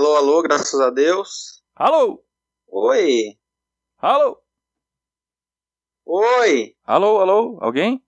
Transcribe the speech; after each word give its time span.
Alô, 0.00 0.16
alô, 0.16 0.40
graças 0.40 0.80
a 0.80 0.88
Deus. 0.88 1.62
Alô? 1.76 2.24
Oi. 2.68 3.36
Alô? 3.98 4.38
Oi. 6.06 6.74
Alô, 6.84 7.18
alô? 7.18 7.58
Alguém? 7.60 8.02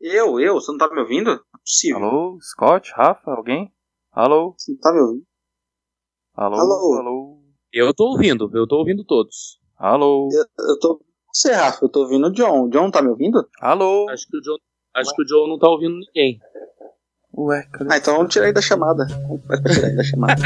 Eu, 0.00 0.38
eu, 0.38 0.54
você 0.54 0.70
não 0.70 0.78
tá 0.78 0.88
me 0.88 1.00
ouvindo? 1.00 1.30
Não 1.30 1.34
é 1.34 1.58
possível. 1.60 1.96
Alô? 1.96 2.38
Scott? 2.40 2.92
Rafa? 2.94 3.32
Alguém? 3.32 3.74
Alô? 4.12 4.54
Você 4.56 4.74
não 4.74 4.78
tá 4.78 4.92
me 4.92 5.00
ouvindo? 5.00 5.26
Alô? 6.34 6.54
Alô? 6.54 6.98
Alô? 7.00 7.42
Eu 7.72 7.92
tô 7.92 8.04
ouvindo, 8.12 8.48
eu 8.54 8.64
tô 8.68 8.76
ouvindo 8.76 9.04
todos. 9.04 9.58
Alô? 9.76 10.28
Eu, 10.30 10.68
eu 10.68 10.78
tô. 10.78 11.04
Você, 11.34 11.52
Rafa, 11.52 11.84
eu 11.84 11.88
tô 11.88 12.02
ouvindo 12.02 12.28
o 12.28 12.32
John. 12.32 12.66
O 12.66 12.70
John 12.70 12.92
tá 12.92 13.02
me 13.02 13.08
ouvindo? 13.08 13.44
Alô? 13.60 14.08
Acho 14.08 14.28
que 14.28 14.36
o 14.38 14.40
Joe, 14.40 14.56
acho 14.94 15.12
que 15.16 15.22
o 15.22 15.26
Joe 15.26 15.48
não 15.48 15.58
tá 15.58 15.68
ouvindo 15.68 15.96
ninguém. 15.98 16.38
Ué, 17.38 17.66
cadê? 17.70 17.92
Ah, 17.92 17.98
então 17.98 18.16
vamos 18.16 18.32
tirar 18.32 18.46
ele 18.46 18.54
da 18.54 18.62
chamada. 18.62 19.06
Vai 19.44 19.60
tirar 19.60 19.88
ele 19.88 19.96
da 19.96 20.02
chamada. 20.02 20.42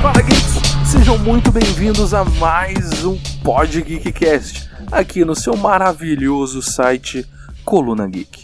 Fala 0.00 0.22
Geeks! 0.22 0.60
Sejam 0.86 1.18
muito 1.18 1.50
bem-vindos 1.50 2.14
a 2.14 2.24
mais 2.24 3.04
um 3.04 3.18
Pod 3.42 3.82
Geekcast, 3.82 4.70
aqui 4.92 5.24
no 5.24 5.34
seu 5.34 5.56
maravilhoso 5.56 6.62
site 6.62 7.26
Coluna 7.64 8.06
Geek. 8.06 8.43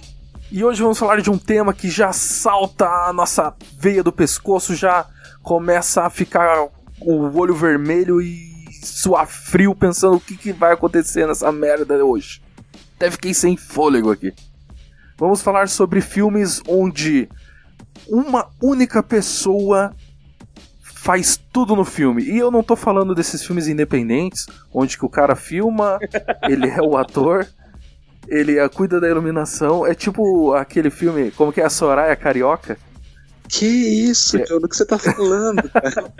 E 0.52 0.64
hoje 0.64 0.82
vamos 0.82 0.98
falar 0.98 1.20
de 1.20 1.30
um 1.30 1.38
tema 1.38 1.72
que 1.72 1.88
já 1.88 2.12
salta 2.12 2.84
a 2.84 3.12
nossa 3.12 3.54
veia 3.78 4.02
do 4.02 4.10
pescoço, 4.10 4.74
já 4.74 5.06
começa 5.44 6.02
a 6.02 6.10
ficar 6.10 6.66
o 7.00 7.38
olho 7.38 7.54
vermelho 7.54 8.20
e 8.20 8.50
suar 8.82 9.28
frio 9.28 9.76
pensando 9.76 10.16
o 10.16 10.20
que, 10.20 10.36
que 10.36 10.52
vai 10.52 10.72
acontecer 10.72 11.24
nessa 11.24 11.52
merda 11.52 12.04
hoje. 12.04 12.42
Até 12.96 13.12
fiquei 13.12 13.32
sem 13.32 13.56
fôlego 13.56 14.10
aqui. 14.10 14.34
Vamos 15.16 15.40
falar 15.40 15.68
sobre 15.68 16.00
filmes 16.00 16.60
onde 16.66 17.28
uma 18.08 18.48
única 18.60 19.04
pessoa 19.04 19.94
faz 20.82 21.40
tudo 21.52 21.76
no 21.76 21.84
filme. 21.84 22.24
E 22.24 22.36
eu 22.36 22.50
não 22.50 22.64
tô 22.64 22.74
falando 22.74 23.14
desses 23.14 23.44
filmes 23.44 23.68
independentes, 23.68 24.46
onde 24.74 24.98
que 24.98 25.06
o 25.06 25.08
cara 25.08 25.36
filma, 25.36 26.00
ele 26.50 26.68
é 26.68 26.82
o 26.82 26.96
ator, 26.96 27.46
ele 28.30 28.68
cuida 28.70 29.00
da 29.00 29.08
iluminação. 29.08 29.86
É 29.86 29.94
tipo 29.94 30.54
aquele 30.54 30.88
filme, 30.90 31.30
como 31.32 31.52
que 31.52 31.60
é 31.60 31.64
a 31.64 31.70
Soraya 31.70 32.14
Carioca? 32.16 32.78
que 33.48 33.66
isso, 33.66 34.36
É. 34.38 34.44
John? 34.44 34.60
Do 34.60 34.68
que 34.68 34.76
você 34.76 34.86
tá 34.86 34.96
falando? 34.96 35.60
cara? 35.70 36.12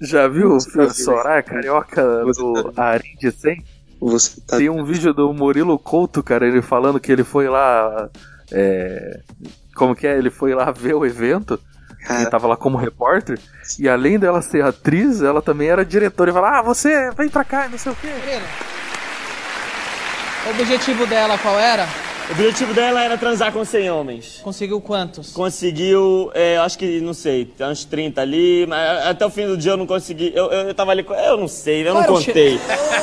Já 0.00 0.28
viu 0.28 0.54
o 0.54 0.60
filme. 0.60 0.88
Soraya 0.90 1.42
Carioca 1.42 2.22
Você 2.24 2.40
do 2.40 2.72
Ari 2.76 3.16
de 3.18 3.32
100? 3.32 3.64
Você 4.00 4.40
tá. 4.46 4.56
Tem 4.56 4.70
um 4.70 4.84
vídeo 4.84 5.12
do 5.12 5.32
Murilo 5.34 5.76
Couto, 5.76 6.22
cara, 6.22 6.46
ele 6.46 6.62
falando 6.62 7.00
que 7.00 7.10
ele 7.10 7.24
foi 7.24 7.48
lá. 7.48 8.08
é, 8.52 9.20
como 9.74 9.94
que 9.96 10.06
é? 10.06 10.16
Ele 10.16 10.30
foi 10.30 10.54
lá 10.54 10.70
ver 10.70 10.94
o 10.94 11.04
evento. 11.04 11.54
Ele 11.98 12.06
Cara, 12.06 12.30
tava 12.30 12.46
lá 12.46 12.56
como 12.56 12.78
repórter. 12.78 13.38
E 13.78 13.88
além 13.88 14.16
dela 14.18 14.40
ser 14.40 14.64
atriz, 14.64 15.20
ela 15.20 15.42
também 15.42 15.68
era 15.68 15.84
diretora. 15.84 16.30
E 16.30 16.32
fala: 16.32 16.60
Ah, 16.60 16.62
você 16.62 17.10
vem 17.10 17.28
pra 17.28 17.44
cá, 17.44 17.66
e 17.66 17.70
não 17.70 17.76
sei 17.78 17.92
o 17.92 17.96
quê. 17.96 18.08
Pereira, 18.20 18.44
O 20.46 20.50
objetivo 20.50 21.06
dela 21.06 21.38
qual 21.38 21.58
era? 21.58 21.86
O 22.28 22.32
objetivo 22.32 22.72
dela 22.72 23.02
era 23.02 23.18
transar 23.18 23.52
com 23.52 23.64
100 23.64 23.90
homens. 23.90 24.40
Conseguiu 24.42 24.80
quantos? 24.80 25.32
Conseguiu, 25.32 26.30
é, 26.32 26.56
acho 26.58 26.78
que, 26.78 27.00
não 27.00 27.12
sei, 27.12 27.52
uns 27.60 27.84
30 27.84 28.20
ali, 28.20 28.66
mas 28.68 29.06
até 29.06 29.26
o 29.26 29.30
fim 29.30 29.46
do 29.46 29.56
dia 29.56 29.72
eu 29.72 29.76
não 29.76 29.86
consegui. 29.86 30.32
Eu, 30.34 30.50
eu, 30.50 30.68
eu 30.68 30.74
tava 30.74 30.92
ali, 30.92 31.04
eu 31.26 31.36
não 31.36 31.48
sei, 31.48 31.86
eu 31.86 31.92
Qual 31.92 32.04
não 32.04 32.14
o 32.14 32.24
contei. 32.24 32.60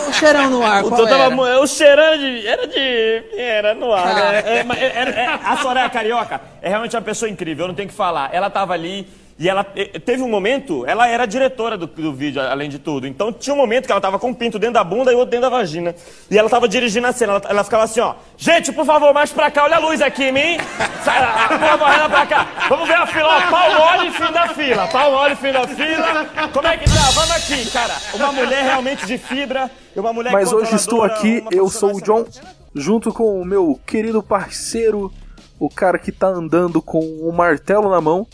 O 0.09 0.13
cheirão 0.13 0.49
no 0.49 0.65
ar, 0.65 0.83
O 0.85 0.89
qual 0.89 1.05
tava, 1.05 1.23
era? 1.25 1.35
eu 1.35 1.67
cheirando 1.67 2.19
de. 2.19 2.47
Era 2.47 2.67
de. 2.67 3.23
Era 3.37 3.73
no 3.75 3.91
ar. 3.91 4.07
Ah. 4.07 4.31
né? 4.31 4.43
É, 4.79 5.23
é- 5.23 5.39
a 5.43 5.57
Soraya 5.57 5.89
Carioca 5.89 6.39
é 6.61 6.69
realmente 6.69 6.95
uma 6.95 7.01
pessoa 7.01 7.29
incrível, 7.29 7.65
eu 7.65 7.67
não 7.67 7.75
tenho 7.75 7.87
o 7.87 7.91
que 7.91 7.97
falar. 7.97 8.29
Ela 8.33 8.49
tava 8.49 8.73
ali. 8.73 9.05
E 9.39 9.47
ela 9.47 9.63
teve 9.63 10.23
um 10.23 10.27
momento, 10.29 10.83
ela 10.87 11.07
era 11.07 11.27
diretora 11.27 11.77
do, 11.77 11.85
do 11.85 12.11
vídeo, 12.11 12.41
além 12.41 12.67
de 12.69 12.79
tudo. 12.79 13.05
Então 13.05 13.31
tinha 13.31 13.53
um 13.53 13.57
momento 13.57 13.85
que 13.85 13.91
ela 13.91 14.01
tava 14.01 14.17
com 14.17 14.29
um 14.29 14.33
pinto 14.33 14.57
dentro 14.57 14.73
da 14.73 14.83
bunda 14.83 15.11
e 15.11 15.15
outro 15.15 15.29
dentro 15.29 15.47
da 15.47 15.55
vagina. 15.55 15.93
E 16.31 16.35
ela 16.35 16.49
tava 16.49 16.67
dirigindo 16.67 17.05
a 17.05 17.11
cena, 17.11 17.33
ela, 17.33 17.41
ela 17.47 17.63
ficava 17.63 17.83
assim, 17.83 17.99
ó. 17.99 18.15
Gente, 18.35 18.71
por 18.71 18.83
favor, 18.83 19.13
mais 19.13 19.31
pra 19.31 19.51
cá, 19.51 19.65
olha 19.65 19.75
a 19.75 19.79
luz 19.79 20.01
aqui 20.01 20.23
em 20.23 20.31
mim. 20.31 20.57
Sai, 21.03 21.19
a- 21.19 21.45
a- 21.45 21.47
porra, 21.49 21.77
varrendo 21.77 22.09
pra 22.09 22.25
cá. 22.25 22.47
Vamos 22.67 22.87
ver 22.87 22.95
a 22.95 23.05
fila, 23.05 23.27
ó. 23.37 23.51
Pau 23.51 23.97
mole, 23.97 24.11
fim 24.11 24.31
da 24.33 24.47
fila. 24.49 24.87
Pau 24.87 25.11
mole, 25.11 25.35
fim 25.35 25.51
da 25.51 25.67
fila. 25.67 26.25
Como 26.51 26.67
é 26.67 26.77
que 26.77 26.85
tá? 26.85 27.11
Vamos 27.13 27.31
aqui, 27.31 27.69
cara. 27.69 27.93
Uma 28.15 28.31
mulher 28.31 28.63
realmente 28.63 29.05
de 29.05 29.19
fibra. 29.19 29.69
Uma 29.95 30.13
mulher 30.13 30.33
Mas 30.33 30.51
hoje 30.51 30.73
estou 30.75 31.03
aqui, 31.03 31.43
eu 31.51 31.69
sou 31.69 31.95
o 31.95 32.01
John, 32.01 32.25
junto 32.73 33.13
com 33.13 33.39
o 33.39 33.45
meu 33.45 33.79
querido 33.85 34.23
parceiro, 34.23 35.13
o 35.59 35.69
cara 35.69 35.99
que 35.99 36.11
tá 36.11 36.25
andando 36.27 36.81
com 36.81 36.99
o 36.99 37.31
martelo 37.31 37.91
na 37.91 38.01
mão. 38.01 38.25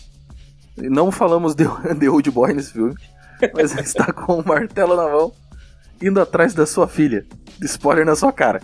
Não 0.77 1.11
falamos 1.11 1.53
de, 1.55 1.65
de 1.99 2.09
Old 2.09 2.29
Boy 2.31 2.53
nesse 2.53 2.73
filme, 2.73 2.95
mas 3.53 3.71
ele 3.73 3.81
está 3.81 4.11
com 4.11 4.39
o 4.39 4.45
martelo 4.47 4.95
na 4.95 5.03
mão, 5.09 5.31
indo 6.01 6.19
atrás 6.19 6.53
da 6.53 6.65
sua 6.65 6.87
filha. 6.87 7.25
Spoiler 7.61 8.05
na 8.05 8.15
sua 8.15 8.31
cara. 8.33 8.59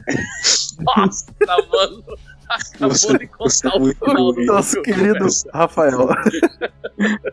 Nossa, 0.80 1.26
mano. 1.72 2.04
Acabou 2.50 2.90
Você- 2.90 3.18
de 3.18 3.24
é 3.26 3.28
contar 3.28 3.78
o 3.80 3.94
final 3.94 4.34
do. 4.34 4.46
Nosso 4.46 4.82
querido 4.82 5.28
Rafael. 5.54 6.08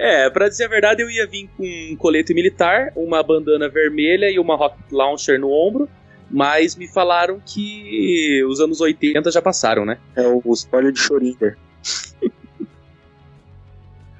É, 0.00 0.30
pra 0.30 0.48
dizer 0.48 0.66
a 0.66 0.68
verdade, 0.68 1.02
eu 1.02 1.10
ia 1.10 1.26
vir 1.26 1.50
com 1.56 1.64
um 1.64 1.96
colete 1.96 2.32
militar, 2.32 2.92
uma 2.94 3.20
bandana 3.20 3.68
vermelha 3.68 4.30
e 4.30 4.38
uma 4.38 4.54
rocket 4.54 4.92
launcher 4.92 5.40
no 5.40 5.50
ombro, 5.50 5.88
mas 6.30 6.76
me 6.76 6.86
falaram 6.86 7.42
que 7.44 8.44
os 8.48 8.60
anos 8.60 8.80
80 8.80 9.28
já 9.32 9.42
passaram, 9.42 9.84
né? 9.84 9.98
é 10.14 10.22
o 10.28 10.40
spoiler 10.52 10.92
de 10.92 11.00
Schrödinger. 11.00 11.58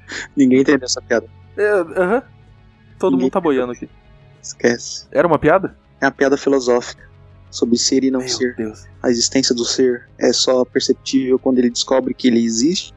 Ninguém 0.36 0.60
entendeu 0.60 0.86
essa 0.86 1.00
piada. 1.02 1.26
É, 1.56 1.68
aham. 1.70 2.22
Todo 2.98 3.16
mundo 3.18 3.30
tá 3.30 3.40
boiando 3.40 3.72
aqui. 3.72 3.88
Esquece. 4.42 5.06
Era 5.12 5.26
uma 5.26 5.38
piada? 5.38 5.76
É 6.00 6.06
uma 6.06 6.12
piada 6.12 6.36
filosófica 6.36 7.06
sobre 7.50 7.78
ser 7.78 8.04
e 8.04 8.10
não 8.10 8.20
Meu 8.20 8.28
ser. 8.28 8.54
Deus. 8.56 8.86
A 9.02 9.10
existência 9.10 9.54
do 9.54 9.64
ser 9.64 10.08
é 10.18 10.32
só 10.32 10.64
perceptível 10.64 11.38
quando 11.38 11.58
ele 11.58 11.70
descobre 11.70 12.12
que 12.14 12.28
ele 12.28 12.44
existe, 12.44 12.92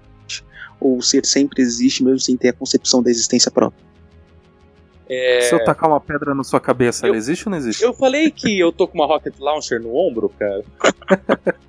ou 0.79 0.97
o 0.97 1.01
ser 1.01 1.25
sempre 1.25 1.61
existe 1.61 2.03
mesmo 2.03 2.19
sem 2.19 2.35
ter 2.35 2.49
a 2.49 2.53
concepção 2.53 3.01
da 3.03 3.09
existência 3.09 3.51
própria. 3.51 3.81
É, 5.07 5.41
Se 5.41 5.53
eu 5.55 5.63
tacar 5.63 5.89
uma 5.89 5.99
pedra 5.99 6.33
na 6.33 6.43
sua 6.43 6.59
cabeça, 6.59 7.05
Eu- 7.05 7.09
ela 7.09 7.17
existe 7.17 7.47
ou 7.47 7.51
não 7.51 7.57
existe? 7.57 7.83
eu 7.83 7.93
falei 7.93 8.31
que 8.31 8.57
eu 8.59 8.71
tô 8.71 8.87
com 8.87 8.97
uma 8.97 9.05
rocket 9.05 9.33
launcher 9.39 9.81
no 9.81 9.95
ombro, 9.95 10.29
cara. 10.29 10.63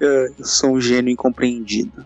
É, 0.00 0.28
Eu 0.38 0.44
sou 0.44 0.70
um 0.76 0.80
gênio 0.80 1.10
incompreendido. 1.12 2.04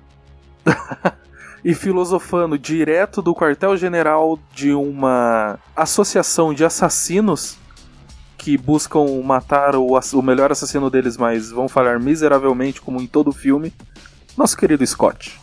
e 1.64 1.74
filosofando 1.74 2.58
direto 2.58 3.20
do 3.20 3.34
quartel-general 3.34 4.38
de 4.54 4.72
uma 4.72 5.58
associação 5.76 6.54
de 6.54 6.64
assassinos 6.64 7.58
que 8.38 8.56
buscam 8.56 9.04
matar 9.22 9.76
o, 9.76 9.98
o 9.98 10.22
melhor 10.22 10.50
assassino 10.50 10.88
deles, 10.88 11.16
mas 11.16 11.50
vão 11.50 11.68
falhar 11.68 12.00
miseravelmente, 12.00 12.80
como 12.80 13.00
em 13.00 13.06
todo 13.06 13.28
o 13.28 13.32
filme, 13.32 13.72
nosso 14.36 14.56
querido 14.56 14.86
Scott. 14.86 15.38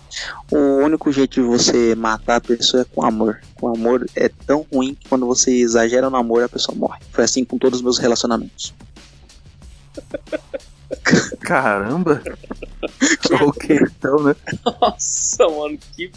O 0.51 0.83
único 0.83 1.11
jeito 1.11 1.35
de 1.35 1.41
você 1.41 1.93
matar 1.93 2.37
a 2.37 2.41
pessoa 2.41 2.81
é 2.81 2.85
com 2.85 3.05
amor. 3.05 3.39
Com 3.55 3.67
amor 3.67 4.07
é 4.15 4.27
tão 4.29 4.65
ruim 4.73 4.95
que 4.95 5.07
quando 5.07 5.27
você 5.27 5.51
exagera 5.51 6.09
no 6.09 6.17
amor, 6.17 6.43
a 6.43 6.49
pessoa 6.49 6.75
morre. 6.75 6.99
Foi 7.11 7.23
assim 7.23 7.45
com 7.45 7.59
todos 7.59 7.79
os 7.79 7.83
meus 7.83 7.99
relacionamentos. 7.99 8.73
Caramba! 11.41 12.21
ok, 13.41 13.79
então, 13.81 14.23
né? 14.23 14.35
Nossa, 14.65 15.47
mano, 15.47 15.77
que. 15.95 16.11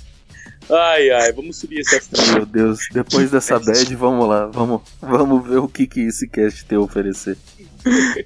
Ai, 0.69 1.11
ai, 1.11 1.32
vamos 1.32 1.56
subir 1.56 1.81
esse 1.81 1.97
astral. 1.97 2.26
Meu 2.35 2.47
Deus, 2.47 2.81
depois 2.93 3.31
dessa 3.31 3.59
bad, 3.59 3.94
vamos 3.97 4.29
lá, 4.29 4.47
vamos, 4.47 4.82
vamos 5.00 5.49
ver 5.49 5.59
o 5.59 5.69
que, 5.69 5.87
que 5.87 6.00
esse 6.00 6.29
cast 6.29 6.65
tem 6.65 6.79
a 6.79 6.81
oferecer. 6.81 7.37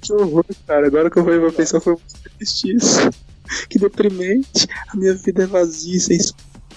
Que 0.00 0.12
horror, 0.12 0.44
cara. 0.66 0.86
Agora 0.86 1.10
que 1.10 1.18
eu 1.18 1.24
pra 1.24 1.52
pensar, 1.52 1.80
foi 1.80 1.96
triste 2.36 2.76
isso. 2.76 3.10
Que 3.68 3.78
deprimente. 3.78 4.66
A 4.88 4.96
minha 4.96 5.14
vida 5.14 5.44
é 5.44 5.46
vazia, 5.46 5.98
sem 6.00 6.18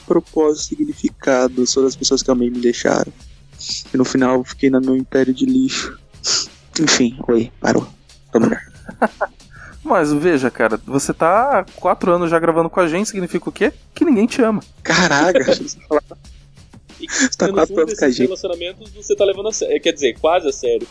propósito, 0.06 0.70
significado. 0.70 1.66
Só 1.66 1.82
das 1.82 1.96
pessoas 1.96 2.22
que 2.22 2.32
amei 2.32 2.50
me 2.50 2.60
deixaram. 2.60 3.12
E 3.94 3.98
no 3.98 4.06
final 4.06 4.36
eu 4.36 4.44
fiquei 4.44 4.70
no 4.70 4.80
meu 4.80 4.96
império 4.96 5.34
de 5.34 5.46
lixo. 5.46 5.98
Enfim, 6.80 7.18
oi, 7.28 7.52
parou. 7.60 7.88
Tô 8.32 8.40
melhor. 8.40 8.62
Mas 9.88 10.12
veja, 10.12 10.52
cara, 10.52 10.80
você 10.86 11.14
tá 11.14 11.60
há 11.60 11.66
quatro 11.80 12.12
anos 12.14 12.30
já 12.30 12.38
gravando 12.38 12.70
com 12.70 12.80
a 12.80 12.88
gente, 12.88 13.10
significa 13.10 13.48
o 13.50 13.52
quê? 13.52 13.72
Que 13.96 14.04
ninguém 14.06 14.28
te 14.28 14.42
ama. 14.42 14.62
Caraca, 14.84 15.44
deixa 15.44 15.64
eu 15.64 15.88
falar. 15.88 16.04
E 17.00 17.08
tá 17.38 17.48
no 17.48 17.54
quatro 17.54 17.80
anos 17.80 17.94
com 17.98 18.04
a 18.06 18.08
esses 18.08 18.16
gente. 18.18 18.26
relacionamentos 18.28 18.92
você 18.92 19.16
tá 19.16 19.24
levando 19.24 19.48
a 19.50 19.52
sério. 19.54 19.82
Quer 19.82 19.94
dizer, 19.94 20.20
quase 20.20 20.48
a 20.50 20.52
sério. 20.52 20.88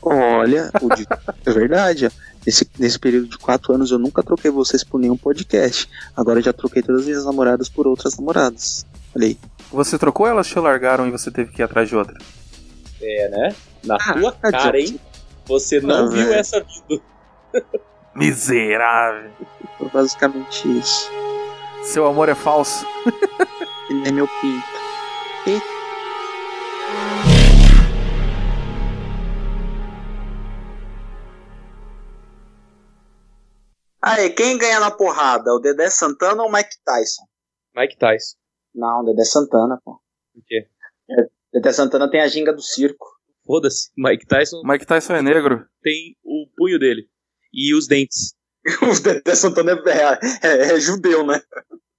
Olha, 0.00 0.70
o 0.80 0.88
de- 0.94 1.06
é 1.46 1.50
verdade. 1.52 2.06
ó. 2.06 2.10
Nesse, 2.46 2.68
nesse 2.78 2.98
período 2.98 3.28
de 3.28 3.38
quatro 3.38 3.72
anos 3.72 3.90
eu 3.92 3.98
nunca 3.98 4.22
troquei 4.22 4.50
vocês 4.50 4.82
por 4.84 4.98
nenhum 5.00 5.16
podcast. 5.16 5.88
Agora 6.16 6.38
eu 6.40 6.42
já 6.44 6.52
troquei 6.52 6.82
todas 6.82 7.02
as 7.02 7.06
minhas 7.06 7.24
namoradas 7.24 7.68
por 7.68 7.86
outras 7.86 8.16
namoradas. 8.18 8.84
Falei, 9.12 9.38
Você 9.70 9.96
trocou 9.98 10.26
ou 10.26 10.32
elas 10.32 10.46
te 10.48 10.58
largaram 10.58 11.06
e 11.06 11.10
você 11.10 11.30
teve 11.30 11.50
que 11.52 11.62
ir 11.62 11.64
atrás 11.64 11.88
de 11.88 11.96
outra? 11.96 12.18
É, 13.00 13.28
né? 13.28 13.54
Na 13.84 13.96
Ah, 13.96 14.12
tua 14.14 14.32
tá 14.32 14.50
cara, 14.50 14.78
hein? 14.80 14.98
Você 15.46 15.80
não 15.80 16.06
Ah, 16.06 16.08
viu 16.08 16.32
essa 16.34 16.60
vida. 16.60 17.02
Miserável. 18.14 19.30
foi 19.78 19.88
basicamente 19.88 20.78
isso. 20.78 21.10
Seu 21.84 22.06
amor 22.06 22.28
é 22.28 22.34
falso. 22.34 22.86
Ele 23.90 24.08
é 24.08 24.12
meu 24.12 24.28
pinto. 24.40 24.82
Aí, 34.00 34.30
quem 34.30 34.58
ganha 34.58 34.80
na 34.80 34.90
porrada? 34.90 35.52
O 35.54 35.60
Dedé 35.60 35.88
Santana 35.88 36.42
ou 36.42 36.48
o 36.48 36.52
Mike 36.52 36.76
Tyson? 36.84 37.22
Mike 37.74 37.96
Tyson. 37.96 38.36
Não, 38.74 39.04
Dedé 39.04 39.24
Santana, 39.24 39.80
pô. 39.84 40.00
Por 40.34 40.42
quê? 40.46 40.66
Dedé 41.52 41.72
Santana 41.72 42.10
tem 42.10 42.20
a 42.20 42.26
ginga 42.26 42.52
do 42.52 42.60
circo. 42.62 43.06
Foda-se. 43.46 43.90
Mike 43.96 44.26
Tyson 44.26 44.62
Mike 44.64 44.86
Tyson 44.86 45.14
é 45.14 45.22
negro. 45.22 45.66
tem 45.82 46.16
o 46.24 46.46
punho 46.56 46.78
dele. 46.78 47.08
E 47.52 47.74
os 47.74 47.86
dentes. 47.86 48.34
o 48.82 49.00
Dedé 49.00 49.34
Santana 49.34 49.72
é, 49.72 50.46
é- 50.46 50.74
é 50.74 50.80
judeu, 50.80 51.26
né? 51.26 51.40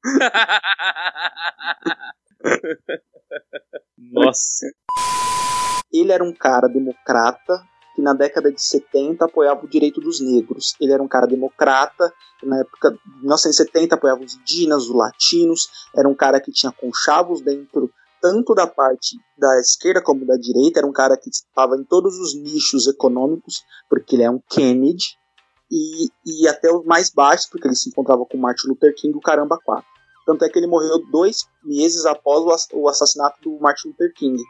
Nossa. 3.98 4.66
Ele 5.92 6.12
era 6.12 6.24
um 6.24 6.34
cara 6.34 6.68
democrata 6.68 7.64
que 7.96 8.02
na 8.02 8.14
década 8.14 8.52
de 8.52 8.62
70 8.62 9.26
apoiava 9.26 9.64
o 9.64 9.70
direito 9.70 10.02
dos 10.02 10.20
negros. 10.20 10.76
Ele 10.82 10.92
era 10.92 11.04
um 11.04 11.08
cara 11.08 11.28
democrata 11.28 12.12
que 12.40 12.46
na 12.46 12.60
época 12.60 12.92
de 12.92 13.00
1970 13.20 13.96
apoiava 13.96 14.24
os 14.24 14.36
indígenas, 14.36 14.86
os 14.86 14.96
latinos. 14.96 15.68
Era 15.96 16.10
um 16.10 16.16
cara 16.16 16.42
que 16.42 16.52
tinha 16.52 16.72
conchavos 16.72 17.42
dentro 17.42 17.92
tanto 18.20 18.56
da 18.56 18.66
parte 18.66 19.18
da 19.38 19.60
esquerda 19.60 20.02
como 20.02 20.26
da 20.26 20.38
direita. 20.38 20.80
Era 20.80 20.88
um 20.88 20.94
cara 20.94 21.18
que 21.18 21.30
estava 21.30 21.76
em 21.76 21.84
todos 21.84 22.18
os 22.18 22.34
nichos 22.36 22.88
econômicos, 22.88 23.62
porque 23.90 24.16
ele 24.16 24.24
é 24.24 24.32
um 24.32 24.42
Kennedy. 24.50 25.16
E, 25.72 26.08
e 26.26 26.48
até 26.48 26.72
os 26.72 26.86
mais 26.86 27.10
baixos, 27.10 27.48
porque 27.48 27.68
ele 27.68 27.76
se 27.76 27.90
encontrava 27.90 28.26
com 28.26 28.38
Martin 28.38 28.68
Luther 28.68 28.94
King, 28.96 29.18
o 29.18 29.22
caramba 29.22 29.58
4. 29.64 29.84
Tanto 30.26 30.46
é 30.46 30.50
que 30.50 30.58
ele 30.58 30.68
morreu 30.68 31.00
dois 31.12 31.46
meses 31.64 32.06
após 32.06 32.42
o 32.44 32.52
ass- 32.52 32.68
o 32.74 32.88
assassinato 32.88 33.38
do 33.42 33.60
Martin 33.60 33.90
Luther 33.90 34.14
King. 34.14 34.42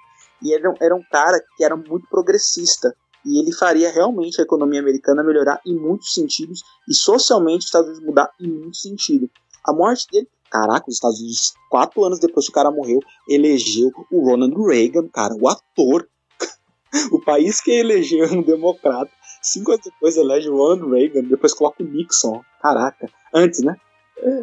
E 0.42 0.54
era, 0.54 0.74
era 0.82 0.96
um 0.96 1.04
cara 1.12 1.42
que 1.56 1.64
era 1.64 1.76
muito 1.76 2.08
progressista. 2.10 2.94
E 3.26 3.40
ele 3.40 3.54
faria 3.54 3.90
realmente 3.90 4.42
a 4.42 4.44
economia 4.44 4.82
americana 4.82 5.24
melhorar 5.24 5.62
em 5.66 5.74
muitos 5.76 6.14
sentidos 6.14 6.62
e 6.90 6.94
socialmente 6.94 7.60
os 7.60 7.66
Estados 7.66 7.88
Unidos 7.90 8.06
mudar 8.06 8.30
em 8.40 8.48
muitos 8.52 8.82
sentidos. 8.82 9.30
A 9.66 9.72
morte 9.72 10.06
dele, 10.12 10.28
caraca, 10.52 10.90
os 10.90 10.96
Estados 10.96 11.20
Unidos, 11.22 11.54
quatro 11.70 12.04
anos 12.04 12.20
depois 12.20 12.46
que 12.46 12.52
o 12.52 12.54
cara 12.54 12.70
morreu, 12.70 13.00
elegeu 13.30 13.90
o 14.12 14.26
Ronald 14.30 14.54
Reagan, 14.62 15.08
cara, 15.08 15.34
o 15.40 15.48
ator. 15.48 16.06
o 17.14 17.22
país 17.22 17.62
que 17.62 17.72
elegeu 17.72 18.28
um 18.34 18.42
democrata. 18.44 19.10
Cinco 19.44 19.72
anos 19.72 19.84
depois 19.84 20.16
elege 20.16 20.50
o 20.50 20.56
Ronald 20.56 20.90
Reagan, 20.94 21.24
depois 21.24 21.54
coloca 21.54 21.84
o 21.84 21.86
Nixon. 21.86 22.42
Caraca, 22.62 23.10
antes, 23.34 23.62
né? 23.62 23.76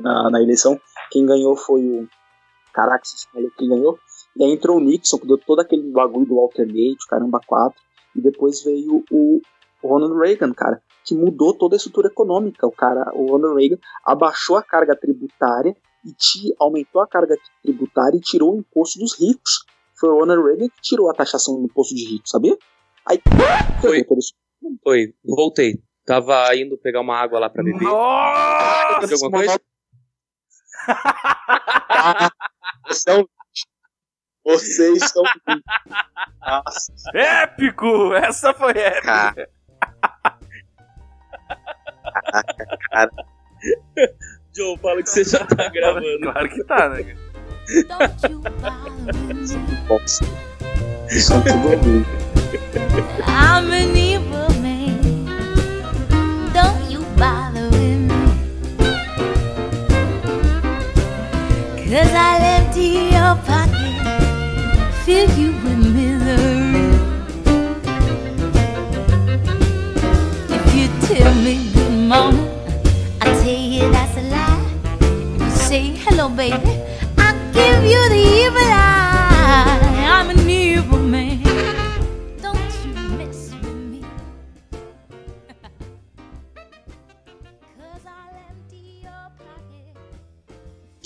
Na, 0.03 0.31
na 0.31 0.43
eleição, 0.43 0.79
quem 1.11 1.25
ganhou 1.25 1.57
foi 1.57 1.81
o. 1.83 2.07
Caraca, 2.73 3.05
vocês 3.05 3.25
falaram 3.25 3.51
quem 3.57 3.69
ganhou? 3.69 3.99
E 4.37 4.45
aí 4.45 4.53
entrou 4.53 4.77
o 4.77 4.81
Nixon, 4.81 5.19
que 5.19 5.27
deu 5.27 5.39
todo 5.39 5.61
aquele 5.61 5.91
bagulho 5.91 6.27
do 6.27 6.37
Watergate, 6.37 7.07
caramba, 7.09 7.41
quatro. 7.47 7.81
E 8.15 8.21
depois 8.21 8.63
veio 8.63 9.03
o 9.11 9.41
Ronald 9.83 10.19
Reagan, 10.19 10.53
cara, 10.53 10.83
que 11.05 11.15
mudou 11.15 11.55
toda 11.55 11.75
a 11.75 11.79
estrutura 11.79 12.09
econômica. 12.09 12.67
O 12.67 12.73
cara, 12.73 13.11
o 13.15 13.27
Ronald 13.31 13.57
Reagan 13.59 13.79
abaixou 14.05 14.57
a 14.57 14.63
carga 14.63 14.95
tributária 14.95 15.75
e 16.05 16.13
ti- 16.13 16.55
aumentou 16.61 17.01
a 17.01 17.07
carga 17.09 17.37
tributária 17.63 18.17
e 18.19 18.21
tirou 18.21 18.55
o 18.55 18.59
imposto 18.59 18.99
dos 18.99 19.19
ricos. 19.19 19.65
Foi 19.99 20.11
o 20.11 20.19
Ronald 20.19 20.45
Reagan 20.47 20.69
que 20.69 20.81
tirou 20.83 21.11
a 21.11 21.15
taxação 21.15 21.57
do 21.57 21.65
imposto 21.65 21.95
de 21.95 22.05
ricos, 22.05 22.31
sabia? 22.31 22.57
Aí 23.07 23.21
Foi. 23.81 24.05
Foi. 24.83 25.15
Voltei. 25.25 25.83
Tava 26.07 26.55
indo 26.57 26.77
pegar 26.79 27.01
uma 27.01 27.17
água 27.17 27.39
lá 27.39 27.49
pra 27.51 27.63
beber. 27.63 27.83
Nossa! 27.83 28.97
Aconteceu 28.97 29.17
alguma 29.25 29.39
coisa? 29.39 29.61
São... 32.91 33.29
Vocês 34.45 35.11
são. 35.11 35.23
Nossa, 36.41 36.93
Épico! 37.15 38.15
Essa 38.15 38.55
foi 38.55 38.73
épica. 38.73 39.49
cara. 42.91 43.11
Joe, 44.57 44.79
fala 44.79 45.03
que 45.03 45.11
você 45.11 45.25
já 45.25 45.45
tá 45.47 45.69
gravando. 45.71 46.21
Claro 46.23 46.49
que 46.49 46.65
tá, 46.65 46.89
né? 46.89 47.17
Don't 51.29 51.49
you 51.49 51.57
bother 51.57 51.83
me. 51.85 52.05
I'm 53.27 53.71
an 53.73 53.97
evil 53.97 54.50
Cause 61.91 62.13
I'll 62.13 62.41
empty 62.41 63.11
your 63.11 63.35
pocket, 63.51 63.97
fill 65.05 65.29
you 65.37 65.51
with 65.63 65.81
misery. 65.93 66.87
If 70.55 70.65
you 70.77 70.87
tell 71.09 71.35
me 71.35 71.55
good 71.75 72.09
morning, 72.09 72.49
I 73.21 73.25
tell 73.43 73.63
you 73.75 73.91
that's 73.91 74.17
a 74.17 74.23
lie. 74.23 74.63
If 75.01 75.41
you 75.43 75.51
say 75.51 75.83
hello, 76.05 76.29
baby, 76.29 76.79
I'll 77.19 77.53
give 77.53 77.83
you 77.83 78.09
the 78.09 78.23
evil 78.45 78.59
eye. 78.59 78.80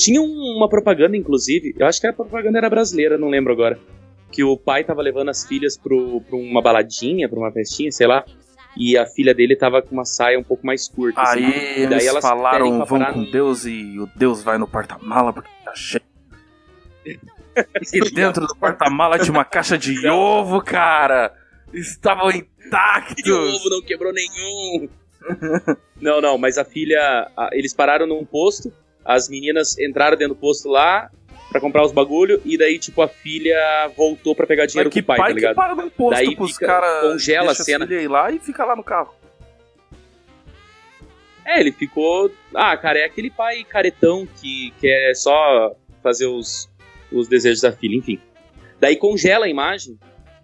Tinha 0.04 0.20
um- 0.20 0.56
uma 0.56 0.68
propaganda, 0.68 1.16
inclusive, 1.16 1.74
eu 1.78 1.86
acho 1.86 1.98
que 2.00 2.06
a 2.06 2.12
propaganda 2.12 2.58
era 2.58 2.68
brasileira, 2.68 3.16
não 3.16 3.28
lembro 3.30 3.52
agora. 3.52 3.78
Que 4.30 4.44
o 4.44 4.54
pai 4.56 4.84
tava 4.84 5.00
levando 5.00 5.30
as 5.30 5.46
filhas 5.46 5.78
pro, 5.78 6.20
pra 6.20 6.36
uma 6.36 6.60
baladinha, 6.60 7.26
pra 7.28 7.38
uma 7.38 7.50
festinha, 7.50 7.90
sei 7.90 8.06
lá. 8.06 8.22
E 8.76 8.98
a 8.98 9.06
filha 9.06 9.32
dele 9.32 9.56
tava 9.56 9.80
com 9.80 9.92
uma 9.94 10.04
saia 10.04 10.38
um 10.38 10.42
pouco 10.42 10.66
mais 10.66 10.88
curta. 10.88 11.22
assim. 11.22 11.44
Aí 11.44 11.86
daí 11.86 11.98
eles 12.00 12.06
elas 12.06 12.22
falaram 12.22 12.84
vão 12.84 13.04
com 13.12 13.18
no- 13.20 13.30
Deus 13.30 13.64
e 13.64 13.98
o 13.98 14.06
Deus 14.14 14.42
vai 14.42 14.58
no 14.58 14.66
porta-mala 14.68 15.32
porque 15.32 15.48
tá 15.64 15.72
cheio. 15.74 16.02
E 17.06 18.00
dentro 18.12 18.46
do 18.46 18.56
porta-mala 18.56 19.18
tinha 19.18 19.32
uma 19.32 19.44
caixa 19.44 19.78
de 19.78 20.06
ovo, 20.08 20.60
cara. 20.60 21.32
Estavam 21.72 22.30
E 22.30 22.34
o 22.34 22.46
intactos. 22.66 23.28
ovo 23.30 23.70
não 23.70 23.80
quebrou 23.82 24.12
nenhum. 24.12 24.88
não, 26.00 26.20
não, 26.20 26.36
mas 26.36 26.58
a 26.58 26.64
filha. 26.64 27.30
a- 27.36 27.50
eles 27.52 27.72
pararam 27.72 28.06
num 28.06 28.24
posto, 28.24 28.72
as 29.04 29.28
meninas 29.28 29.78
entraram 29.78 30.16
dentro 30.16 30.34
do 30.34 30.40
posto 30.40 30.68
lá 30.68 31.10
pra 31.50 31.60
comprar 31.60 31.84
os 31.84 31.92
bagulho, 31.92 32.40
e 32.44 32.58
daí, 32.58 32.78
tipo, 32.80 33.00
a 33.00 33.06
filha 33.06 33.56
voltou 33.96 34.34
pra 34.34 34.44
pegar 34.46 34.66
dinheiro 34.66 34.88
Mas 34.88 34.94
que 34.94 35.00
com 35.02 35.04
o 35.04 35.06
pai, 35.06 35.18
pai 35.18 35.28
tá 35.28 35.34
que 35.34 35.40
ligado? 35.40 35.54
paga 35.54 35.74
no 35.76 35.82
imposto 35.86 36.14
Daí 36.24 36.34
pros 36.34 36.52
fica- 36.54 36.66
caras. 36.66 37.02
congela 37.12 37.52
a 37.52 37.54
cena. 37.54 37.84
ir 37.92 38.08
lá 38.08 38.30
e 38.32 38.38
fica 38.40 38.64
lá 38.64 38.74
no 38.74 38.82
carro. 38.82 39.14
É, 41.44 41.60
ele 41.60 41.72
ficou. 41.72 42.30
Ah, 42.54 42.76
cara, 42.76 42.98
é 42.98 43.04
aquele 43.04 43.30
pai 43.30 43.62
caretão 43.64 44.26
que 44.40 44.72
quer 44.80 45.14
só 45.14 45.76
fazer 46.02 46.26
os, 46.26 46.70
os 47.12 47.28
desejos 47.28 47.60
da 47.60 47.70
filha, 47.70 47.96
enfim. 47.96 48.18
Daí 48.80 48.96
congela 48.96 49.44
a 49.44 49.48
imagem 49.48 49.98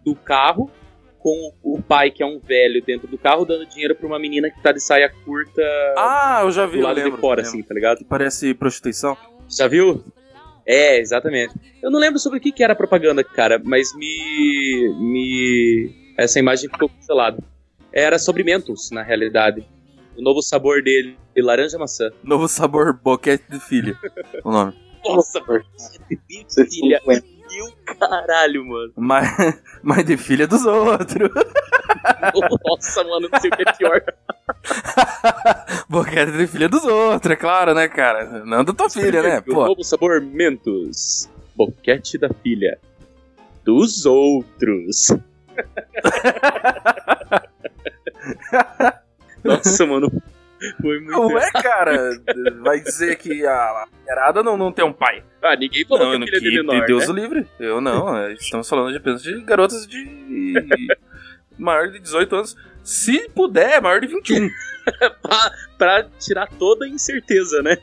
do 0.04 0.14
carro 0.14 0.70
com 1.18 1.52
o 1.62 1.79
pai, 1.90 2.08
que 2.12 2.22
é 2.22 2.26
um 2.26 2.38
velho, 2.38 2.80
dentro 2.86 3.08
do 3.08 3.18
carro, 3.18 3.44
dando 3.44 3.66
dinheiro 3.66 3.96
pra 3.96 4.06
uma 4.06 4.16
menina 4.16 4.48
que 4.48 4.62
tá 4.62 4.70
de 4.70 4.80
saia 4.80 5.10
curta 5.24 5.60
Ah, 5.98 6.42
eu 6.44 6.52
já 6.52 6.64
vi, 6.64 6.74
do 6.74 6.78
eu 6.78 6.82
lado 6.84 6.96
lembro. 6.96 7.12
de 7.16 7.20
fora, 7.20 7.42
assim, 7.42 7.60
tá 7.64 7.74
ligado? 7.74 7.98
Que 7.98 8.04
parece 8.04 8.54
prostituição. 8.54 9.16
Já 9.48 9.66
viu? 9.66 10.04
É, 10.64 11.00
exatamente. 11.00 11.52
Eu 11.82 11.90
não 11.90 11.98
lembro 11.98 12.20
sobre 12.20 12.38
o 12.38 12.40
que, 12.40 12.52
que 12.52 12.62
era 12.62 12.74
a 12.74 12.76
propaganda, 12.76 13.24
cara, 13.24 13.60
mas 13.64 13.92
me. 13.96 14.94
me. 15.00 16.14
Essa 16.16 16.38
imagem 16.38 16.70
ficou 16.70 16.88
cancelada. 16.88 17.42
Era 17.92 18.20
sobre 18.20 18.44
Mentos, 18.44 18.90
na 18.92 19.02
realidade. 19.02 19.66
O 20.16 20.22
novo 20.22 20.40
sabor 20.42 20.80
dele, 20.84 21.16
de 21.34 21.42
laranja 21.42 21.76
maçã. 21.76 22.10
Novo 22.22 22.46
sabor 22.46 22.92
boquete 23.02 23.42
de 23.50 23.58
filha. 23.58 23.96
o 24.44 24.52
nome. 24.52 24.74
Nossa, 25.04 25.40
Vocês 26.46 26.72
filha. 26.72 27.00
Meu 27.60 27.72
caralho, 27.98 28.66
mano. 28.66 28.92
Mas, 28.96 29.28
mas 29.82 30.04
de 30.06 30.16
filha 30.16 30.46
dos 30.46 30.64
outros. 30.64 31.30
Nossa, 32.64 33.04
mano, 33.04 33.28
não 33.30 33.40
sei 33.40 33.50
o 33.50 33.56
que 33.56 33.68
é 33.68 33.72
pior. 33.74 34.02
boquete 35.88 36.32
de 36.32 36.46
filha 36.46 36.68
dos 36.68 36.84
outros, 36.84 37.32
é 37.32 37.36
claro, 37.36 37.74
né, 37.74 37.86
cara? 37.86 38.44
Não 38.46 38.64
da 38.64 38.72
tua 38.72 38.88
filha, 38.88 39.22
né? 39.22 39.38
O 39.40 39.42
Pô. 39.42 39.66
novo 39.66 39.84
sabor 39.84 40.22
Mentos. 40.22 41.28
Boquete 41.54 42.16
da 42.16 42.30
filha. 42.42 42.78
Dos 43.62 44.06
outros. 44.06 45.08
Nossa, 49.44 49.84
mano. 49.84 50.10
Foi 50.80 51.00
muito. 51.00 51.34
Ué, 51.34 51.50
cara, 51.52 52.10
vai 52.62 52.80
dizer 52.80 53.16
que 53.16 53.46
a 53.46 53.86
mulherada 54.00 54.42
não, 54.42 54.56
não 54.56 54.72
tem 54.72 54.84
um 54.84 54.92
pai. 54.92 55.22
Ah, 55.42 55.56
ninguém 55.56 55.84
falou 55.86 56.04
não, 56.04 56.12
que 56.12 56.18
não, 56.18 56.26
a 56.26 56.40
filha 56.40 56.60
é 56.60 56.62
menor, 56.62 56.86
Deus 56.86 57.06
né? 57.06 57.12
o 57.12 57.16
livre. 57.16 57.46
Eu 57.58 57.80
não, 57.80 58.16
é, 58.16 58.32
estamos 58.34 58.68
falando 58.68 58.90
de 58.90 58.98
apenas 58.98 59.22
de 59.22 59.40
garotas 59.42 59.86
de 59.86 60.06
maior 61.58 61.88
de 61.88 61.98
18 61.98 62.34
anos. 62.36 62.56
Se 62.82 63.28
puder, 63.30 63.80
maior 63.80 64.00
de 64.00 64.06
21. 64.06 64.48
pra, 65.22 65.52
pra 65.78 66.06
tirar 66.18 66.48
toda 66.58 66.84
a 66.86 66.88
incerteza, 66.88 67.62
né? 67.62 67.76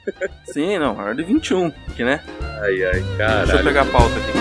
Sim, 0.45 0.77
não, 0.79 0.95
maior 0.95 1.15
de 1.15 1.23
21. 1.23 1.71
Que, 1.95 2.03
né? 2.03 2.23
Ai, 2.61 2.83
ai, 2.83 2.91
Deixa 2.91 3.11
eu 3.11 3.17
caralho. 3.17 3.63
pegar 3.63 3.81
a 3.81 3.85
pauta 3.85 4.15
aqui. 4.15 4.37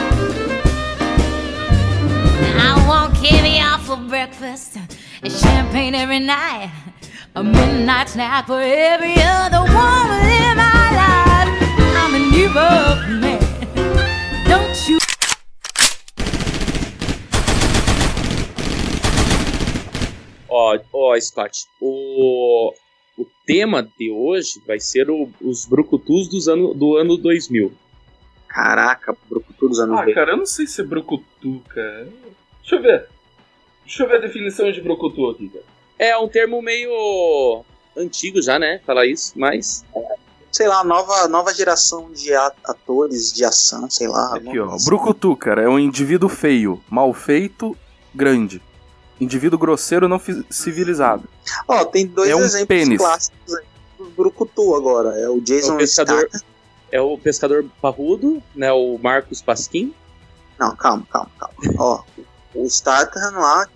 I 2.59 2.89
want 2.89 3.15
caviar 3.21 3.79
for 3.81 3.97
breakfast 3.97 4.77
and 5.23 5.31
champagne 5.31 5.95
every 5.95 6.21
night. 6.21 6.71
A 7.37 7.43
midnight 7.45 8.09
snack 8.09 8.47
for 8.47 8.61
every 8.63 9.15
other 9.19 9.61
woman 9.61 10.25
in 10.41 10.57
my 10.57 10.87
life. 11.01 11.53
I'm 12.01 12.15
a 12.15 12.19
new 12.19 12.49
man. 13.21 13.41
Don't 14.49 14.89
you? 14.89 14.99
Ó, 20.49 20.79
ó, 20.93 21.21
Scott, 21.21 21.67
o, 21.81 22.73
o 23.19 23.27
tema 23.47 23.83
de 23.99 24.11
hoje 24.11 24.63
vai 24.67 24.79
ser 24.81 25.11
o- 25.11 25.29
os 25.41 25.67
brucutus 25.67 26.29
dos 26.29 26.49
ano, 26.49 26.73
do 26.73 26.97
ano 26.97 27.17
2000. 27.17 27.73
Caraca, 28.49 29.15
Brucutu 29.29 29.69
dos 29.69 29.81
anos 29.81 29.93
Ah, 29.99 30.05
2000. 30.05 30.15
cara, 30.15 30.31
eu 30.33 30.37
não 30.39 30.47
sei 30.47 30.67
se 30.67 30.81
é 30.81 30.85
brucutu, 30.85 31.61
cara. 31.69 32.09
Deixa 32.61 32.77
eu 32.77 32.83
ver. 32.83 33.07
Deixa 33.85 34.03
eu 34.05 34.09
ver 34.09 34.17
a 34.17 34.21
definição 34.21 34.71
de 34.73 34.81
brucutu 34.81 35.29
aqui, 35.29 35.49
cara. 35.49 35.65
É 35.99 36.17
um 36.19 36.29
termo 36.29 36.61
meio 36.63 37.65
antigo 37.97 38.41
já, 38.43 38.59
né? 38.59 38.81
Falar 38.87 39.07
isso, 39.07 39.33
mas. 39.37 39.85
Sei 40.53 40.67
lá, 40.69 40.83
nova, 40.85 41.29
nova 41.29 41.53
geração 41.53 42.11
de 42.13 42.33
atores 42.35 43.33
de 43.33 43.45
ação, 43.45 43.91
sei 43.91 44.09
lá. 44.09 44.37
Aqui, 44.37 44.59
ó. 44.59 44.69
coisa 44.69 44.85
Brucutu, 44.87 45.37
cara, 45.37 45.63
é 45.63 45.69
um 45.69 45.79
indivíduo 45.79 46.29
feio, 46.31 46.83
mal 46.89 47.13
feito, 47.13 47.77
grande. 48.15 48.63
Indivíduo 49.21 49.59
grosseiro 49.59 50.09
não 50.09 50.19
civilizado. 50.51 51.29
assim. 51.45 51.55
Ó, 51.69 51.85
tem 51.85 52.07
dois 52.07 52.31
É 52.31 52.37
um 52.37 52.41
exemplos 52.41 52.67
pênis. 52.69 52.99
clássicos 52.99 53.55
aí 53.55 53.65
do 53.99 54.05
Brucutu 54.11 54.75
agora. 54.75 55.19
É 55.19 55.29
o 55.29 55.39
É 55.39 55.41
Jason 55.41 55.75
o 55.75 55.79
pescador, 55.79 56.21
Statham. 56.29 56.47
é 56.93 57.01
o 57.01 57.19
pescador 57.19 57.65
parrudo, 57.81 58.43
né? 58.55 58.73
O 58.73 58.99
Marcos 58.99 59.43
Pasquim. 59.43 59.95
Não, 60.59 60.75
calma, 60.77 61.07
calma, 61.11 61.31
calma. 61.39 61.55
Ó, 61.79 62.03
o 62.55 62.69
Statham 62.69 63.33
lá, 63.39 63.69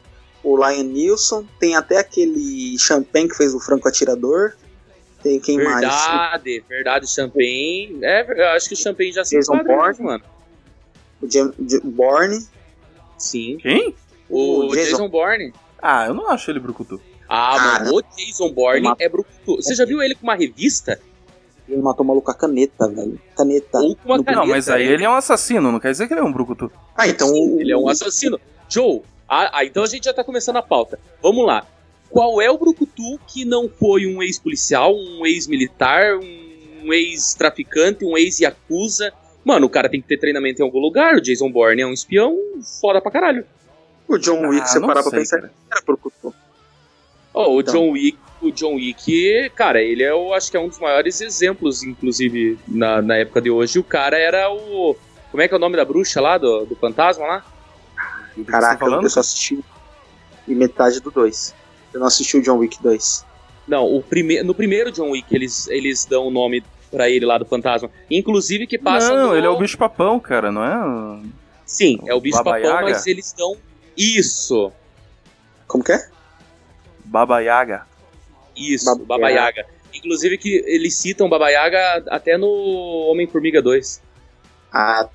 o 0.43 0.57
Lion 0.57 0.85
Nilson, 0.85 1.45
tem 1.59 1.77
até 1.77 1.99
aquele 1.99 2.77
Champagne 2.79 3.29
que 3.29 3.37
fez 3.37 3.55
o 3.55 3.61
Franco 3.61 3.89
Atirador. 3.89 4.53
Tem 5.23 5.39
quem 5.39 5.57
mais? 5.63 5.81
Verdade, 5.81 6.65
verdade, 6.69 7.07
Champagne. 7.13 7.99
É, 8.03 8.27
eu 8.43 8.49
acho 8.57 8.69
que 8.69 8.75
o 8.75 8.77
Champagne 8.77 9.13
já 9.13 9.25
se 9.25 9.37
Jason 9.37 9.55
enquadra, 9.57 9.77
Bourne. 9.77 10.03
mano. 10.03 10.25
O 11.21 11.31
Jam- 11.31 11.53
J- 11.59 11.81
Bourne. 11.85 12.47
Sim. 13.19 13.59
Quem? 13.61 13.95
O, 14.31 14.67
O 14.67 14.69
Jason- 14.75 14.91
Jason 14.93 15.09
Bourne. 15.11 15.53
Ah, 15.83 16.07
eu 16.07 16.15
não 16.15 16.29
acho 16.31 16.51
ele 16.51 16.59
brucutu. 16.61 17.01
Ah, 17.29 17.57
Cara. 17.57 17.85
mano, 17.85 17.97
o 17.99 18.03
Jason 18.17 18.51
Bourne 18.53 18.81
Uma- 18.87 18.97
é 18.99 19.09
brucutu. 19.09 19.57
Você 19.57 19.75
já 19.75 19.85
viu 19.85 20.03
ele 20.03 20.15
com 20.15 20.23
uma 20.25 20.35
revista? 20.35 20.99
Ele 21.69 21.81
matou 21.83 22.03
o 22.05 22.09
maluco 22.09 22.25
com 22.27 22.33
a 22.33 22.35
caneta, 22.35 22.89
velho. 22.89 23.21
Caneta. 23.37 23.79
Ou 23.79 23.95
com 23.95 24.09
uma 24.09 24.25
caneta? 24.25 24.33
não, 24.45 24.47
mas 24.47 24.69
aí 24.69 24.87
ele 24.89 25.05
é 25.05 25.09
um 25.09 25.15
assassino, 25.15 25.71
não 25.71 25.79
quer 25.79 25.91
dizer 25.93 26.09
que 26.09 26.15
ele 26.15 26.21
é 26.21 26.25
um 26.25 26.33
brucutu. 26.33 26.73
Ah, 26.97 27.07
então 27.07 27.29
Sim, 27.29 27.57
o- 27.57 27.61
ele 27.61 27.71
é 27.73 27.77
um 27.77 27.89
assassino. 27.89 28.41
Joe, 28.69 29.03
ah, 29.31 29.51
ah, 29.61 29.65
então 29.65 29.83
a 29.83 29.87
gente 29.87 30.05
já 30.05 30.13
tá 30.13 30.25
começando 30.25 30.57
a 30.57 30.63
pauta. 30.63 30.99
Vamos 31.23 31.47
lá. 31.47 31.67
Qual 32.11 32.43
é 32.43 32.51
o 32.51 32.59
Brucutu 32.59 33.19
que 33.29 33.45
não 33.45 33.69
foi 33.69 34.05
um 34.07 34.21
ex-policial, 34.23 34.93
um 34.95 35.25
ex-militar, 35.25 36.19
um 36.19 36.93
ex-traficante, 36.93 38.05
um 38.05 38.19
ex-yakuza? 38.19 39.13
Mano, 39.45 39.67
o 39.67 39.71
cara 39.71 39.89
tem 39.89 40.03
que 40.03 40.09
ter 40.09 40.19
treinamento 40.19 40.61
em 40.61 40.65
algum 40.65 40.81
lugar. 40.81 41.15
O 41.15 41.21
Jason 41.21 41.51
Bourne 41.51 41.83
é 41.83 41.87
um 41.87 41.93
espião 41.93 42.37
foda 42.81 43.01
pra 43.01 43.11
caralho. 43.13 43.45
o 44.09 44.19
John 44.19 44.49
Wick, 44.49 44.63
Ah, 44.63 44.67
você 44.67 44.81
parar 44.81 45.03
pra 45.03 45.13
pensar, 45.13 45.37
cara. 45.41 45.53
era 45.71 45.81
Brucutu. 45.83 46.35
Ó, 47.33 47.49
o 47.55 47.61
Então. 47.61 47.75
John 47.75 47.91
Wick, 47.93 48.19
o 48.43 48.51
John 48.51 48.75
Wick, 48.75 49.51
cara, 49.55 49.81
ele 49.81 50.03
é, 50.03 50.11
eu 50.11 50.35
acho 50.35 50.51
que 50.51 50.57
é 50.57 50.61
um 50.61 50.69
dos 50.69 50.81
maiores 50.81 51.21
exemplos, 51.21 51.85
inclusive, 51.85 52.59
na, 52.67 53.01
na 53.01 53.17
época 53.19 53.41
de 53.41 53.51
hoje. 53.51 53.79
O 53.79 53.85
cara 53.85 54.19
era 54.19 54.51
o. 54.51 54.97
Como 55.31 55.41
é 55.43 55.47
que 55.47 55.55
é 55.55 55.57
o 55.57 55.61
nome 55.61 55.77
da 55.77 55.85
bruxa 55.85 56.21
lá, 56.21 56.37
do, 56.37 56.67
do 56.67 56.75
fantasma 56.75 57.25
lá? 57.25 57.47
Do 58.41 58.47
que 58.47 58.51
você 58.53 58.57
tá 58.57 58.61
Caraca, 58.63 58.85
falando? 58.85 59.03
eu 59.05 59.11
só 59.11 59.21
assisti 59.21 59.59
e 60.49 60.55
metade 60.55 61.01
do 61.01 61.11
2. 61.11 61.55
Eu 61.93 62.01
não 62.01 62.07
assisti 62.07 62.37
o 62.39 62.43
John 62.43 62.59
Wick 62.59 62.83
2. 62.83 63.25
Não, 63.69 63.85
o 63.85 64.03
prime 64.03 64.43
no 64.43 64.55
primeiro 64.55 64.91
John 64.91 65.11
Wick 65.11 65.33
eles, 65.35 65.69
eles 65.69 66.05
dão 66.05 66.27
o 66.27 66.31
nome 66.31 66.63
pra 66.91 67.09
ele 67.09 67.25
lá 67.25 67.39
do 67.39 67.45
fantasma. 67.45 67.91
Inclusive 68.11 68.67
que 68.67 68.79
passa. 68.79 69.15
Não, 69.15 69.29
no- 69.29 69.37
ele 69.37 69.47
é 69.47 69.51
o 69.51 69.59
bicho 69.59 69.79
papão, 69.79 70.19
cara, 70.19 70.51
não 70.51 70.65
é? 70.65 71.23
Sim, 71.65 71.99
é 72.07 72.15
o 72.15 72.21
bicho 72.21 72.37
Baba 72.39 72.53
papão, 72.57 72.71
Yaga? 72.71 72.83
mas 72.83 73.07
eles 73.07 73.33
dão. 73.33 73.57
Isso! 73.97 74.73
Como 75.69 75.85
que 75.85 75.93
é? 75.93 76.09
Baba 77.05 77.39
Yaga. 77.41 77.87
Isso, 78.57 78.87
Baba 78.87 79.05
Baba 79.05 79.31
Yaga. 79.31 79.61
Yaga. 79.61 79.67
Inclusive 79.95 80.39
que 80.39 80.65
eles 80.67 80.97
citam 80.97 81.29
Baba 81.29 81.49
Yaga 81.51 82.05
até 82.09 82.37
no 82.37 82.49
Homem-Formiga 83.11 83.61
2. 83.63 84.03
Ah, 84.73 85.09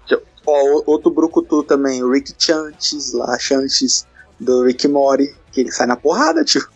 ó, 0.46 0.64
o- 0.64 0.84
outro 0.88 1.10
Brucutu 1.12 1.64
também, 1.64 2.04
o 2.04 2.12
Rick 2.12 2.34
Chantes 2.38 3.14
lá, 3.14 3.38
Chantes 3.40 4.06
do 4.40 4.64
Rick 4.66 4.88
Mori, 4.88 5.34
que 5.52 5.62
ele 5.62 5.72
sai 5.72 5.88
na 5.88 5.96
porrada, 5.96 6.44
tio. 6.44 6.68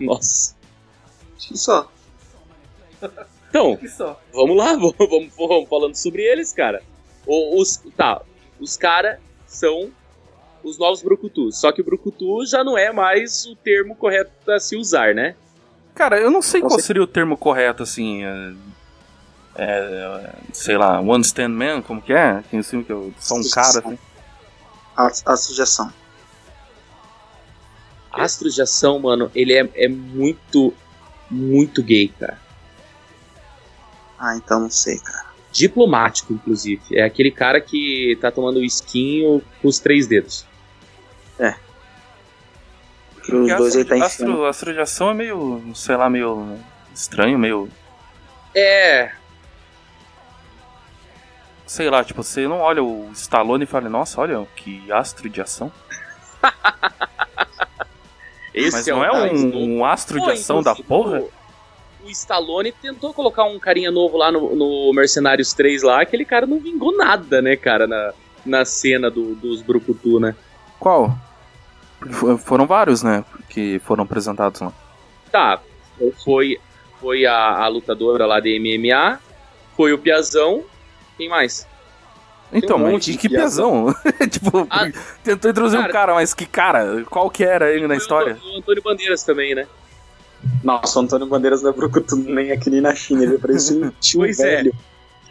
Nossa. 0.00 0.54
Isso 1.38 1.56
só. 1.56 1.90
Então, 3.48 3.76
Que 3.76 3.88
só. 3.88 4.20
vamos 4.32 4.56
lá, 4.56 4.74
vamos, 4.76 4.94
vamos, 4.98 5.32
vamos 5.36 5.68
falando 5.68 5.94
sobre 5.94 6.22
eles, 6.22 6.52
cara. 6.52 6.82
O- 7.26 7.60
Os, 7.60 7.76
tá, 7.96 8.22
os 8.60 8.76
caras 8.76 9.18
são 9.46 9.90
os 10.62 10.78
novos 10.78 11.02
Brucutus. 11.02 11.58
Só 11.58 11.72
que 11.72 11.80
o 11.80 11.84
Brucutu 11.84 12.44
já 12.46 12.62
não 12.62 12.76
é 12.76 12.92
mais 12.92 13.46
o 13.46 13.56
termo 13.56 13.94
correto 13.96 14.30
a 14.50 14.60
se 14.60 14.76
usar, 14.76 15.14
né? 15.14 15.34
Cara, 15.94 16.18
eu 16.20 16.30
não 16.30 16.40
sei 16.42 16.60
Com 16.60 16.68
qual 16.68 16.78
seria 16.80 17.02
o 17.02 17.06
termo 17.06 17.36
correto, 17.36 17.82
assim. 17.82 18.22
É, 19.56 19.64
é, 19.64 20.32
sei 20.52 20.76
lá, 20.76 21.00
One 21.00 21.22
Stand 21.24 21.48
Man, 21.50 21.82
como 21.82 22.00
que 22.00 22.12
é? 22.12 22.42
Assim 22.58 22.82
que 22.82 22.90
eu 22.92 23.12
só 23.18 23.34
um 23.34 23.48
cara, 23.50 23.78
assim. 23.80 23.98
A, 24.96 25.06
a 25.32 25.36
sugestão. 25.36 25.92
Astro 28.12 28.50
de 28.50 28.60
Ação, 28.60 28.98
mano, 28.98 29.30
ele 29.34 29.52
é, 29.54 29.68
é 29.74 29.88
muito, 29.88 30.74
muito 31.30 31.82
gay, 31.82 32.08
cara. 32.18 32.38
Ah, 34.18 34.36
então 34.36 34.60
não 34.60 34.70
sei, 34.70 34.98
cara. 34.98 35.26
Diplomático, 35.52 36.32
inclusive. 36.32 36.82
É 36.92 37.02
aquele 37.04 37.30
cara 37.30 37.60
que 37.60 38.18
tá 38.20 38.30
tomando 38.30 38.62
esquinho 38.64 39.40
com 39.62 39.68
os 39.68 39.78
três 39.78 40.06
dedos. 40.06 40.44
Os 41.38 43.26
Porque 43.26 43.54
dois 43.54 43.76
astro, 43.76 43.80
ele 43.80 43.88
tá 43.88 43.94
de- 43.94 44.00
enfiando. 44.04 44.30
astro, 44.32 44.44
astro 44.46 44.72
de 44.74 44.80
ação 44.80 45.10
é 45.10 45.14
meio, 45.14 45.62
sei 45.74 45.96
lá, 45.96 46.08
meio 46.10 46.58
estranho, 46.94 47.38
meio. 47.38 47.68
É, 48.54 49.12
Sei 51.70 51.88
lá, 51.88 52.02
tipo, 52.02 52.20
você 52.24 52.48
não 52.48 52.58
olha 52.58 52.82
o 52.82 53.08
Stallone 53.12 53.62
e 53.62 53.66
fala, 53.66 53.88
nossa, 53.88 54.20
olha 54.20 54.44
que 54.56 54.90
astro 54.90 55.28
de 55.30 55.40
ação. 55.40 55.70
esse 58.52 58.72
Mas 58.76 58.88
é 58.88 58.90
não 58.90 59.04
é 59.04 59.12
um, 59.30 59.76
um 59.76 59.84
astro 59.84 60.18
de 60.18 60.24
Pô, 60.26 60.32
ação 60.32 60.62
da 60.64 60.74
porra? 60.74 61.20
O, 61.20 61.30
o 62.06 62.10
Stallone 62.10 62.72
tentou 62.72 63.14
colocar 63.14 63.44
um 63.44 63.56
carinha 63.56 63.92
novo 63.92 64.16
lá 64.16 64.32
no, 64.32 64.52
no 64.56 64.92
Mercenários 64.92 65.52
3 65.52 65.84
lá, 65.84 66.02
aquele 66.02 66.24
cara 66.24 66.44
não 66.44 66.58
vingou 66.58 66.96
nada, 66.96 67.40
né, 67.40 67.54
cara, 67.54 67.86
na, 67.86 68.12
na 68.44 68.64
cena 68.64 69.08
do- 69.08 69.36
dos 69.36 69.62
Brucutu, 69.62 70.18
né? 70.18 70.34
Qual? 70.80 71.16
Foram 72.44 72.66
vários, 72.66 73.04
né? 73.04 73.24
Que 73.48 73.78
foram 73.84 74.02
apresentados 74.02 74.60
lá. 74.60 74.72
Tá, 75.30 75.60
foi, 76.24 76.58
foi 77.00 77.26
a, 77.26 77.58
a 77.58 77.68
lutadora 77.68 78.26
lá 78.26 78.40
de 78.40 78.58
MMA, 78.58 79.20
foi 79.76 79.92
o 79.92 79.98
Piazão, 79.98 80.64
quem 81.20 81.28
mais? 81.28 81.66
Então, 82.52 82.76
um 82.78 82.80
mas 82.80 82.92
monte 82.92 83.04
que, 83.04 83.12
de 83.12 83.18
que 83.18 83.28
piazão. 83.28 83.94
tipo, 84.30 84.66
Ah, 84.70 84.90
tentou 85.22 85.50
introduzir 85.50 85.78
um 85.78 85.82
cara- 85.82 85.92
cara, 85.92 86.14
mas 86.14 86.34
que 86.34 86.46
cara? 86.46 87.04
Qual 87.08 87.30
que 87.30 87.44
era 87.44 87.70
ele 87.72 87.86
na 87.86 87.94
história? 87.94 88.36
O, 88.42 88.56
Antônio 88.58 88.82
Bandeiras 88.82 89.22
também, 89.22 89.54
né? 89.54 89.66
Nossa, 90.64 90.98
o 90.98 91.02
Antônio 91.02 91.26
Bandeiras 91.26 91.62
não 91.62 91.70
é 91.70 91.72
Brucutu 91.72 92.16
nem 92.16 92.50
aqui 92.50 92.70
nem 92.70 92.80
na 92.80 92.94
China. 92.94 93.22
Ele 93.22 93.38
parece 93.38 93.74
um 93.74 93.90
tio 94.00 94.20
Pois 94.20 94.40
é. 94.40 94.56
velho. 94.56 94.74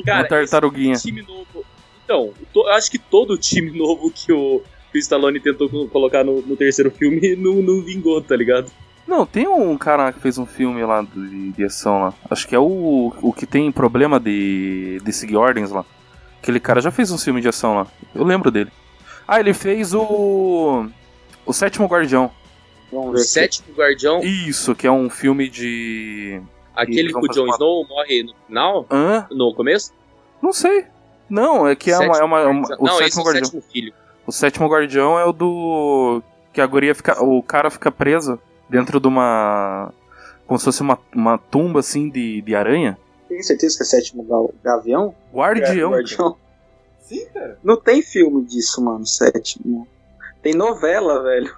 Cara, 0.06 0.20
Uma 0.22 0.28
tartaruguinha. 0.30 0.96
time 0.96 1.22
novo. 1.24 1.66
Então, 2.06 2.32
to- 2.54 2.62
eu 2.68 2.74
acho 2.74 2.90
que 2.90 2.98
todo 3.00 3.38
time 3.38 3.78
novo 3.78 4.10
que 4.12 4.32
o, 4.32 4.62
que 4.92 4.98
o 4.98 5.00
Stallone 5.00 5.40
tentou 5.42 5.68
co- 5.70 5.88
colocar 5.90 6.24
no, 6.24 6.42
no 6.42 6.56
terceiro 6.56 6.90
filme 6.92 7.36
não, 7.36 7.56
não 7.56 7.82
vingou, 7.82 8.22
tá 8.22 8.36
ligado? 8.36 8.72
Não, 9.10 9.26
tem 9.26 9.48
um 9.48 9.76
cara 9.76 10.14
que 10.14 10.20
fez 10.20 10.38
um 10.38 10.46
filme 10.46 10.86
lá 10.86 11.02
de, 11.02 11.52
de 11.52 11.64
ação 11.64 12.00
lá. 12.04 12.14
Acho 12.30 12.48
que 12.48 12.54
é 12.56 12.60
o, 12.60 13.12
o 13.24 13.34
que 13.34 13.48
tem 13.48 13.72
problema 13.72 14.20
de, 14.20 15.02
de 15.04 15.12
seguir 15.12 15.36
ordens 15.36 15.72
lá. 15.72 15.84
Aquele 16.40 16.60
cara 16.60 16.80
já 16.80 16.92
fez 16.92 17.12
um 17.12 17.18
filme 17.18 17.42
de 17.42 17.48
ação 17.50 17.74
lá. 17.76 17.88
Eu 18.14 18.24
lembro 18.24 18.52
dele. 18.52 18.72
Ah, 19.28 19.40
ele 19.40 19.52
fez 19.52 19.96
o. 19.96 20.86
O 21.44 21.52
Sétimo 21.54 21.88
Guardião. 21.88 22.30
Vamos 22.92 23.22
O 23.22 23.24
sétimo 23.24 23.76
guardião, 23.76 24.20
Isso, 24.22 24.76
que 24.76 24.86
é 24.86 24.92
um 24.92 25.10
filme 25.10 25.50
de. 25.50 26.40
aquele 26.76 27.12
que 27.12 27.18
o 27.18 27.28
Jon 27.34 27.48
Snow 27.54 27.88
morre 27.88 28.22
no 28.24 28.34
final, 28.46 28.86
Hã? 28.92 29.26
no 29.32 29.54
começo? 29.56 29.92
Não 30.40 30.54
sei. 30.54 30.86
Não, 31.28 31.68
é 31.68 31.76
que 31.76 31.90
é 31.90 31.98
uma. 31.98 32.18
É 32.20 32.24
uma, 32.24 32.40
é 32.42 32.46
uma- 32.46 32.76
o 32.80 32.86
não, 32.86 33.02
esse 33.02 33.16
sétimo 33.16 33.22
é 33.22 33.24
o 33.24 33.26
guardião. 33.26 33.46
sétimo 33.46 33.64
filho. 33.72 33.94
O 34.28 34.32
sétimo 34.32 34.68
guardião 34.68 35.18
é 35.20 35.26
o 35.26 35.34
do. 35.34 36.22
Que 36.54 36.62
a 36.62 36.68
guria 36.68 36.94
fica. 36.94 37.24
O 37.24 37.42
cara 37.42 37.72
fica 37.72 37.92
preso 37.92 38.40
dentro 38.70 39.00
de 39.00 39.08
uma. 39.08 39.92
Como 40.46 40.58
se 40.60 40.66
fosse 40.66 40.82
uma, 40.82 40.98
uma 41.14 41.38
tumba 41.38 41.80
assim 41.80 42.10
de, 42.10 42.42
de 42.42 42.56
aranha. 42.56 42.98
Tem 43.28 43.42
certeza 43.44 43.78
que 43.78 43.84
é 43.84 43.86
sétimo 43.86 44.26
gavião? 44.64 45.14
Guardião. 45.34 45.92
Guardião. 45.92 46.38
Sim, 47.02 47.26
cara. 47.34 47.60
Não 47.64 47.78
tem 47.78 48.02
filme 48.02 48.44
disso, 48.46 48.84
mano, 48.84 49.06
sétimo. 49.06 49.88
Tem 50.42 50.54
novela, 50.54 51.22
velho. 51.24 51.54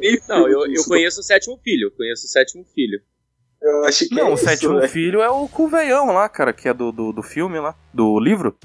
Tem 0.00 0.20
Não, 0.28 0.36
filme 0.36 0.52
eu, 0.52 0.60
eu 0.60 0.68
disso. 0.68 0.88
conheço 0.88 1.20
o 1.20 1.22
sétimo 1.22 1.58
filho. 1.62 1.90
Conheço 1.96 2.26
o 2.26 2.28
sétimo 2.28 2.64
filho. 2.74 3.00
Eu 3.60 3.84
acho 3.84 4.08
que 4.08 4.14
Não, 4.14 4.28
é 4.28 4.30
o 4.30 4.34
isso, 4.34 4.44
sétimo 4.44 4.76
velho. 4.78 4.88
filho 4.88 5.20
é 5.22 5.28
o 5.28 5.48
Cuveião 5.48 6.06
lá, 6.12 6.28
cara, 6.28 6.52
que 6.52 6.68
é 6.68 6.74
do, 6.74 6.92
do, 6.92 7.12
do 7.12 7.22
filme 7.22 7.58
lá. 7.58 7.74
Do 7.92 8.18
livro. 8.20 8.56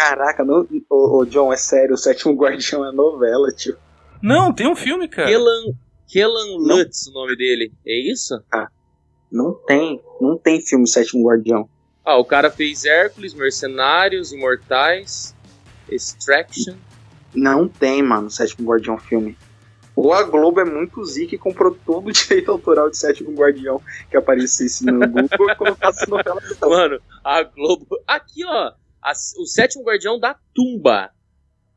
Caraca, 0.00 0.42
não, 0.42 0.66
ô, 0.88 1.18
ô, 1.18 1.26
John, 1.26 1.52
é 1.52 1.58
sério, 1.58 1.94
o 1.94 1.98
sétimo 1.98 2.32
guardião 2.32 2.88
é 2.88 2.90
novela, 2.90 3.52
tio. 3.52 3.76
Não, 4.22 4.50
tem 4.50 4.66
um 4.66 4.74
filme, 4.74 5.06
cara. 5.06 5.28
Kellan, 5.28 5.74
Kellan. 6.08 6.56
Lutz, 6.56 7.06
o 7.08 7.12
nome 7.12 7.36
dele. 7.36 7.70
É 7.86 8.10
isso? 8.10 8.42
Não 9.30 9.52
tem, 9.52 10.00
não 10.18 10.38
tem 10.38 10.58
filme 10.58 10.88
Sétimo 10.88 11.28
Guardião. 11.28 11.68
Ah, 12.02 12.16
o 12.16 12.24
cara 12.24 12.50
fez 12.50 12.86
Hércules, 12.86 13.34
Mercenários, 13.34 14.32
Imortais, 14.32 15.36
Extraction. 15.86 16.76
Não 17.34 17.68
tem, 17.68 18.02
mano, 18.02 18.30
Sétimo 18.30 18.70
Guardião 18.70 18.96
filme. 18.96 19.36
Ou 19.94 20.14
a 20.14 20.22
Globo 20.22 20.60
é 20.60 20.64
muito 20.64 21.04
zica 21.04 21.34
e 21.34 21.38
comprou 21.38 21.76
todo 21.84 22.08
o 22.08 22.12
direito 22.12 22.50
autoral 22.50 22.88
de 22.88 22.96
Sétimo 22.96 23.32
Guardião 23.32 23.82
que 24.10 24.16
aparecesse 24.16 24.86
no 24.86 24.98
Google 25.06 25.50
e 25.50 25.56
colocasse 25.56 26.08
novela. 26.08 26.40
Mano, 26.62 27.00
a 27.22 27.42
Globo. 27.42 27.86
Aqui, 28.06 28.46
ó. 28.46 28.72
A- 29.02 29.12
o 29.38 29.46
sétimo 29.46 29.84
guardião 29.84 30.18
da 30.18 30.36
tumba. 30.54 31.10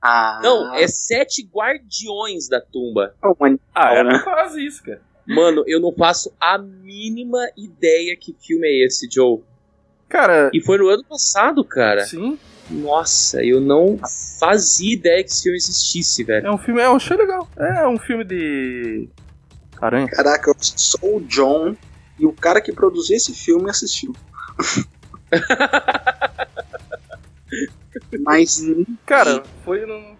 Ah, 0.01 0.39
Não, 0.43 0.73
é 0.75 0.85
sete 0.87 1.43
guardiões 1.43 2.49
da 2.49 2.59
tumba. 2.59 3.15
é 3.23 3.27
uma- 3.27 3.59
Ah, 3.73 3.93
era 3.93 4.19
quase 4.23 4.65
isso, 4.65 4.83
cara. 4.83 5.01
Mano, 5.25 5.63
eu 5.65 5.79
não 5.79 5.93
faço 5.93 6.33
a 6.39 6.57
mínima 6.57 7.39
ideia 7.55 8.15
que 8.17 8.35
filme 8.41 8.67
é 8.67 8.85
esse, 8.85 9.07
Joe. 9.09 9.39
Cara, 10.09 10.51
E 10.53 10.59
foi 10.61 10.77
no 10.77 10.89
ano 10.89 11.03
passado, 11.05 11.63
cara. 11.63 12.05
sim, 12.05 12.37
Nossa, 12.69 13.43
eu 13.43 13.59
não 13.61 13.97
fazia 14.39 14.93
ideia 14.93 15.23
que 15.23 15.29
esse 15.29 15.43
filme 15.43 15.57
existisse, 15.57 16.23
velho. 16.23 16.47
é 16.47 16.51
um 16.51 16.57
filme, 16.57 16.81
eu 16.81 16.95
achei 16.95 17.15
legal. 17.17 17.47
É 17.57 17.87
um 17.87 17.97
filme 17.97 18.23
de. 18.23 19.09
Aranha. 19.81 20.07
Caraca, 20.07 20.49
eu 20.49 20.55
sou 20.59 21.17
o 21.17 21.21
John 21.21 21.75
e 22.19 22.25
o 22.25 22.31
cara 22.33 22.61
que 22.61 22.71
produziu 22.71 23.15
esse 23.17 23.33
filme 23.33 23.69
assistiu. 23.69 24.13
Mas. 28.21 28.61
Cara, 29.05 29.43
foi 29.63 29.85
no. 29.85 30.15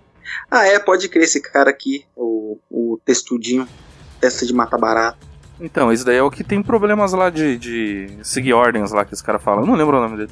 Ah, 0.50 0.65
é, 0.65 0.80
pode 0.80 1.10
crer 1.10 1.24
esse 1.24 1.42
cara 1.42 1.70
aqui, 1.70 2.06
o, 2.15 2.58
o 2.70 3.00
textudinho, 3.06 3.68
testa 4.20 4.46
de 4.46 4.53
mata 4.53 4.77
barato. 4.77 5.18
Então, 5.60 5.92
esse 5.92 6.03
daí 6.03 6.18
é 6.18 6.24
o 6.24 6.32
que 6.32 6.44
tem 6.44 6.62
problemas 6.63 7.13
lá 7.13 7.30
de, 7.30 7.58
de 7.58 8.18
seguir 8.24 8.53
ordens 8.53 8.92
lá 8.92 9.06
que 9.06 9.13
os 9.13 9.22
caras 9.22 9.42
falam. 9.44 9.62
Eu 9.62 9.68
não 9.68 9.75
lembro 9.75 9.98
o 9.98 10.01
nome 10.01 10.18
dele. 10.18 10.32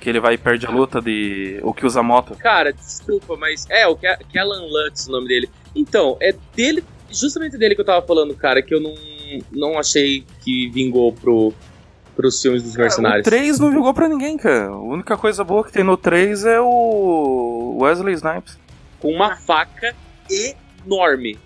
Que 0.00 0.08
ele 0.08 0.20
vai 0.20 0.34
e 0.34 0.38
perde 0.38 0.64
a 0.66 0.70
luta 0.70 1.00
de. 1.00 1.58
O 1.62 1.74
que 1.74 1.84
usa 1.84 2.02
moto. 2.02 2.34
Cara, 2.36 2.72
desculpa, 2.72 3.36
mas. 3.36 3.66
É, 3.68 3.86
o 3.86 3.96
Ke- 3.96 4.18
Kellan 4.32 4.62
Lutz, 4.66 5.06
o 5.08 5.12
nome 5.12 5.28
dele. 5.28 5.50
Então, 5.74 6.16
é 6.20 6.34
dele. 6.54 6.84
Justamente 7.10 7.56
dele 7.58 7.74
que 7.74 7.80
eu 7.80 7.84
tava 7.86 8.06
falando, 8.06 8.34
cara, 8.36 8.62
que 8.62 8.74
eu 8.74 8.80
não, 8.80 8.94
não 9.50 9.78
achei 9.78 10.24
que 10.42 10.68
vingou 10.68 11.12
pro, 11.12 11.52
pros 12.18 12.42
filmes 12.42 12.64
dos 12.64 12.74
O 12.74 12.78
mercenários. 12.80 13.24
3 13.24 13.60
não 13.60 13.72
jogou 13.72 13.94
pra 13.94 14.08
ninguém, 14.08 14.36
cara. 14.36 14.66
A 14.70 14.76
única 14.76 15.16
coisa 15.16 15.44
boa 15.44 15.62
que 15.64 15.70
tem 15.70 15.84
no 15.84 15.96
3 15.96 16.44
é 16.46 16.60
o 16.60 17.78
Wesley 17.80 18.12
Snipes. 18.14 18.58
Com 18.98 19.12
uma 19.12 19.36
faca 19.36 19.94
enorme. 20.28 21.38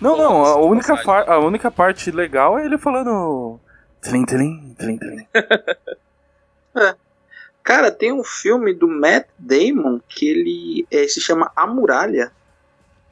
Não, 0.00 0.16
não, 0.16 0.42
a 0.42 0.56
única, 0.56 0.94
a 1.30 1.38
única 1.38 1.70
parte 1.70 2.10
legal 2.10 2.58
é 2.58 2.64
ele 2.64 2.78
falando. 2.78 3.60
Tlim, 4.00 4.24
tlim, 4.24 4.74
tlim, 4.78 4.96
tlim. 4.96 5.26
Cara, 7.62 7.90
tem 7.90 8.10
um 8.12 8.24
filme 8.24 8.72
do 8.72 8.88
Matt 8.88 9.26
Damon 9.38 10.00
que 10.08 10.28
ele 10.28 10.86
é, 10.90 11.06
se 11.08 11.20
chama 11.20 11.50
A 11.54 11.66
Muralha. 11.66 12.32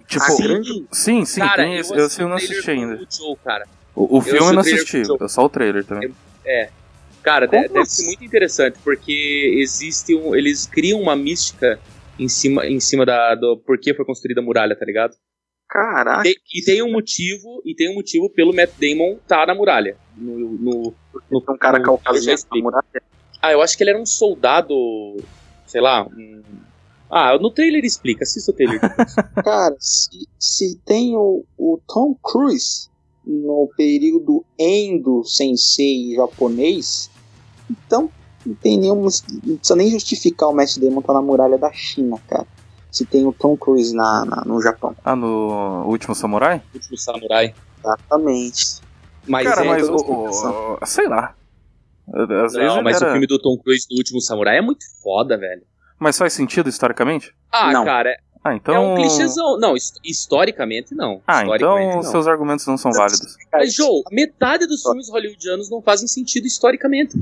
Tipo, 0.06 0.24
A 0.24 0.28
Sim, 0.30 0.42
grande- 0.42 0.86
sim, 0.92 1.24
sim, 1.24 1.40
cara, 1.40 1.56
tem 1.64 1.76
eu, 1.76 1.84
eu, 1.96 2.08
eu 2.18 2.28
não 2.28 2.34
o 2.34 2.36
assisti 2.36 2.70
ainda. 2.70 2.94
o 2.94 2.98
Joe. 3.10 3.36
O, 3.94 4.18
o 4.18 4.20
filme 4.22 4.38
eu 4.38 4.46
não 4.52 4.56
o 4.56 4.60
assisti, 4.60 5.02
o 5.02 5.24
é 5.24 5.28
só 5.28 5.44
o 5.44 5.48
trailer 5.48 5.84
também. 5.84 6.14
Cara, 7.24 7.48
Como 7.48 7.62
deve, 7.62 7.78
assim? 7.80 8.02
ser 8.02 8.06
muito 8.06 8.24
interessante, 8.24 8.78
porque 8.84 9.56
existe 9.58 10.14
um. 10.14 10.34
Eles 10.36 10.66
criam 10.66 11.00
uma 11.00 11.16
mística 11.16 11.80
em 12.18 12.28
cima, 12.28 12.66
em 12.66 12.78
cima 12.78 13.04
da, 13.06 13.34
do 13.34 13.56
porquê 13.66 13.94
foi 13.94 14.04
construída 14.04 14.40
a 14.40 14.44
muralha, 14.44 14.76
tá 14.78 14.84
ligado? 14.84 15.14
Caraca, 15.68 16.22
Tem- 16.22 16.34
e 16.54 16.62
tem 16.62 16.82
um 16.82 16.92
motivo, 16.92 17.62
e 17.64 17.74
tem 17.74 17.90
um 17.90 17.94
motivo 17.94 18.30
pelo 18.30 18.54
Matt 18.54 18.74
Damon 18.78 19.18
tá 19.26 19.46
na 19.46 19.54
muralha. 19.54 19.96
No, 20.14 20.36
no, 20.38 20.94
no- 21.30 21.44
um 21.48 21.56
cara 21.58 21.82
caucasiano. 21.82 22.34
explico. 22.34 22.58
A 22.68 22.70
muralha. 22.70 23.02
Ah, 23.42 23.52
eu 23.52 23.62
acho 23.62 23.76
que 23.76 23.82
ele 23.82 23.90
era 23.90 24.00
um 24.00 24.06
soldado. 24.06 24.74
Sei 25.66 25.80
lá. 25.80 26.06
um- 26.06 26.62
Ah, 27.10 27.38
no 27.38 27.50
trailer 27.52 27.84
explica, 27.84 28.22
assista 28.24 28.52
o 28.52 28.54
trailer. 28.54 28.78
Cara, 29.44 29.74
se, 29.78 30.08
se 30.38 30.78
tem 30.84 31.16
o, 31.16 31.44
o 31.56 31.80
Tom 31.88 32.14
Cruise 32.22 32.88
no 33.24 33.70
período 33.76 34.44
Endo 34.58 35.24
Sensei 35.24 36.14
japonês, 36.14 37.10
então 37.70 38.10
não 38.44 38.54
tem 38.54 38.78
nenhum. 38.78 38.96
Não 38.96 39.56
precisa 39.56 39.76
nem 39.76 39.90
justificar 39.90 40.48
o 40.48 40.54
Matt 40.54 40.76
Damon 40.78 41.00
tá 41.02 41.12
na 41.12 41.22
muralha 41.22 41.56
da 41.58 41.72
China, 41.72 42.18
cara. 42.28 42.46
Se 42.90 43.04
tem 43.04 43.26
o 43.26 43.32
Tom 43.32 43.56
Cruise 43.56 43.94
na, 43.94 44.24
na- 44.24 44.42
no 44.46 44.60
Japão. 44.62 44.94
Ah, 45.04 45.16
no 45.16 45.84
Último 45.86 46.14
Samurai? 46.14 46.62
Último 46.74 46.96
Samurai. 46.96 47.54
Exatamente. 47.82 48.80
Mas 49.26 49.48
Cara, 49.48 49.64
é, 49.64 49.68
mas 49.68 49.88
o, 49.88 49.94
o- 49.96 50.78
Sei 50.86 51.08
lá. 51.08 51.34
Às 52.12 52.52
vezes 52.52 52.74
Não, 52.74 52.82
mas 52.82 52.96
era- 53.00 53.08
o 53.08 53.12
filme 53.12 53.26
do 53.26 53.38
Tom 53.38 53.56
Cruise 53.58 53.86
do 53.88 53.96
Último 53.96 54.20
Samurai 54.20 54.58
é 54.58 54.60
muito 54.62 54.84
foda, 55.02 55.36
velho. 55.38 55.62
Mas 55.98 56.18
faz 56.18 56.32
sentido 56.34 56.68
historicamente? 56.68 57.34
Ah, 57.50 57.72
Não. 57.72 57.84
cara, 57.84 58.14
Ah, 58.44 58.54
então. 58.54 58.74
é 58.74 58.78
um 58.78 58.94
clichêzão. 58.96 59.58
Não, 59.58 59.74
his- 59.74 59.94
historicamente 60.04 60.94
não. 60.94 61.22
Ah, 61.26 61.42
historicamente, 61.42 61.86
então 61.88 62.02
não. 62.02 62.10
seus 62.10 62.26
argumentos 62.28 62.66
não 62.66 62.76
são 62.76 62.92
válidos. 62.92 63.36
Mas, 63.50 63.74
Joe, 63.74 64.02
metade 64.12 64.66
dos 64.66 64.82
filmes 64.82 65.08
hollywoodianos 65.08 65.70
não 65.70 65.80
fazem 65.80 66.06
sentido 66.06 66.46
historicamente. 66.46 67.18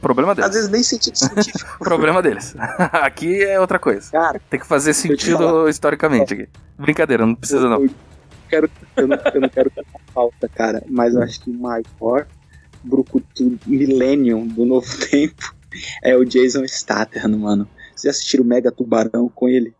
Problema 0.00 0.32
Às 0.32 0.36
deles. 0.36 0.54
vezes 0.54 0.68
nem 0.70 0.82
sentido 0.82 1.16
científico. 1.16 1.78
Problema 1.80 2.22
deles. 2.22 2.54
aqui 2.92 3.42
é 3.42 3.58
outra 3.58 3.78
coisa. 3.78 4.10
Cara, 4.12 4.40
Tem 4.48 4.60
que 4.60 4.66
fazer 4.66 4.92
te 4.92 4.96
sentido 4.98 5.68
historicamente 5.68 6.34
aqui. 6.34 6.48
Brincadeira, 6.78 7.26
não 7.26 7.34
precisa 7.34 7.68
não. 7.68 7.82
Eu, 7.82 7.90
quero, 8.48 8.70
eu, 8.96 9.06
não, 9.08 9.18
eu 9.34 9.40
não 9.40 9.48
quero 9.48 9.70
cantar 9.70 10.00
falta, 10.14 10.48
cara, 10.48 10.82
mas 10.88 11.14
eu 11.14 11.22
acho 11.22 11.40
que 11.40 11.50
o 11.50 11.54
maior 11.54 12.26
brucutu 12.84 13.58
Millennium 13.66 14.46
do 14.46 14.64
novo 14.64 14.86
tempo 15.10 15.52
é 16.02 16.16
o 16.16 16.24
Jason 16.24 16.64
Statham, 16.66 17.36
mano. 17.36 17.68
Vocês 17.94 18.14
assistiram 18.14 18.44
o 18.44 18.46
Mega 18.46 18.70
Tubarão 18.70 19.28
com 19.28 19.48
ele? 19.48 19.74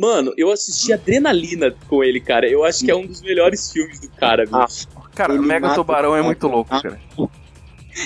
Mano, 0.00 0.32
eu 0.36 0.52
assisti 0.52 0.92
Adrenalina 0.92 1.74
com 1.88 2.04
ele, 2.04 2.20
cara. 2.20 2.48
Eu 2.48 2.62
acho 2.62 2.84
que 2.84 2.90
é 2.92 2.94
um 2.94 3.04
dos 3.04 3.20
melhores 3.20 3.72
filmes 3.72 3.98
do 3.98 4.08
cara, 4.10 4.44
Ah, 4.52 4.66
bicho. 4.66 4.86
Cara, 5.16 5.34
Ele 5.34 5.44
Mega 5.44 5.74
Tubarão 5.74 6.10
é 6.14 6.18
cara. 6.18 6.22
muito 6.24 6.46
louco, 6.46 6.72
Ah. 6.72 6.80
cara. 6.80 7.00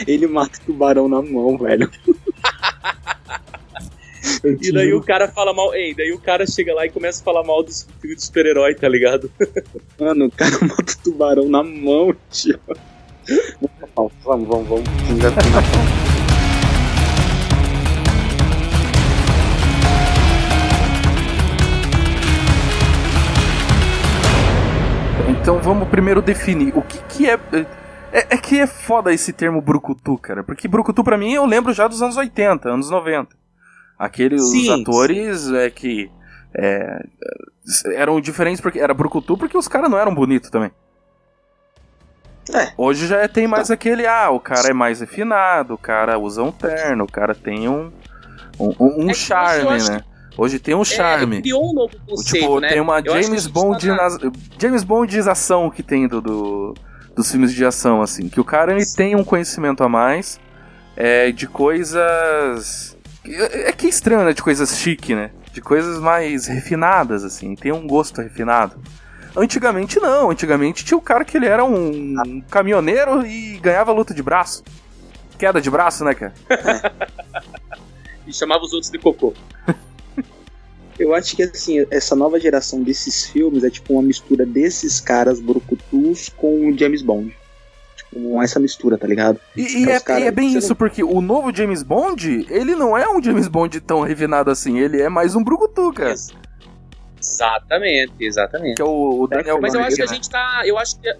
Ele 0.07 0.27
mata 0.27 0.59
o 0.59 0.67
tubarão 0.67 1.09
na 1.09 1.23
mão, 1.23 1.57
velho. 1.59 1.91
E 4.61 4.73
daí 4.73 4.93
o 4.93 5.03
cara 5.03 5.29
fala 5.29 5.53
mal. 5.53 5.75
Ei, 5.75 5.95
daí 5.95 6.13
o 6.13 6.19
cara 6.19 6.47
chega 6.47 6.75
lá 6.75 6.87
e 6.87 6.91
começa 6.91 7.21
a 7.21 7.25
falar 7.25 7.43
mal 7.43 7.63
dos 7.63 7.89
filmes 8.01 8.19
de 8.19 8.25
super-herói, 8.25 8.75
tá 8.75 8.89
ligado? 8.89 9.31
Mano, 9.99 10.27
o 10.27 10.31
cara 10.31 10.59
mata 10.63 10.93
o 10.93 11.03
tubarão 11.03 11.49
na 11.49 11.63
mão, 11.63 12.15
tio. 12.31 12.59
Vamos, 13.97 14.13
vamos, 14.25 14.49
vamos. 14.49 14.69
vamos. 14.69 14.89
Então 25.29 25.61
vamos 25.61 25.89
primeiro 25.89 26.21
definir 26.21 26.77
o 26.77 26.83
que, 26.83 26.99
que 27.09 27.27
é, 27.27 27.39
é. 28.13 28.35
É 28.35 28.37
que 28.37 28.59
é 28.59 28.67
foda 28.67 29.13
esse 29.13 29.33
termo 29.33 29.61
brucutu, 29.61 30.17
cara. 30.19 30.43
Porque 30.43 30.67
brucutu 30.69 31.03
pra 31.05 31.19
mim 31.19 31.33
eu 31.33 31.45
lembro 31.47 31.73
já 31.73 31.87
dos 31.89 32.01
anos 32.03 32.17
80, 32.17 32.69
anos 32.69 32.91
90. 32.91 33.37
Aqueles 33.99 34.43
Sim, 34.51 34.83
atores 34.83 35.51
é 35.53 35.69
que. 35.71 36.11
é, 36.55 37.05
eram 37.95 38.21
diferentes 38.21 38.61
porque 38.61 38.79
era 38.79 38.95
brucutu 38.95 39.37
porque 39.37 39.57
os 39.59 39.69
caras 39.69 39.91
não 39.91 39.99
eram 39.99 40.15
bonitos 40.15 40.51
também. 40.51 40.71
É. 42.55 42.73
Hoje 42.79 43.07
já 43.07 43.19
é- 43.19 43.29
tem 43.29 43.47
mais 43.47 43.71
aquele, 43.71 44.07
ah, 44.07 44.31
o 44.31 44.41
cara 44.41 44.69
é 44.71 44.73
mais 44.73 45.01
refinado, 45.01 45.75
o 45.75 45.79
cara 45.79 46.19
usa 46.19 46.43
um 46.43 46.51
terno, 46.51 47.05
o 47.05 47.11
cara 47.13 47.35
tem 47.35 47.69
um, 47.69 47.93
um, 48.59 48.75
um- 48.81 49.05
um 49.05 49.11
É 49.11 49.15
charme, 49.15 49.83
né? 49.87 50.03
Hoje 50.37 50.59
tem 50.59 50.75
um 50.75 50.81
É, 50.81 50.85
charme. 50.85 51.37
ele 51.37 51.43
criou 51.43 51.71
um 51.71 51.75
novo 51.75 51.95
O, 52.07 52.11
conceito, 52.13 52.41
tipo, 52.47 52.61
né? 52.61 52.69
tem 52.69 52.81
uma 52.81 53.01
Eu 53.01 53.13
James 53.23 53.43
gente 53.45 53.53
Bond, 53.53 53.87
tá 53.89 53.95
na- 53.95 54.33
James 54.59 54.83
Bondização 54.83 55.69
que 55.69 55.83
tem 55.83 56.09
do, 56.09 56.23
do- 56.23 56.75
dos 57.19 57.31
filmes 57.33 57.53
de 57.53 57.65
ação, 57.65 58.01
assim. 58.01 58.29
Que 58.29 58.41
o 58.41 58.45
cara 58.45 58.73
ele 58.73 58.87
tem 58.87 59.17
um 59.17 59.25
conhecimento 59.25 59.83
a 59.83 59.89
mais 59.89 60.39
é, 60.97 61.33
de 61.33 61.49
coisas. 61.49 62.97
É 63.25 63.73
que 63.73 63.87
é 63.87 63.89
estranho, 63.91 64.25
né? 64.25 64.33
De 64.33 64.43
coisas 64.43 64.79
chique, 64.79 65.15
né? 65.15 65.33
De 65.53 65.61
coisas 65.61 65.99
mais 65.99 66.47
refinadas, 66.47 67.25
assim. 67.25 67.57
Tem 67.57 67.73
um 67.73 67.87
gosto 67.87 68.23
refinado. 68.23 68.81
Antigamente 69.37 70.01
não, 70.01 70.31
antigamente 70.31 70.85
tinha 70.85 70.97
o 70.97 71.03
cara 71.03 71.25
que 71.25 71.37
ele 71.37 71.47
era 71.47 71.65
um 71.65 72.43
caminhoneiro 72.51 73.27
e 73.27 73.59
ganhava 73.59 73.93
luta 73.93 74.15
de 74.15 74.23
braço. 74.23 74.65
Queda 75.37 75.61
de 75.61 75.71
braço, 75.71 76.05
né, 76.05 76.15
cara? 76.15 76.33
E 78.27 78.33
chamava 78.33 78.63
os 78.63 78.75
outros 78.75 78.91
de 78.93 78.99
cocô. 78.99 79.33
Eu 80.99 81.15
acho 81.15 81.35
que 81.35 81.43
assim, 81.43 81.87
essa 81.91 82.15
nova 82.15 82.39
geração 82.39 82.83
desses 82.83 83.25
filmes 83.25 83.65
é 83.65 83.71
tipo 83.71 83.95
uma 83.95 84.03
mistura 84.03 84.45
desses 84.45 85.01
caras 85.01 85.41
com 86.37 86.69
o 86.71 86.79
James 86.79 87.03
Bond. 87.03 87.35
Tipo, 87.97 88.41
essa 88.43 88.59
mistura, 88.61 88.97
tá 88.97 89.07
ligado? 89.07 89.39
E, 89.57 89.63
e 89.63 89.83
Então, 89.83 89.93
é, 89.95 90.01
cara- 90.01 90.21
e 90.21 90.25
é 90.25 90.31
bem 90.31 90.57
isso, 90.57 90.69
não- 90.71 90.77
porque 90.77 91.03
o 91.03 91.21
novo 91.21 91.55
James 91.55 91.83
Bond, 91.83 92.47
ele 92.49 92.75
não 92.75 92.97
é 92.97 93.09
um 93.09 93.23
James 93.23 93.49
Bond 93.49 93.81
tão 93.81 94.01
refinado 94.03 94.51
assim, 94.51 94.79
ele 94.79 95.01
é 95.03 95.09
mais 95.09 95.35
um 95.35 95.43
brucutu, 95.43 95.93
cara. 95.93 96.11
Ex- 96.11 96.33
Exatamente, 97.21 98.13
exatamente. 98.21 98.77
Que 98.77 98.83
é 98.83 98.85
o, 98.85 99.23
o 99.23 99.27
Daniel 99.27 99.61
Mas 99.61 99.75
eu 99.75 99.81
acho 99.81 99.97
que 99.97 100.03
a 100.03 100.07
gente 100.07 100.31
tá. 100.31 100.63
Eu 100.65 100.79
acho 100.79 100.99
que. 101.01 101.13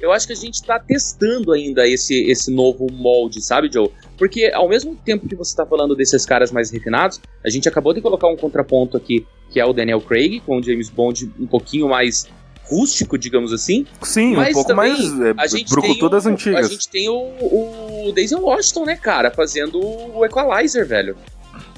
Eu 0.00 0.12
acho 0.12 0.26
que 0.26 0.32
a 0.32 0.36
gente 0.36 0.62
tá 0.64 0.78
testando 0.78 1.52
ainda 1.52 1.86
esse, 1.86 2.14
esse 2.30 2.50
novo 2.50 2.86
molde, 2.90 3.42
sabe, 3.42 3.70
Joe? 3.70 3.90
Porque 4.16 4.50
ao 4.54 4.66
mesmo 4.66 4.96
tempo 4.96 5.28
que 5.28 5.34
você 5.34 5.54
tá 5.54 5.66
falando 5.66 5.94
desses 5.94 6.24
caras 6.24 6.50
mais 6.50 6.70
refinados, 6.70 7.20
a 7.44 7.50
gente 7.50 7.68
acabou 7.68 7.92
de 7.92 8.00
colocar 8.00 8.26
um 8.28 8.36
contraponto 8.36 8.96
aqui, 8.96 9.26
que 9.50 9.60
é 9.60 9.64
o 9.64 9.74
Daniel 9.74 10.00
Craig, 10.00 10.40
com 10.40 10.56
o 10.58 10.62
James 10.62 10.88
Bond 10.88 11.30
um 11.38 11.46
pouquinho 11.46 11.86
mais 11.88 12.26
rústico, 12.70 13.18
digamos 13.18 13.52
assim. 13.52 13.84
Sim, 14.02 14.36
um 14.36 14.52
pouco 14.52 14.74
mais 14.74 14.98
é, 15.20 15.34
A 15.36 15.46
gente 15.46 15.74
tem 15.74 16.02
o, 16.02 16.08
das 16.08 16.26
A 16.26 16.30
antigas. 16.30 16.70
gente 16.70 16.88
tem 16.88 17.08
o, 17.08 17.14
o 18.06 18.12
Denzel 18.14 18.40
Washington, 18.40 18.84
né, 18.84 18.96
cara, 18.96 19.30
fazendo 19.30 19.80
o 19.80 20.24
Equalizer, 20.24 20.86
velho. 20.86 21.16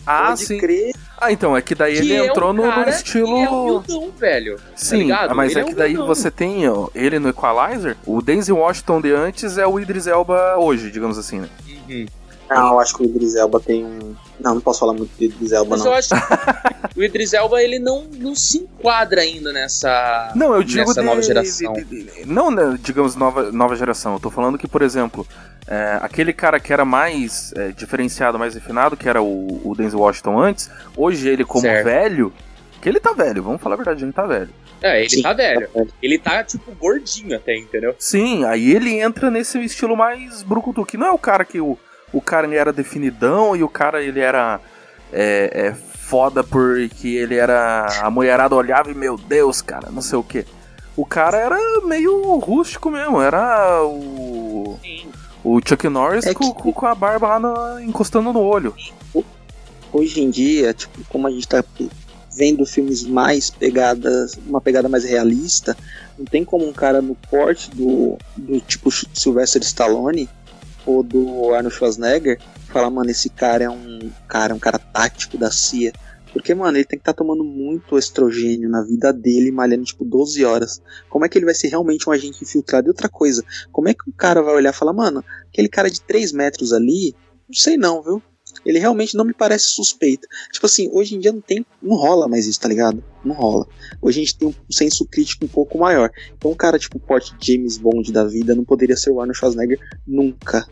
Ah, 0.06 0.28
Pode 0.28 0.44
sim. 0.46 0.58
crer. 0.58 0.92
Ah, 1.20 1.30
então, 1.30 1.56
é 1.56 1.62
que 1.62 1.74
daí 1.74 1.94
Que 1.94 2.00
ele 2.00 2.14
é 2.14 2.22
um 2.22 2.26
entrou 2.26 2.52
no, 2.52 2.64
no 2.64 2.68
cara 2.68 2.90
estilo. 2.90 3.36
Que 3.36 3.42
é 3.42 3.48
humildão, 3.48 4.10
velho. 4.18 4.58
Sim, 4.74 4.98
ligado? 4.98 5.34
mas 5.34 5.52
Ele 5.52 5.60
é 5.60 5.62
é 5.62 5.66
que 5.66 5.72
um 5.72 5.76
daí 5.76 5.94
você 5.94 6.30
tem 6.30 6.68
ó, 6.68 6.88
ele 6.94 7.18
no 7.20 7.28
Equalizer, 7.28 7.96
o 8.04 8.20
Denzel 8.20 8.56
Washington 8.56 9.00
de 9.00 9.12
antes 9.12 9.56
é 9.58 9.66
o 9.66 9.78
Idris 9.78 10.08
Elba 10.08 10.56
hoje, 10.58 10.90
digamos 10.90 11.16
assim, 11.16 11.40
né? 11.40 11.48
Uhum. 11.88 12.06
Não, 12.54 12.72
eu 12.72 12.80
acho 12.80 12.94
que 12.96 13.02
o 13.02 13.06
Idris 13.06 13.34
Elba 13.34 13.60
tem 13.60 13.84
um. 13.84 14.14
Não, 14.40 14.54
não 14.56 14.60
posso 14.60 14.80
falar 14.80 14.92
muito 14.94 15.10
do 15.16 15.24
Idris 15.24 15.52
Elba, 15.52 15.70
Mas 15.70 15.80
não. 15.84 15.92
eu 15.92 15.98
acho 15.98 16.08
que 16.08 16.98
o 16.98 17.04
Idris 17.04 17.32
Elba, 17.32 17.62
ele 17.62 17.78
não, 17.78 18.04
não 18.18 18.34
se 18.34 18.58
enquadra 18.58 19.20
ainda 19.20 19.52
nessa... 19.52 20.32
Não, 20.34 20.52
eu 20.54 20.64
digo 20.64 20.80
Nessa 20.88 21.00
de, 21.00 21.06
nova 21.06 21.22
geração. 21.22 21.72
de- 21.74 21.84
de- 21.84 22.02
de- 22.04 22.26
não, 22.26 22.50
né, 22.50 22.76
digamos, 22.82 23.14
nova, 23.14 23.52
nova 23.52 23.76
geração. 23.76 24.14
Eu 24.14 24.20
tô 24.20 24.30
falando 24.30 24.58
que, 24.58 24.66
por 24.66 24.82
exemplo, 24.82 25.24
é, 25.68 25.98
aquele 26.02 26.32
cara 26.32 26.58
que 26.58 26.72
era 26.72 26.84
mais 26.84 27.52
é, 27.56 27.68
diferenciado, 27.68 28.36
mais 28.38 28.54
refinado, 28.54 28.96
que 28.96 29.08
era 29.08 29.22
o, 29.22 29.60
o 29.64 29.74
Denzel 29.76 30.00
Washington 30.00 30.40
antes, 30.40 30.68
hoje 30.96 31.28
ele 31.28 31.44
como 31.44 31.62
Certo. 31.62 31.84
velho, 31.84 32.32
que 32.80 32.88
ele 32.88 32.98
tá 32.98 33.12
velho, 33.12 33.44
vamos 33.44 33.62
falar 33.62 33.74
a 33.74 33.78
verdade, 33.78 34.04
ele 34.04 34.12
tá 34.12 34.26
velho. 34.26 34.50
É, 34.82 35.00
ele 35.02 35.08
Sim. 35.10 35.22
tá 35.22 35.32
velho. 35.32 35.68
Ele 36.02 36.18
tá, 36.18 36.42
tipo, 36.42 36.72
gordinho 36.74 37.36
até, 37.36 37.56
entendeu? 37.56 37.94
Sim, 37.96 38.44
aí 38.44 38.72
ele 38.74 38.98
entra 38.98 39.30
nesse 39.30 39.62
estilo 39.64 39.96
mais 39.96 40.42
brucutu, 40.42 40.84
que 40.84 40.96
não 40.96 41.06
é 41.06 41.10
o 41.12 41.18
cara 41.18 41.44
que 41.44 41.60
o, 41.60 41.78
o 42.12 42.20
cara 42.20 42.46
ele 42.46 42.56
era 42.56 42.72
definidão 42.72 43.54
e 43.56 43.62
o 43.62 43.68
cara 43.68 44.02
ele 44.02 44.20
era 44.20 44.60
é, 45.12 45.50
é, 45.68 45.74
foda 45.74 46.42
porque 46.44 47.08
ele 47.08 47.36
era. 47.36 47.86
A 48.02 48.10
mulherada 48.10 48.54
olhava 48.54 48.90
e, 48.90 48.94
meu 48.94 49.16
Deus, 49.16 49.60
cara, 49.62 49.90
não 49.90 50.02
sei 50.02 50.18
o 50.18 50.22
que. 50.22 50.44
O 50.96 51.06
cara 51.06 51.38
era 51.38 51.56
meio 51.86 52.36
rústico 52.38 52.90
mesmo, 52.90 53.20
era 53.20 53.82
o. 53.84 54.78
Sim. 54.82 55.06
O 55.44 55.58
Chuck 55.66 55.88
Norris 55.88 56.24
É 56.26 56.34
com, 56.34 56.52
que- 56.54 56.72
com- 56.72 56.86
a 56.86 56.94
barba 56.94 57.26
lá 57.28 57.40
na- 57.40 57.82
encostando 57.82 58.32
no 58.32 58.40
olho. 58.40 58.74
Hoje 59.92 60.22
em 60.22 60.30
dia, 60.30 60.72
tipo, 60.72 61.00
como 61.08 61.26
a 61.26 61.30
gente 61.30 61.46
tá 61.48 61.62
vendo 62.34 62.64
filmes 62.64 63.02
mais 63.04 63.50
pegadas, 63.50 64.38
uma 64.46 64.60
pegada 64.60 64.88
mais 64.88 65.04
realista, 65.04 65.76
não 66.18 66.24
tem 66.24 66.44
como 66.44 66.66
um 66.66 66.72
cara 66.72 67.02
no 67.02 67.14
porte 67.14 67.70
do, 67.70 68.16
do 68.36 68.58
tipo 68.60 68.90
Sylvester 68.90 69.60
Stallone 69.62 70.28
ou 70.86 71.02
do 71.02 71.54
Arnold 71.54 71.74
Schwarzenegger 71.74 72.40
falar, 72.68 72.90
mano, 72.90 73.10
esse 73.10 73.28
cara 73.28 73.64
é 73.64 73.70
um 73.70 74.10
cara, 74.28 74.54
um 74.54 74.58
cara 74.58 74.78
tático 74.78 75.36
da 75.36 75.50
CIA. 75.50 75.92
Porque, 76.32 76.54
mano, 76.54 76.78
ele 76.78 76.84
tem 76.84 76.98
que 76.98 77.02
estar 77.02 77.12
tomando 77.12 77.44
muito 77.44 77.98
estrogênio 77.98 78.68
na 78.68 78.82
vida 78.82 79.12
dele, 79.12 79.52
malhando 79.52 79.84
tipo 79.84 80.02
12 80.02 80.42
horas. 80.44 80.82
Como 81.08 81.26
é 81.26 81.28
que 81.28 81.36
ele 81.36 81.44
vai 81.44 81.54
ser 81.54 81.68
realmente 81.68 82.08
um 82.08 82.12
agente 82.12 82.42
infiltrado? 82.42 82.88
E 82.88 82.90
outra 82.90 83.08
coisa, 83.08 83.44
como 83.70 83.88
é 83.88 83.94
que 83.94 84.08
o 84.08 84.12
cara 84.12 84.42
vai 84.42 84.54
olhar 84.54 84.70
e 84.70 84.76
falar, 84.76 84.94
mano, 84.94 85.22
aquele 85.48 85.68
cara 85.68 85.90
de 85.90 86.00
3 86.00 86.32
metros 86.32 86.72
ali, 86.72 87.14
não 87.46 87.54
sei 87.54 87.76
não, 87.76 88.02
viu? 88.02 88.22
Ele 88.64 88.78
realmente 88.78 89.16
não 89.16 89.24
me 89.24 89.32
parece 89.32 89.66
suspeito. 89.66 90.26
Tipo 90.52 90.66
assim, 90.66 90.88
hoje 90.92 91.14
em 91.14 91.18
dia 91.18 91.32
não 91.32 91.40
tem. 91.40 91.64
Não 91.82 91.96
rola 91.96 92.28
mais 92.28 92.46
isso, 92.46 92.60
tá 92.60 92.68
ligado? 92.68 93.02
Não 93.24 93.34
rola. 93.34 93.66
Hoje 94.00 94.20
a 94.20 94.24
gente 94.24 94.38
tem 94.38 94.48
um 94.48 94.54
senso 94.70 95.06
crítico 95.06 95.44
um 95.44 95.48
pouco 95.48 95.78
maior. 95.78 96.10
Então 96.36 96.50
um 96.50 96.54
cara 96.54 96.78
tipo 96.78 96.98
porte 96.98 97.34
James 97.40 97.78
Bond 97.78 98.12
da 98.12 98.24
vida 98.24 98.54
não 98.54 98.64
poderia 98.64 98.96
ser 98.96 99.10
o 99.10 99.20
Arnold 99.20 99.38
Schwarzenegger 99.38 99.78
nunca. 100.06 100.66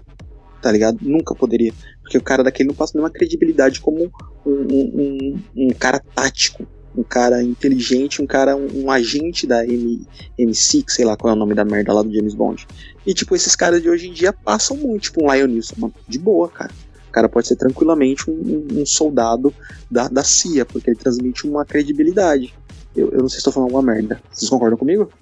Tá 0.63 0.71
ligado? 0.71 0.99
Nunca 1.01 1.35
poderia. 1.35 1.73
Porque 2.03 2.19
o 2.19 2.23
cara 2.23 2.43
daquele 2.43 2.69
não 2.69 2.75
passa 2.75 2.93
nenhuma 2.95 3.11
credibilidade 3.11 3.81
como 3.81 4.05
um, 4.05 4.11
um, 4.47 4.91
um, 4.95 5.43
um 5.57 5.69
cara 5.71 6.01
tático. 6.15 6.67
Um 6.97 7.05
cara 7.05 7.41
inteligente, 7.41 8.21
um 8.21 8.27
cara, 8.27 8.57
um, 8.57 8.85
um 8.85 8.91
agente 8.91 9.47
da 9.47 9.65
M, 9.65 10.05
M6, 10.37 10.87
sei 10.89 11.05
lá 11.05 11.17
qual 11.17 11.33
é 11.33 11.37
o 11.37 11.39
nome 11.39 11.55
da 11.55 11.65
merda 11.65 11.93
lá 11.93 12.03
do 12.03 12.13
James 12.13 12.35
Bond. 12.35 12.67
E 13.07 13.15
tipo, 13.15 13.37
esses 13.37 13.55
caras 13.55 13.81
de 13.81 13.89
hoje 13.89 14.09
em 14.09 14.13
dia 14.13 14.33
passam 14.33 14.77
muito, 14.77 15.03
tipo 15.03 15.25
um 15.25 15.33
Lion 15.33 15.47
Nilson, 15.47 15.77
mano. 15.79 15.95
De 16.09 16.19
boa, 16.19 16.49
cara. 16.49 16.73
O 17.11 17.13
cara 17.13 17.29
pode 17.29 17.49
ser 17.49 17.57
tranquilamente 17.57 18.31
um, 18.31 18.67
um- 18.81 18.87
soldado 18.87 19.53
da, 19.91 20.09
da 20.09 20.23
CIA, 20.23 20.65
porque 20.65 20.91
ele 20.91 20.97
transmite 20.99 21.47
uma 21.47 21.65
credibilidade. 21.65 22.55
Eu, 22.97 23.11
eu 23.11 23.19
não 23.19 23.29
sei 23.29 23.35
se 23.35 23.39
estou 23.39 23.53
falando 23.53 23.75
alguma 23.75 23.93
merda. 23.93 24.21
Vocês 24.33 24.49
concordam 24.49 24.79
comigo? 24.79 25.13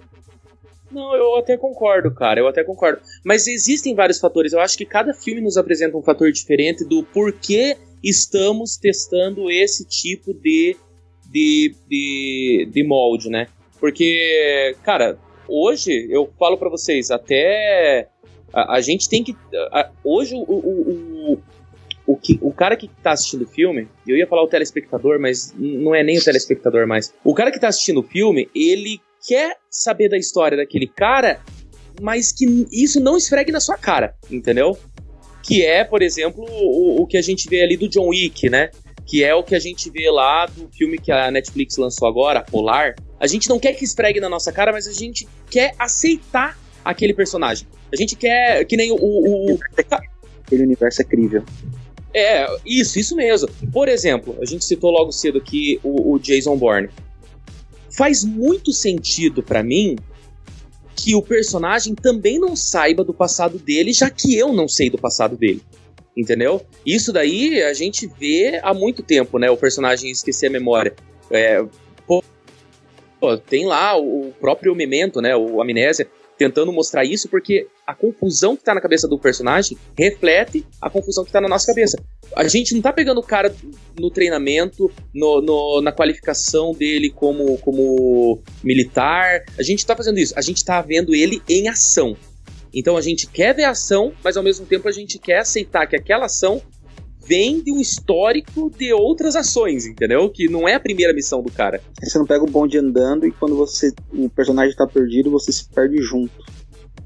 Não, 0.92 1.14
eu 1.16 1.37
até 1.37 1.57
concordo, 1.57 2.11
cara, 2.11 2.40
eu 2.40 2.46
até 2.48 2.62
concordo. 2.64 3.01
Mas 3.24 3.46
existem 3.46 3.94
vários 3.94 4.18
fatores. 4.18 4.53
Eu 4.53 4.61
acho 4.61 4.77
que 4.77 4.87
cada 4.87 5.12
filme 5.12 5.40
nos 5.40 5.57
apresenta 5.57 5.96
um 5.96 6.03
fator 6.03 6.31
diferente 6.33 6.85
do 6.85 7.03
porquê 7.03 7.77
estamos 8.03 8.77
testando 8.77 9.51
esse 9.51 9.85
tipo 9.87 10.33
de, 10.35 10.77
de, 11.31 11.74
de, 11.88 12.68
de 12.72 12.85
molde, 12.87 13.29
né? 13.29 13.48
Porque, 13.81 14.77
cara, 14.83 15.18
hoje 15.48 16.07
eu 16.11 16.31
falo 16.38 16.57
pra 16.57 16.68
vocês, 16.70 17.11
até 17.11 18.09
a, 18.53 18.77
a 18.77 18.81
gente 18.81 19.09
tem 19.09 19.22
que. 19.22 19.37
a- 19.72 19.90
hoje 20.03 20.35
o, 20.35 20.40
o, 20.53 21.38
o, 22.09 22.16
que, 22.16 22.38
o 22.42 22.51
cara 22.53 22.75
que 22.77 22.88
tá 23.03 23.12
assistindo 23.12 23.42
o 23.42 23.47
filme, 23.47 23.87
eu 24.07 24.16
ia 24.16 24.27
falar 24.27 24.42
o 24.42 24.49
telespectador, 24.49 25.21
mas 25.21 25.55
não 25.57 25.94
é 25.94 26.03
nem 26.03 26.18
o 26.18 26.25
telespectador 26.25 26.87
mais. 26.87 27.12
O 27.23 27.35
cara 27.35 27.51
que 27.53 27.61
tá 27.61 27.68
assistindo 27.68 28.01
o 28.01 28.03
filme, 28.03 28.49
ele 28.55 28.99
quer 29.27 29.59
saber 29.71 30.09
da 30.09 30.16
história 30.16 30.57
daquele 30.57 30.87
cara, 30.87 31.40
mas 32.01 32.33
que 32.33 32.47
isso 32.73 32.99
não 33.01 33.16
esfregue 33.16 33.53
na 33.53 33.61
sua 33.61 33.77
cara, 33.77 34.14
entendeu? 34.31 34.77
Que 35.42 35.64
é, 35.64 35.85
por 35.85 36.01
exemplo, 36.03 36.44
o, 36.49 37.03
o 37.03 37.07
que 37.07 37.16
a 37.18 37.23
gente 37.23 37.49
vê 37.49 37.62
ali 37.62 37.77
do 37.77 37.88
John 37.88 38.09
Wick, 38.09 38.49
né? 38.49 38.71
Que 39.07 39.23
é 39.25 39.35
o 39.35 39.42
que 39.42 39.55
a 39.55 39.59
gente 39.59 39.90
vê 39.90 40.11
lá 40.11 40.47
do 40.47 40.68
filme 40.68 40.99
que 40.99 41.11
a 41.12 41.31
Netflix 41.31 41.77
lançou 41.77 42.07
agora, 42.09 42.42
Polar. 42.42 42.94
A 43.21 43.27
gente 43.27 43.49
não 43.49 43.59
quer 43.59 43.73
que 43.75 43.85
esfregue 43.85 44.21
na 44.21 44.29
nossa 44.29 44.53
cara, 44.53 44.73
mas 44.73 44.87
a 44.87 44.92
gente 44.92 45.27
quer 45.51 45.75
aceitar 45.79 46.59
aquele 46.85 47.12
personagem. 47.14 47.66
A 47.92 47.97
gente 47.97 48.14
quer, 48.16 48.64
que 48.64 48.77
nem 48.77 48.92
o- 48.92 48.97
o, 48.97 49.53
o 49.55 49.59
Aquele 50.47 50.62
universo 50.62 51.03
é 51.03 51.05
crível. 51.05 51.42
É, 52.14 52.47
isso, 52.64 52.99
isso 52.99 53.14
mesmo. 53.14 53.49
Por 53.73 53.88
exemplo, 53.88 54.37
a 54.40 54.44
gente 54.44 54.64
citou 54.64 54.90
logo 54.90 55.12
cedo 55.12 55.38
aqui 55.38 55.79
o, 55.83 56.14
o 56.14 56.18
Jason 56.18 56.57
Bourne. 56.57 56.88
Faz 57.90 58.25
muito 58.25 58.73
sentido 58.73 59.42
pra 59.42 59.62
mim 59.62 59.97
que 60.94 61.14
o 61.14 61.23
personagem 61.23 61.94
também 61.94 62.38
não 62.38 62.57
saiba 62.57 63.05
do 63.05 63.14
passado 63.14 63.59
dele, 63.59 63.92
já 63.92 64.11
que 64.11 64.37
eu 64.37 64.53
não 64.53 64.66
sei 64.68 64.90
do 64.90 64.99
passado 64.99 65.37
dele. 65.37 65.62
Entendeu? 66.16 66.62
Isso 66.85 67.12
daí 67.12 67.62
a 67.62 67.73
gente 67.73 68.11
vê 68.18 68.61
há 68.62 68.75
muito 68.75 69.03
tempo, 69.03 69.38
né? 69.38 69.51
O 69.51 69.57
personagem 69.57 70.11
esquecer 70.11 70.49
a 70.49 70.51
memória. 70.51 70.94
É, 71.31 71.64
pô, 72.07 72.23
tem 73.37 73.66
lá 73.66 73.97
o 73.97 74.33
próprio 74.40 74.75
Memento, 74.75 75.21
né? 75.21 75.37
O 75.37 75.61
Amnésia, 75.61 76.09
tentando 76.38 76.72
mostrar 76.72 77.05
isso, 77.05 77.29
porque 77.29 77.66
a 77.87 77.94
confusão 77.94 78.57
que 78.57 78.62
tá 78.62 78.74
na 78.74 78.81
cabeça 78.81 79.09
do 79.09 79.18
personagem 79.18 79.77
reflete 79.98 80.64
a 80.81 80.88
confusão 80.88 81.24
que 81.24 81.33
tá 81.33 81.40
na 81.40 81.48
nossa 81.48 81.66
cabeça. 81.66 81.98
A 82.37 82.46
gente 82.46 82.74
não 82.74 82.81
tá 82.81 82.92
pegando 82.92 83.18
o 83.18 83.22
cara 83.22 83.55
no 83.98 84.11
treinamento, 84.11 84.90
no, 85.12 85.40
no- 85.42 85.81
na 85.83 85.90
qualificação 85.90 86.72
dele 86.72 87.11
como, 87.11 87.59
como 87.59 88.40
militar. 88.62 89.42
A 89.59 89.62
gente 89.62 89.85
tá 89.85 89.96
fazendo 89.96 90.18
isso. 90.18 90.33
A 90.37 90.40
gente 90.40 90.64
tá 90.64 90.81
vendo 90.81 91.14
ele 91.14 91.42
em 91.48 91.68
ação. 91.68 92.16
Então 92.72 92.96
a 92.96 93.01
gente 93.01 93.27
quer 93.27 93.55
ver 93.55 93.64
ação, 93.64 94.12
mas 94.22 94.37
ao 94.37 94.42
mesmo 94.42 94.66
tempo 94.66 94.87
a 94.88 94.92
gente 94.92 95.18
quer 95.18 95.38
aceitar 95.38 95.87
que 95.87 95.96
aquela 95.96 96.27
ação 96.27 96.62
vem 97.29 97.62
de 97.62 97.71
um 97.71 97.79
histórico 97.79 98.71
de 98.71 98.91
outras 98.93 99.37
ações, 99.37 99.85
entendeu? 99.85 100.31
Que 100.31 100.49
não 100.49 100.67
é 100.67 100.75
a 100.75 100.81
primeira 100.81 101.12
missão 101.12 101.43
do 101.43 101.53
cara. 101.53 101.83
Você 102.03 102.19
não 102.19 102.27
pega 102.27 102.43
o 102.43 102.51
bonde 102.51 102.79
andando 102.79 103.27
e 103.27 103.31
quando 103.31 103.55
você 103.55 103.93
o 104.12 104.31
personagem 104.31 104.75
tá 104.75 104.87
perdido, 104.87 105.31
você 105.31 105.53
se 105.53 105.69
perde 105.69 105.99
junto. 105.99 106.43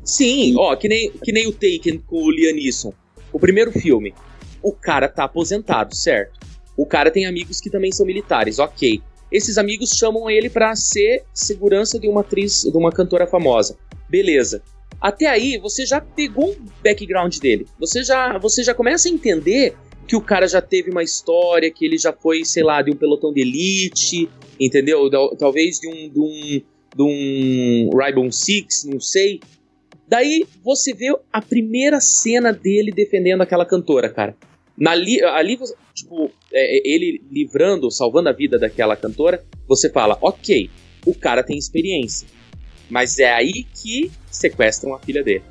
Sim, 0.05 0.55
ó, 0.57 0.77
que 0.77 0.89
nem, 0.89 1.11
que 1.11 1.33
nem 1.33 1.49
o 1.49 1.53
Taken 1.53 1.99
com 2.07 2.23
o 2.23 2.31
Liam 2.31 2.55
Neeson. 2.55 2.95
O 3.33 3.39
primeiro 3.39 3.73
filme. 3.73 4.15
O 4.63 4.73
cara 4.73 5.09
tá 5.09 5.25
aposentado, 5.25 5.95
certo? 5.97 6.39
O 6.77 6.87
cara 6.87 7.11
tem 7.11 7.27
amigos 7.27 7.61
que 7.61 7.69
também 7.69 7.91
são 7.91 8.07
militares, 8.07 8.61
ok. 8.61 9.03
Esses 9.31 9.59
amigos 9.59 9.91
chamam 9.91 10.31
ele 10.31 10.49
pra 10.49 10.77
ser 10.77 11.25
segurança 11.35 11.99
de 11.99 12.07
uma 12.07 12.21
atriz, 12.21 12.63
de 12.63 12.77
uma 12.77 12.93
cantora 12.93 13.27
famosa. 13.27 13.77
Beleza. 14.09 14.63
Até 15.01 15.27
aí, 15.27 15.59
você 15.59 15.85
já 15.85 16.01
pegou 16.01 16.53
um 16.53 16.67
background 16.83 17.37
dele. 17.39 17.67
Você 17.81 18.05
já, 18.05 18.39
você 18.39 18.63
já 18.63 18.73
começa 18.73 19.09
a 19.09 19.11
entender 19.11 19.75
que 20.07 20.17
o 20.17 20.21
cara 20.21 20.47
já 20.47 20.61
teve 20.61 20.91
uma 20.91 21.03
história, 21.03 21.71
que 21.71 21.85
ele 21.85 21.97
já 21.97 22.12
foi, 22.12 22.45
sei 22.45 22.62
lá, 22.62 22.83
de 22.83 22.91
um 22.91 22.97
pelotão 22.97 23.33
de 23.33 23.41
elite, 23.41 24.29
entendeu? 24.59 25.09
Talvez 25.38 25.79
de 25.79 25.88
um, 25.88 26.09
de 26.11 26.21
um, 26.21 26.62
de 26.95 27.03
um 27.03 27.91
Rainbow 27.97 28.31
Six, 28.31 28.85
não 28.85 29.01
sei. 29.01 29.41
Daí 30.09 30.45
você 30.62 30.93
vê 30.93 31.15
a 31.33 31.41
primeira 31.41 32.01
cena 32.01 32.53
dele 32.53 32.93
defendendo 32.93 33.41
aquela 33.41 33.65
cantora, 33.65 34.11
cara. 34.11 34.37
Na 34.77 34.95
li- 34.95 35.23
ali, 35.23 35.59
tipo, 35.95 36.31
é, 36.53 36.77
é, 36.77 36.83
ele 36.85 37.23
livrando, 37.31 37.91
salvando 37.91 38.29
a 38.29 38.33
vida 38.33 38.59
daquela 38.59 38.97
cantora, 38.97 39.43
você 39.67 39.91
fala, 39.91 40.19
ok, 40.21 40.69
o 41.07 41.15
cara 41.15 41.43
tem 41.43 41.57
experiência. 41.57 42.29
Mas 42.91 43.19
é 43.19 43.33
aí 43.33 43.65
que 43.65 44.11
sequestram 44.31 44.95
a 44.95 44.99
filha 44.99 45.23
dele. 45.23 45.45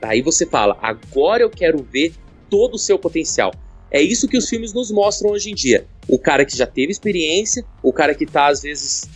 Daí 0.00 0.20
você 0.20 0.44
fala, 0.44 0.76
agora 0.82 1.42
eu 1.42 1.50
quero 1.50 1.82
ver 1.82 2.12
todo 2.50 2.74
o 2.74 2.78
seu 2.78 2.98
potencial. 2.98 3.52
É 3.92 4.00
isso 4.00 4.26
que 4.26 4.38
os 4.38 4.48
filmes 4.48 4.72
nos 4.72 4.90
mostram 4.90 5.32
hoje 5.32 5.50
em 5.50 5.54
dia. 5.54 5.84
O 6.08 6.18
cara 6.18 6.46
que 6.46 6.56
já 6.56 6.66
teve 6.66 6.90
experiência, 6.90 7.62
o 7.82 7.92
cara 7.92 8.14
que 8.14 8.24
tá, 8.24 8.46
às 8.46 8.62
vezes, 8.62 9.06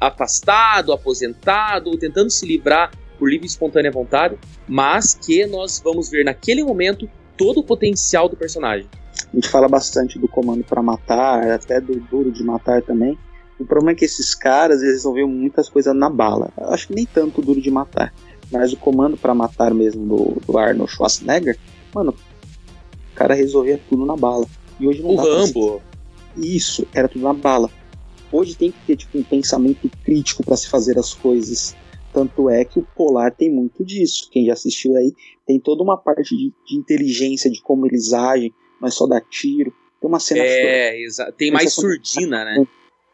afastado, 0.00 0.90
aposentado, 0.90 1.90
ou 1.90 1.98
tentando 1.98 2.30
se 2.30 2.46
livrar 2.46 2.90
por 3.18 3.28
livre 3.28 3.46
e 3.46 3.50
espontânea 3.50 3.90
vontade, 3.90 4.38
mas 4.66 5.14
que 5.14 5.44
nós 5.44 5.82
vamos 5.84 6.08
ver 6.08 6.24
naquele 6.24 6.64
momento 6.64 7.06
todo 7.36 7.60
o 7.60 7.62
potencial 7.62 8.26
do 8.26 8.34
personagem. 8.34 8.88
A 9.30 9.36
gente 9.36 9.50
fala 9.50 9.68
bastante 9.68 10.18
do 10.18 10.26
comando 10.26 10.64
pra 10.64 10.82
matar, 10.82 11.50
até 11.50 11.78
do 11.78 12.00
duro 12.00 12.32
de 12.32 12.42
matar 12.42 12.80
também. 12.80 13.18
O 13.60 13.66
problema 13.66 13.92
é 13.92 13.94
que 13.94 14.06
esses 14.06 14.34
caras 14.34 14.80
eles 14.80 14.94
resolviam 14.94 15.28
muitas 15.28 15.68
coisas 15.68 15.94
na 15.94 16.08
bala. 16.08 16.50
Eu 16.58 16.70
acho 16.70 16.88
que 16.88 16.94
nem 16.94 17.04
tanto 17.04 17.42
o 17.42 17.44
duro 17.44 17.60
de 17.60 17.70
matar, 17.70 18.14
mas 18.50 18.72
o 18.72 18.78
comando 18.78 19.16
pra 19.18 19.34
matar 19.34 19.74
mesmo 19.74 20.06
do, 20.06 20.40
do 20.46 20.58
Arnold 20.58 20.90
Schwarzenegger, 20.90 21.58
mano, 21.94 22.14
cara 23.22 23.34
resolvia 23.34 23.80
tudo 23.88 24.04
na 24.04 24.16
bala. 24.16 24.46
E 24.78 24.86
hoje 24.86 25.02
não 25.02 25.10
O 25.10 25.16
dá 25.16 25.22
pra 25.22 25.32
Rambo, 25.32 25.82
Isso, 26.36 26.86
era 26.94 27.08
tudo 27.08 27.22
na 27.22 27.32
bala. 27.32 27.70
Hoje 28.30 28.54
tem 28.56 28.70
que 28.70 28.78
ter 28.86 28.96
tipo, 28.96 29.18
um 29.18 29.22
pensamento 29.22 29.90
crítico 30.04 30.42
para 30.44 30.56
se 30.56 30.68
fazer 30.68 30.98
as 30.98 31.12
coisas. 31.12 31.76
Tanto 32.12 32.48
é 32.50 32.64
que 32.64 32.78
o 32.78 32.82
Polar 32.96 33.34
tem 33.34 33.50
muito 33.50 33.84
disso. 33.84 34.28
Quem 34.30 34.46
já 34.46 34.52
assistiu 34.54 34.96
aí 34.96 35.14
tem 35.46 35.58
toda 35.60 35.82
uma 35.82 35.96
parte 35.96 36.34
de, 36.36 36.52
de 36.66 36.76
inteligência, 36.76 37.50
de 37.50 37.60
como 37.62 37.86
eles 37.86 38.12
agem, 38.12 38.52
não 38.80 38.88
é 38.88 38.90
só 38.90 39.06
dar 39.06 39.20
tiro. 39.20 39.72
Tem 40.00 40.08
uma 40.08 40.18
cena 40.20 40.40
é, 40.42 41.00
exa- 41.00 41.32
tem 41.32 41.50
mais 41.50 41.72
surdina, 41.72 42.44
né? 42.44 42.66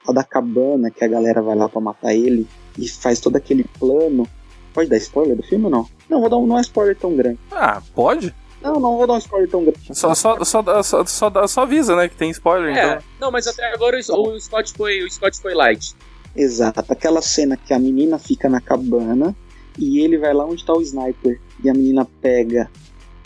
a 0.06 0.12
da 0.12 0.24
cabana, 0.24 0.90
que 0.90 1.04
a 1.04 1.08
galera 1.08 1.42
vai 1.42 1.54
lá 1.56 1.68
pra 1.68 1.80
matar 1.80 2.14
ele 2.14 2.46
e 2.78 2.88
faz 2.88 3.20
todo 3.20 3.36
aquele 3.36 3.64
plano. 3.78 4.26
Pode 4.72 4.88
dar 4.88 4.96
spoiler 4.96 5.36
do 5.36 5.42
filme 5.42 5.64
ou 5.66 5.70
não? 5.70 5.86
Não, 6.08 6.20
vou 6.20 6.30
dar 6.30 6.38
um, 6.38 6.46
não 6.46 6.56
é 6.58 6.60
spoiler 6.62 6.96
tão 6.96 7.14
grande. 7.14 7.38
Ah, 7.50 7.82
pode? 7.94 8.34
Não, 8.62 8.74
não 8.74 8.96
vou 8.96 9.06
dar 9.06 9.14
um 9.14 9.18
spoiler 9.18 9.48
tão 9.48 9.62
grande. 9.62 9.78
Só, 9.92 10.14
só, 10.14 10.42
só, 10.44 10.82
só, 10.82 11.04
só, 11.06 11.46
só 11.46 11.60
avisa, 11.62 11.94
né, 11.96 12.08
que 12.08 12.16
tem 12.16 12.30
spoiler, 12.30 12.76
É, 12.76 12.86
então. 12.86 13.02
não, 13.20 13.30
mas 13.30 13.46
até 13.46 13.72
agora 13.72 13.96
o, 14.08 14.28
o 14.30 14.40
Scott 14.40 14.72
foi, 14.72 15.02
o 15.02 15.10
Scott 15.10 15.38
foi 15.40 15.54
light. 15.54 15.94
Exato, 16.36 16.80
aquela 16.88 17.22
cena 17.22 17.56
que 17.56 17.72
a 17.72 17.78
menina 17.78 18.18
fica 18.18 18.48
na 18.48 18.60
cabana 18.60 19.34
e 19.78 20.00
ele 20.00 20.18
vai 20.18 20.34
lá 20.34 20.44
onde 20.44 20.64
tá 20.64 20.72
o 20.72 20.82
sniper 20.82 21.40
e 21.62 21.68
a 21.70 21.74
menina 21.74 22.06
pega, 22.20 22.70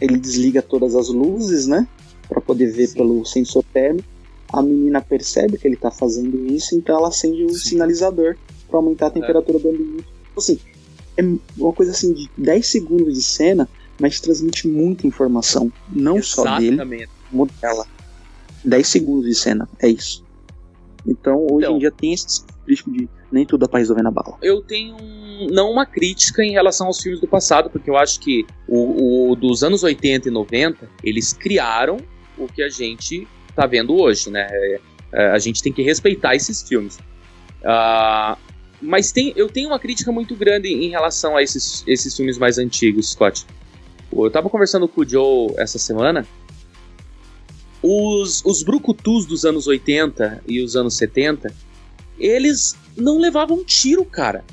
ele 0.01 0.19
desliga 0.19 0.63
todas 0.63 0.95
as 0.95 1.09
luzes, 1.09 1.67
né? 1.67 1.87
Pra 2.29 2.41
poder 2.41 2.67
ver 2.71 2.93
pelo 2.95 3.25
sensor 3.25 3.65
térmico. 3.73 4.09
A 4.53 4.61
menina 4.63 5.01
percebe 5.01 5.57
que 5.59 5.67
ele 5.67 5.77
tá 5.77 5.91
fazendo 5.91 6.47
isso, 6.47 6.75
então 6.75 6.97
ela 6.97 7.09
acende 7.09 7.45
o 7.45 7.51
Sim. 7.51 7.71
sinalizador 7.71 8.37
pra 8.69 8.79
aumentar 8.79 9.07
a 9.07 9.11
temperatura 9.11 9.59
do 9.59 9.69
ambiente. 9.69 10.05
Assim, 10.37 10.59
é 11.17 11.23
uma 11.59 11.73
coisa 11.73 11.93
assim 11.93 12.13
de 12.13 12.31
10 12.37 12.67
segundos 12.67 13.15
de 13.15 13.23
cena, 13.23 13.69
mas 14.01 14.21
transmite 14.21 14.67
muita 14.69 15.07
informação, 15.07 15.73
não 15.89 16.23
só 16.23 16.57
dele, 16.59 16.75
Exatamente. 16.75 17.09
como 17.31 17.47
dela. 17.61 17.87
10 18.65 18.87
segundos 18.87 19.27
de 19.27 19.35
cena, 19.35 19.69
é 19.81 19.89
isso. 19.89 20.25
Então, 21.07 21.39
hoje 21.51 21.65
Então. 21.67 21.77
em 21.77 21.79
dia 21.81 21.91
tem 21.91 22.13
esse 22.13 22.45
crítico 22.65 22.93
de 22.93 23.09
nem 23.33 23.47
tudo 23.47 23.63
dá 23.63 23.69
pra 23.69 23.79
resolver 23.81 24.03
na 24.03 24.11
bala. 24.11 24.37
Eu 24.43 24.61
tenho 24.63 24.95
um- 24.95 25.47
não 25.51 25.71
uma 25.71 25.87
crítica 25.87 26.45
em 26.45 26.53
relação 26.53 26.87
aos 26.87 27.01
filmes 27.01 27.19
do 27.21 27.27
passado, 27.27 27.71
porque 27.71 27.89
eu 27.89 27.97
acho 27.97 28.21
que 28.21 28.45
o, 28.69 29.31
o 29.31 29.37
dos 29.37 29.63
anos 29.65 29.83
80 29.83 30.29
e 30.29 30.31
90, 30.31 30.89
eles 31.03 31.33
criaram 31.33 31.97
o 32.37 32.47
que 32.47 32.63
a 32.63 32.69
gente 32.69 33.27
tá 33.57 33.67
vendo 33.67 33.95
hoje, 33.99 34.31
né? 34.31 34.47
É, 34.51 34.81
é, 35.15 35.27
a 35.31 35.39
gente 35.39 35.63
tem 35.63 35.73
que 35.73 35.83
respeitar 35.83 36.35
esses 36.37 36.63
filmes. 36.63 36.99
Ah, 37.65 38.37
mas 38.81 39.13
tem, 39.13 39.33
eu 39.35 39.49
tenho 39.49 39.69
uma 39.71 39.79
crítica 39.79 40.13
muito 40.13 40.37
grande 40.37 40.69
em 40.69 40.89
relação 40.91 41.37
a 41.37 41.43
esses, 41.43 41.83
esses 41.87 42.15
filmes 42.15 42.37
mais 42.39 42.59
antigos, 42.59 43.11
Scott. 43.11 43.47
Eu 44.13 44.31
tava 44.31 44.51
conversando 44.51 44.87
com 44.87 45.01
o 45.01 45.09
Joe 45.09 45.55
essa 45.57 45.79
semana. 45.79 46.27
Os, 47.83 48.45
os 48.45 48.63
brucutus 48.63 49.27
dos 49.27 49.45
anos 49.45 49.67
80 49.67 50.45
e 50.47 50.63
os 50.63 50.77
anos 50.77 50.95
70, 50.95 51.53
eles 52.19 52.77
não 52.97 53.19
levavam 53.19 53.65
tiro, 53.65 54.05
cara. 54.05 54.45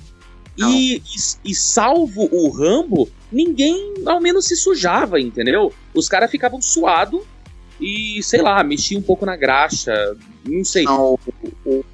E, 0.57 0.97
e, 0.97 1.01
e 1.51 1.55
salvo 1.55 2.27
o 2.31 2.49
Rambo, 2.49 3.09
ninguém 3.31 3.93
ao 4.05 4.19
menos 4.19 4.45
se 4.45 4.55
sujava, 4.55 5.19
entendeu? 5.19 5.71
Os 5.93 6.09
caras 6.09 6.29
ficavam 6.29 6.61
suados 6.61 7.21
e, 7.79 8.21
sei 8.23 8.41
lá, 8.41 8.61
mexiam 8.63 8.99
um 8.99 9.03
pouco 9.03 9.25
na 9.25 9.37
graxa, 9.37 10.17
não 10.45 10.63
sei. 10.65 10.83
Não, 10.83 11.13
o, 11.13 11.19
o, 11.65 11.85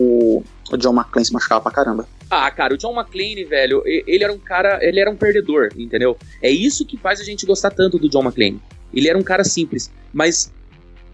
o, 0.00 0.44
o 0.72 0.76
John 0.76 0.94
McClane 0.94 1.26
se 1.26 1.32
machucava 1.32 1.60
pra 1.60 1.72
caramba. 1.72 2.08
Ah, 2.30 2.50
cara, 2.50 2.74
o 2.74 2.78
John 2.78 2.94
McClane, 2.94 3.44
velho, 3.44 3.82
ele 3.84 4.24
era 4.24 4.32
um 4.32 4.38
cara, 4.38 4.78
ele 4.82 4.98
era 4.98 5.10
um 5.10 5.16
perdedor, 5.16 5.68
entendeu? 5.76 6.16
É 6.42 6.50
isso 6.50 6.86
que 6.86 6.96
faz 6.96 7.20
a 7.20 7.24
gente 7.24 7.44
gostar 7.44 7.70
tanto 7.70 7.98
do 7.98 8.08
John 8.08 8.22
McClane. 8.22 8.60
Ele 8.92 9.08
era 9.08 9.18
um 9.18 9.22
cara 9.22 9.44
simples, 9.44 9.92
mas 10.12 10.52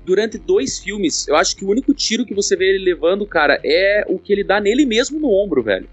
durante 0.05 0.39
dois 0.39 0.79
filmes, 0.79 1.27
eu 1.29 1.37
acho 1.37 1.57
que 1.57 1.65
o 1.65 1.69
único 1.69 1.93
tiro 1.93 2.25
que 2.25 2.35
você 2.35 2.57
vê 2.57 2.75
ele 2.75 2.85
levando, 2.85 3.27
cara, 3.27 3.61
é 3.65 4.05
o 4.09 4.19
que 4.19 4.33
ele 4.33 4.45
dá 4.45 4.61
nele 4.61 4.87
mesmo 4.87 5.19
no 5.19 5.31
ombro, 5.31 5.63
velho. 5.63 5.89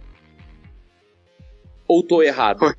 Ou 1.87 2.03
tô 2.03 2.21
errado? 2.21 2.75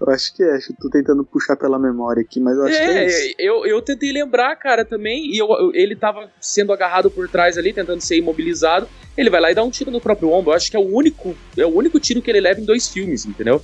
Eu 0.00 0.10
acho 0.12 0.34
que 0.34 0.42
é, 0.42 0.54
acho 0.56 0.68
que 0.68 0.74
tô 0.80 0.88
tentando 0.90 1.24
puxar 1.24 1.56
pela 1.56 1.78
memória 1.78 2.22
aqui, 2.22 2.40
mas 2.40 2.56
eu 2.56 2.64
acho 2.64 2.76
que 2.78 2.90
é 2.90 3.04
É, 3.04 3.06
isso. 3.06 3.34
eu, 3.38 3.66
eu 3.66 3.82
tentei 3.82 4.12
lembrar, 4.12 4.54
cara, 4.56 4.84
também, 4.84 5.26
e 5.32 5.38
eu- 5.38 5.48
eu- 5.48 5.72
ele 5.74 5.94
tava 5.96 6.30
sendo 6.40 6.72
agarrado 6.72 7.10
por 7.10 7.28
trás 7.28 7.58
ali, 7.58 7.72
tentando 7.72 8.00
ser 8.00 8.16
imobilizado. 8.16 8.88
Ele 9.16 9.30
vai 9.30 9.40
lá 9.40 9.50
e 9.50 9.54
dá 9.54 9.62
um 9.64 9.70
tiro 9.70 9.90
no 9.90 10.00
próprio 10.00 10.30
ombro. 10.30 10.50
Eu 10.52 10.56
acho 10.56 10.70
que 10.70 10.76
é 10.76 10.80
o 10.80 10.86
único, 10.94 11.34
é 11.56 11.64
o 11.66 11.74
único 11.74 11.98
tiro 12.00 12.22
que 12.22 12.30
ele 12.30 12.40
leva 12.40 12.60
em 12.60 12.64
dois 12.64 12.88
filmes, 12.88 13.24
entendeu? 13.26 13.60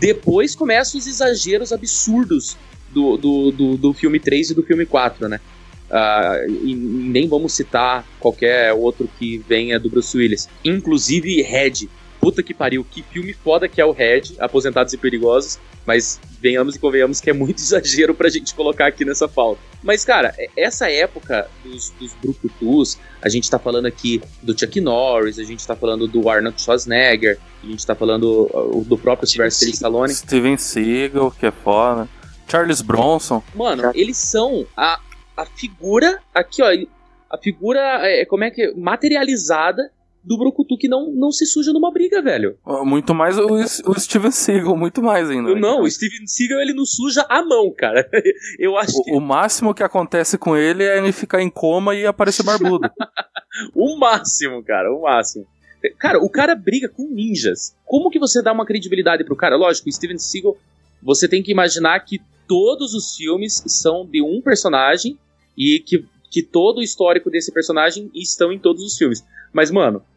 Depois 0.00 0.54
começam 0.54 0.98
os 0.98 1.06
exageros 1.06 1.72
absurdos 1.72 2.56
do, 2.92 3.16
do, 3.16 3.50
do, 3.50 3.76
do 3.76 3.94
filme 3.94 4.18
3 4.18 4.50
e 4.50 4.54
do 4.54 4.62
filme 4.62 4.86
4, 4.86 5.28
né? 5.28 5.40
Ah, 5.90 6.36
e 6.64 6.74
nem 6.74 7.28
vamos 7.28 7.52
citar 7.54 8.04
qualquer 8.18 8.72
outro 8.72 9.08
que 9.18 9.38
venha 9.48 9.78
do 9.78 9.88
Bruce 9.88 10.16
Willis. 10.16 10.48
Inclusive 10.64 11.42
Red. 11.42 11.88
Puta 12.26 12.42
que 12.42 12.52
pariu, 12.52 12.84
que 12.84 13.04
filme 13.04 13.32
foda 13.32 13.68
que 13.68 13.80
é 13.80 13.84
o 13.84 13.92
Red, 13.92 14.34
Aposentados 14.40 14.92
e 14.92 14.96
Perigosos. 14.96 15.60
Mas 15.86 16.20
venhamos 16.40 16.74
e 16.74 16.78
convenhamos 16.80 17.20
que 17.20 17.30
é 17.30 17.32
muito 17.32 17.58
exagero 17.62 18.16
pra 18.16 18.28
gente 18.28 18.52
colocar 18.52 18.88
aqui 18.88 19.04
nessa 19.04 19.28
falta. 19.28 19.60
Mas, 19.80 20.04
cara, 20.04 20.34
é- 20.36 20.48
essa 20.56 20.90
época 20.90 21.48
dos, 21.62 21.90
dos 21.90 22.12
Brucutus, 22.14 22.98
a 23.22 23.28
gente 23.28 23.48
tá 23.48 23.60
falando 23.60 23.86
aqui 23.86 24.20
do 24.42 24.58
Chuck 24.58 24.80
Norris, 24.80 25.38
a 25.38 25.44
gente 25.44 25.64
tá 25.64 25.76
falando 25.76 26.08
do 26.08 26.28
Arnold 26.28 26.60
Schwarzenegger, 26.60 27.38
a 27.62 27.66
gente 27.68 27.86
tá 27.86 27.94
falando 27.94 28.50
uh, 28.52 28.84
do 28.84 28.98
próprio 28.98 29.28
Sylvester 29.28 29.68
Stallone. 29.68 30.12
Steven 30.12 30.56
Seagal, 30.56 31.30
que 31.30 31.46
é 31.46 31.52
foda. 31.52 32.08
Charles 32.48 32.80
Bronson. 32.82 33.40
Mano, 33.54 33.92
eles 33.94 34.16
são 34.16 34.66
a, 34.76 34.98
a 35.36 35.46
figura, 35.46 36.20
aqui 36.34 36.60
ó, 36.60 36.72
a 37.30 37.38
figura, 37.38 37.80
é, 38.02 38.24
como 38.24 38.42
é 38.42 38.50
que 38.50 38.62
é, 38.62 38.74
materializada 38.74 39.92
do 40.26 40.36
Brucutu 40.36 40.76
que 40.76 40.88
não, 40.88 41.12
não 41.12 41.30
se 41.30 41.46
suja 41.46 41.72
numa 41.72 41.92
briga, 41.92 42.20
velho. 42.20 42.58
Muito 42.84 43.14
mais 43.14 43.38
o, 43.38 43.46
o 43.46 44.00
Steven 44.00 44.32
Seagal, 44.32 44.76
muito 44.76 45.00
mais 45.00 45.30
ainda. 45.30 45.54
né? 45.54 45.60
Não, 45.60 45.82
o 45.82 45.90
Steven 45.90 46.26
Seagal 46.26 46.58
ele 46.60 46.74
não 46.74 46.84
suja 46.84 47.24
a 47.28 47.44
mão, 47.44 47.72
cara. 47.72 48.08
Eu 48.58 48.76
acho 48.76 49.00
que 49.04 49.12
O, 49.12 49.18
o 49.18 49.20
máximo 49.20 49.72
que 49.72 49.84
acontece 49.84 50.36
com 50.36 50.56
ele 50.56 50.82
é 50.82 50.98
ele 50.98 51.12
ficar 51.12 51.40
em 51.40 51.48
coma 51.48 51.94
e 51.94 52.04
aparecer 52.04 52.42
barbudo. 52.42 52.90
o 53.72 53.96
máximo, 53.96 54.64
cara, 54.64 54.92
o 54.92 55.02
máximo. 55.02 55.46
Cara, 55.96 56.18
o 56.18 56.28
cara 56.28 56.56
briga 56.56 56.88
com 56.88 57.08
ninjas. 57.08 57.76
Como 57.84 58.10
que 58.10 58.18
você 58.18 58.42
dá 58.42 58.52
uma 58.52 58.66
credibilidade 58.66 59.22
pro 59.22 59.36
cara? 59.36 59.56
Lógico, 59.56 59.88
o 59.88 59.92
Steven 59.92 60.18
Seagal, 60.18 60.56
você 61.00 61.28
tem 61.28 61.40
que 61.40 61.52
imaginar 61.52 62.00
que 62.00 62.20
todos 62.48 62.94
os 62.94 63.14
filmes 63.14 63.62
são 63.68 64.04
de 64.04 64.20
um 64.20 64.40
personagem 64.40 65.16
e 65.56 65.78
que, 65.78 66.04
que 66.32 66.42
todo 66.42 66.78
o 66.78 66.82
histórico 66.82 67.30
desse 67.30 67.52
personagem 67.52 68.10
estão 68.12 68.50
em 68.52 68.58
todos 68.58 68.82
os 68.82 68.96
filmes. 68.98 69.24
Mas, 69.52 69.70
mano, 69.70 69.98
o 69.98 70.15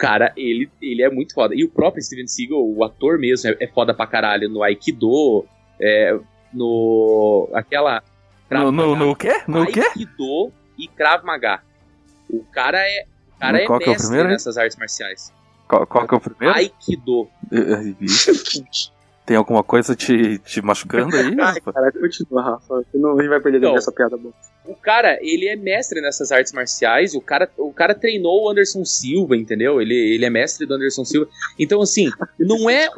cara, 0.00 0.32
ele, 0.34 0.70
ele 0.80 1.02
é 1.02 1.10
muito 1.10 1.34
foda. 1.34 1.54
E 1.54 1.62
o 1.62 1.68
próprio 1.68 2.02
Steven 2.02 2.26
Seagal, 2.26 2.58
o 2.58 2.82
ator 2.82 3.18
mesmo, 3.18 3.50
é, 3.50 3.56
é 3.60 3.66
foda 3.66 3.92
pra 3.92 4.06
caralho 4.06 4.48
no 4.48 4.62
Aikido, 4.62 5.44
é, 5.78 6.18
no. 6.52 7.50
aquela. 7.52 8.02
No, 8.50 8.72
no, 8.72 8.96
no 8.96 9.14
quê? 9.14 9.42
No 9.46 9.66
quê? 9.66 9.80
Aikido 9.80 10.50
e 10.78 10.88
Krav 10.88 11.22
Maga. 11.24 11.60
O 12.28 12.42
cara 12.44 12.80
é. 12.80 13.04
O 13.36 13.38
cara 13.38 13.52
No 13.52 13.58
é 13.58 13.64
é 13.64 13.68
o 13.68 13.78
mestre 13.78 13.96
primeiro, 13.98 14.28
hein? 14.28 14.32
nessas 14.32 14.56
artes 14.56 14.76
marciais. 14.78 15.32
Qual, 15.68 15.86
qual 15.86 16.08
que 16.08 16.14
é 16.14 16.16
o 16.16 16.20
primeiro? 16.20 16.56
Aikido. 16.56 17.28
Tem 19.30 19.36
alguma 19.36 19.62
coisa 19.62 19.94
te, 19.94 20.38
te 20.38 20.60
machucando 20.60 21.14
aí? 21.14 21.26
Ai, 21.38 21.60
cara, 21.60 21.92
continua, 21.92 22.42
Rafa. 22.42 22.82
Não, 22.92 23.16
a 23.16 23.22
gente 23.22 23.28
vai 23.30 23.40
perder 23.40 23.58
Então. 23.58 23.76
essa 23.76 23.92
piada 23.92 24.16
boa. 24.16 24.34
O 24.66 24.74
cara, 24.74 25.20
ele 25.22 25.46
é 25.46 25.54
mestre 25.54 26.00
nessas 26.00 26.32
artes 26.32 26.52
marciais. 26.52 27.14
O 27.14 27.20
cara, 27.20 27.48
o 27.56 27.72
cara 27.72 27.94
treinou 27.94 28.42
o 28.42 28.50
Anderson 28.50 28.84
Silva, 28.84 29.36
entendeu? 29.36 29.80
Ele, 29.80 29.94
ele 29.94 30.24
é 30.24 30.30
mestre 30.30 30.66
do 30.66 30.74
Anderson 30.74 31.04
Silva. 31.04 31.30
Então, 31.56 31.80
assim, 31.80 32.10
não 32.40 32.68
é, 32.68 32.88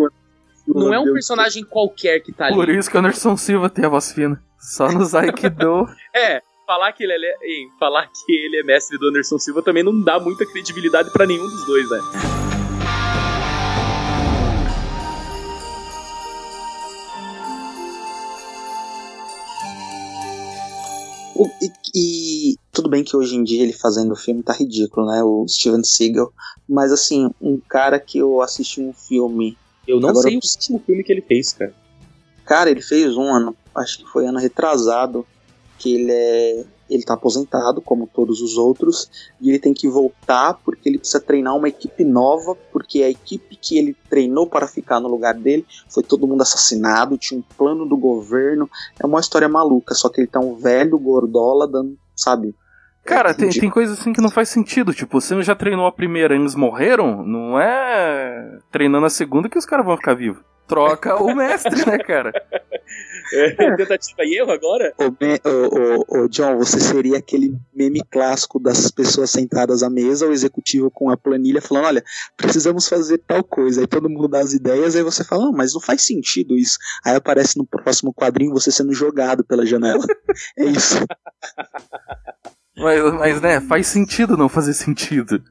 não 0.67 0.95
é 0.95 0.99
um 0.99 1.13
personagem 1.13 1.63
qualquer 1.67 2.21
que 2.21 2.33
tá 2.33 2.47
ali. 2.47 2.55
Por 2.55 2.71
isso 2.71 2.91
que 2.91 2.97
o 2.97 3.01
Anderson 3.01 3.37
Silva 3.37 3.69
tem 3.69 3.85
a 3.85 3.91
voz 3.91 4.11
fina. 4.11 4.43
Só 4.59 4.91
nos 4.91 5.15
Aikido. 5.15 5.87
É, 6.17 6.41
falar 6.67 6.93
que 6.93 7.05
ele 7.05 7.13
é, 7.13 7.35
hein, 7.45 7.69
falar 7.79 8.07
que 8.07 8.33
ele 8.33 8.57
é 8.57 8.63
mestre 8.63 8.97
do 8.97 9.09
Anderson 9.11 9.39
Silva 9.39 9.63
também 9.63 9.83
não 9.83 10.03
dá 10.03 10.19
muita 10.19 10.47
credibilidade 10.47 11.13
pra 11.13 11.27
nenhum 11.27 11.45
dos 11.47 11.67
dois, 11.67 11.91
né? 11.91 11.99
O- 21.43 21.51
E, 21.61 21.71
e 21.95 22.57
tudo 22.73 22.89
bem 22.89 23.03
que 23.05 23.17
hoje 23.17 23.35
em 23.37 23.43
dia 23.45 23.63
ele 23.63 23.73
fazendo 23.73 24.13
o 24.13 24.17
filme 24.17 24.43
tá 24.43 24.53
ridículo, 24.53 25.07
né? 25.07 25.23
O 25.23 25.47
Steven 25.49 25.83
Seagal. 25.85 26.33
Mas 26.69 26.93
assim, 26.93 27.31
um 27.41 27.59
cara 27.69 27.99
que 27.99 28.19
eu 28.19 28.41
assisti 28.41 28.81
um 28.81 28.93
filme. 28.93 29.57
Eu 29.87 29.99
não 30.01 30.11
Agora 30.11 30.29
sei 30.29 30.37
eu- 30.37 30.41
o 30.41 30.47
último 30.47 30.79
filme 30.87 31.03
que 31.05 31.13
ele 31.13 31.23
fez, 31.23 31.53
cara. 31.53 31.75
Cara, 32.45 32.71
ele 32.71 32.83
fez 32.83 33.17
um 33.17 33.33
ano, 33.33 33.57
acho 33.75 33.99
que 33.99 34.05
foi 34.11 34.27
ano 34.27 34.39
retrasado, 34.39 35.27
que 35.79 35.95
ele 35.95 36.13
é. 36.13 36.65
Ele 36.91 37.03
tá 37.03 37.15
aposentado, 37.15 37.81
como 37.81 38.07
todos 38.07 38.41
os 38.41 38.57
outros, 38.57 39.11
e 39.41 39.49
ele 39.49 39.59
tem 39.59 39.73
que 39.73 39.89
voltar 39.89 40.55
porque 40.65 40.89
ele 40.89 40.99
precisa 40.99 41.21
treinar 41.21 41.57
uma 41.57 41.69
equipe 41.69 42.05
nova, 42.05 42.55
porque 42.73 43.03
a 43.03 43.09
equipe 43.09 43.57
que 43.57 43.79
ele 43.79 43.97
treinou 44.11 44.47
para 44.47 44.67
ficar 44.67 45.01
no 45.01 45.09
lugar 45.09 45.35
dele 45.35 45.65
foi 45.89 46.03
todo 46.03 46.27
mundo 46.27 46.43
assassinado, 46.43 47.17
tinha 47.17 47.39
um 47.41 47.45
plano 47.57 47.87
do 47.87 47.97
governo. 47.97 48.69
É 49.03 49.07
uma 49.07 49.21
história 49.21 49.49
maluca, 49.49 49.95
só 49.95 50.09
que 50.09 50.21
ele 50.21 50.29
tá 50.29 50.41
um 50.41 50.55
velho 50.57 50.99
gordola 50.99 51.67
dando, 51.67 51.97
sabe? 52.15 52.55
Cara, 53.05 53.31
É 53.31 53.35
tem, 53.35 53.47
ridículo. 53.47 53.61
tem 53.63 53.71
coisa 53.71 53.93
assim 53.95 54.13
que 54.13 54.21
não 54.21 54.31
faz 54.31 54.49
sentido. 54.49 54.95
Tipo, 54.95 55.21
você 55.21 55.41
já 55.43 55.57
treinou 55.57 55.87
a 55.87 55.93
primeira 55.93 56.35
e 56.35 56.39
eles 56.39 56.55
morreram, 56.55 57.25
não 57.27 57.59
é 57.59 58.59
treinando 58.71 59.07
a 59.07 59.11
segunda 59.11 59.49
que 59.49 59.59
os 59.59 59.67
caras 59.67 59.85
vão 59.85 59.97
ficar 59.97 60.15
vivos. 60.15 60.41
Troca 60.69 61.17
o 61.21 61.35
mestre, 61.35 61.85
né, 61.85 61.99
cara? 61.99 62.33
É, 63.33 63.77
tentativa 63.77 64.25
e 64.25 64.39
erro 64.39 64.51
agora? 64.51 64.93
Ô, 64.99 65.11
Ben- 65.11 65.41
ô, 65.45 66.29
John, 66.29 66.57
você 66.59 66.79
seria 66.81 67.19
aquele 67.19 67.55
meme 67.75 68.03
clássico 68.11 68.61
das 68.61 68.91
pessoas 68.91 69.31
sentadas 69.31 69.83
à 69.83 69.91
mesa, 69.91 70.27
o 70.27 70.33
executivo 70.33 70.91
com 70.91 71.11
a 71.11 71.17
planilha 71.17 71.61
falando, 71.61 71.87
olha, 71.87 72.05
precisamos 72.37 72.89
fazer 72.89 73.19
tal 73.19 73.43
coisa. 73.43 73.81
Aí 73.81 73.87
todo 73.87 74.09
mundo 74.09 74.29
dá 74.29 74.41
as 74.41 74.53
ideias, 74.53 74.97
aí 74.97 75.03
você 75.03 75.25
fala, 75.25 75.47
não, 75.47 75.53
mas 75.53 75.75
não 75.75 75.81
faz 75.81 76.03
sentido 76.03 76.57
isso. 76.57 76.79
Aí 77.05 77.15
aparece 77.15 77.57
no 77.59 77.67
próximo 77.67 78.13
quadrinho 78.13 78.53
você 78.53 78.71
sendo 78.71 78.93
jogado 78.93 79.45
pela 79.45 79.67
janela. 79.67 80.05
é 80.59 80.65
isso. 80.65 80.97
Mas, 82.77 83.03
mas, 83.15 83.41
né, 83.41 83.61
faz 83.61 83.87
sentido 83.87 84.37
não 84.37 84.49
fazer 84.49 84.73
sentido. 84.73 85.43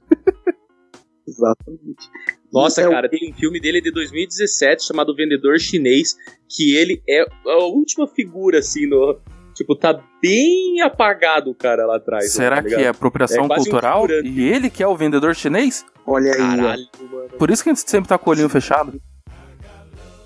Exatamente. 1.27 2.09
Nossa, 2.51 2.81
E 2.81 2.83
é 2.83 2.87
o- 2.87 2.91
cara, 2.91 3.09
tem 3.09 3.31
um 3.31 3.33
filme 3.35 3.59
dele 3.59 3.79
de 3.81 3.91
2017 3.91 4.85
chamado 4.85 5.15
Vendedor 5.15 5.59
Chinês, 5.59 6.15
que 6.49 6.75
ele 6.75 7.01
é 7.07 7.23
a 7.47 7.63
última 7.65 8.07
figura, 8.07 8.59
assim, 8.59 8.87
no. 8.87 9.19
Tipo, 9.53 9.75
tá 9.75 10.01
bem 10.21 10.81
apagado 10.81 11.51
o 11.51 11.55
cara 11.55 11.85
lá 11.85 11.97
atrás. 11.97 12.31
Será 12.31 12.61
tá 12.63 12.69
que 12.69 12.75
é 12.75 12.87
apropriação 12.87 13.43
É 13.43 13.45
um 13.45 13.47
cultural? 13.49 14.01
figurante. 14.07 14.29
e 14.29 14.43
ele 14.43 14.69
que 14.69 14.81
é 14.81 14.87
o 14.87 14.95
vendedor 14.95 15.35
chinês? 15.35 15.85
Olha 16.07 16.31
aí. 16.31 16.37
Caralho, 16.37 16.87
mano. 17.11 17.29
Por 17.37 17.51
isso 17.51 17.61
que 17.63 17.69
a 17.69 17.73
gente 17.73 17.87
sempre 17.89 18.07
tá 18.09 18.17
com 18.17 18.29
o 18.29 18.33
olhinho 18.33 18.49
fechado. 18.49 18.99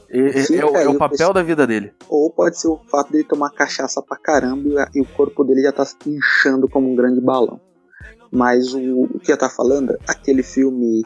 É, 0.10 0.20
é- 0.40 0.44
Sim, 0.44 0.58
é 0.58 0.66
o, 0.66 0.76
é 0.78 0.88
o 0.88 0.98
papel 0.98 1.34
da 1.34 1.42
vida 1.42 1.66
dele. 1.68 1.92
Ou 2.08 2.30
pode 2.32 2.60
ser 2.60 2.68
o 2.68 2.78
fato 2.90 3.12
dele 3.12 3.24
tomar 3.24 3.50
cachaça 3.50 4.02
pra 4.02 4.16
caramba 4.18 4.88
e, 4.94 5.00
e 5.00 5.02
o 5.02 5.06
corpo 5.06 5.44
dele 5.44 5.64
já 5.64 5.72
tá 5.72 5.84
se 5.84 5.96
inchando 6.06 6.70
como 6.70 6.90
um 6.90 6.96
grande 6.96 7.20
balão. 7.20 7.60
Mas 8.36 8.74
o, 8.74 9.04
o 9.14 9.20
que 9.20 9.32
eu 9.32 9.38
tá 9.38 9.50
falando, 9.50 9.98
aquele 10.08 10.44
filme. 10.44 11.04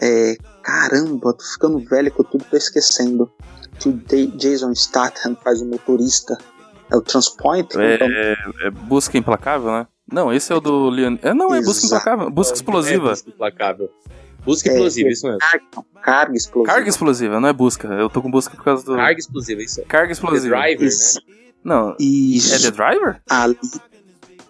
É, 0.00 0.36
caramba, 0.62 1.32
tô 1.32 1.44
ficando 1.44 1.78
velho 1.78 2.10
que 2.10 2.20
eu 2.20 2.24
tudo 2.24 2.44
tô 2.50 2.56
esquecendo. 2.56 3.30
Que 3.78 3.88
o 3.88 4.00
Jason 4.36 4.74
Statham 4.74 5.36
faz 5.42 5.60
o 5.60 5.66
motorista. 5.66 6.36
É 6.90 6.96
o 6.96 7.00
Transpoint? 7.00 7.76
É, 7.78 7.94
Então, 7.94 8.08
é 8.66 8.70
busca 8.70 9.16
implacável, 9.16 9.70
né? 9.70 9.86
Não, 10.12 10.32
esse 10.32 10.52
é 10.52 10.56
o 10.56 10.60
do 10.60 10.90
Leon. 10.90 11.16
É, 11.22 11.32
não, 11.32 11.54
é 11.54 11.62
busca 11.62 11.86
implacável. 11.86 12.30
Busca 12.30 12.54
É, 12.54 12.56
explosiva. 12.56 13.10
busca 13.10 13.30
implacável. 13.30 13.90
Busca 14.44 14.68
É, 14.68 14.72
explosiva, 14.72 15.08
é. 15.08 15.12
isso 15.12 15.26
mesmo. 15.26 15.38
carga, 15.38 15.64
carga 16.02 16.36
explosiva. 16.36 16.74
Carga 16.74 16.88
explosiva, 16.88 17.40
não 17.40 17.48
é 17.48 17.52
busca. 17.52 17.88
Eu 17.88 18.10
tô 18.10 18.20
com 18.20 18.30
busca 18.30 18.54
por 18.56 18.64
causa 18.64 18.84
do. 18.84 18.94
Carga 18.96 19.18
explosiva, 19.18 19.62
isso. 19.62 19.80
é. 19.80 19.84
Carga 19.84 20.06
The 20.08 20.12
explosiva. 20.12 20.56
Driver, 20.56 20.86
Isso. 20.86 21.20
né? 21.26 21.34
Não, 21.64 21.96
Isso. 21.98 22.54
é 22.54 22.58
The 22.58 22.70
Driver? 22.70 23.22
Ali. 23.30 23.58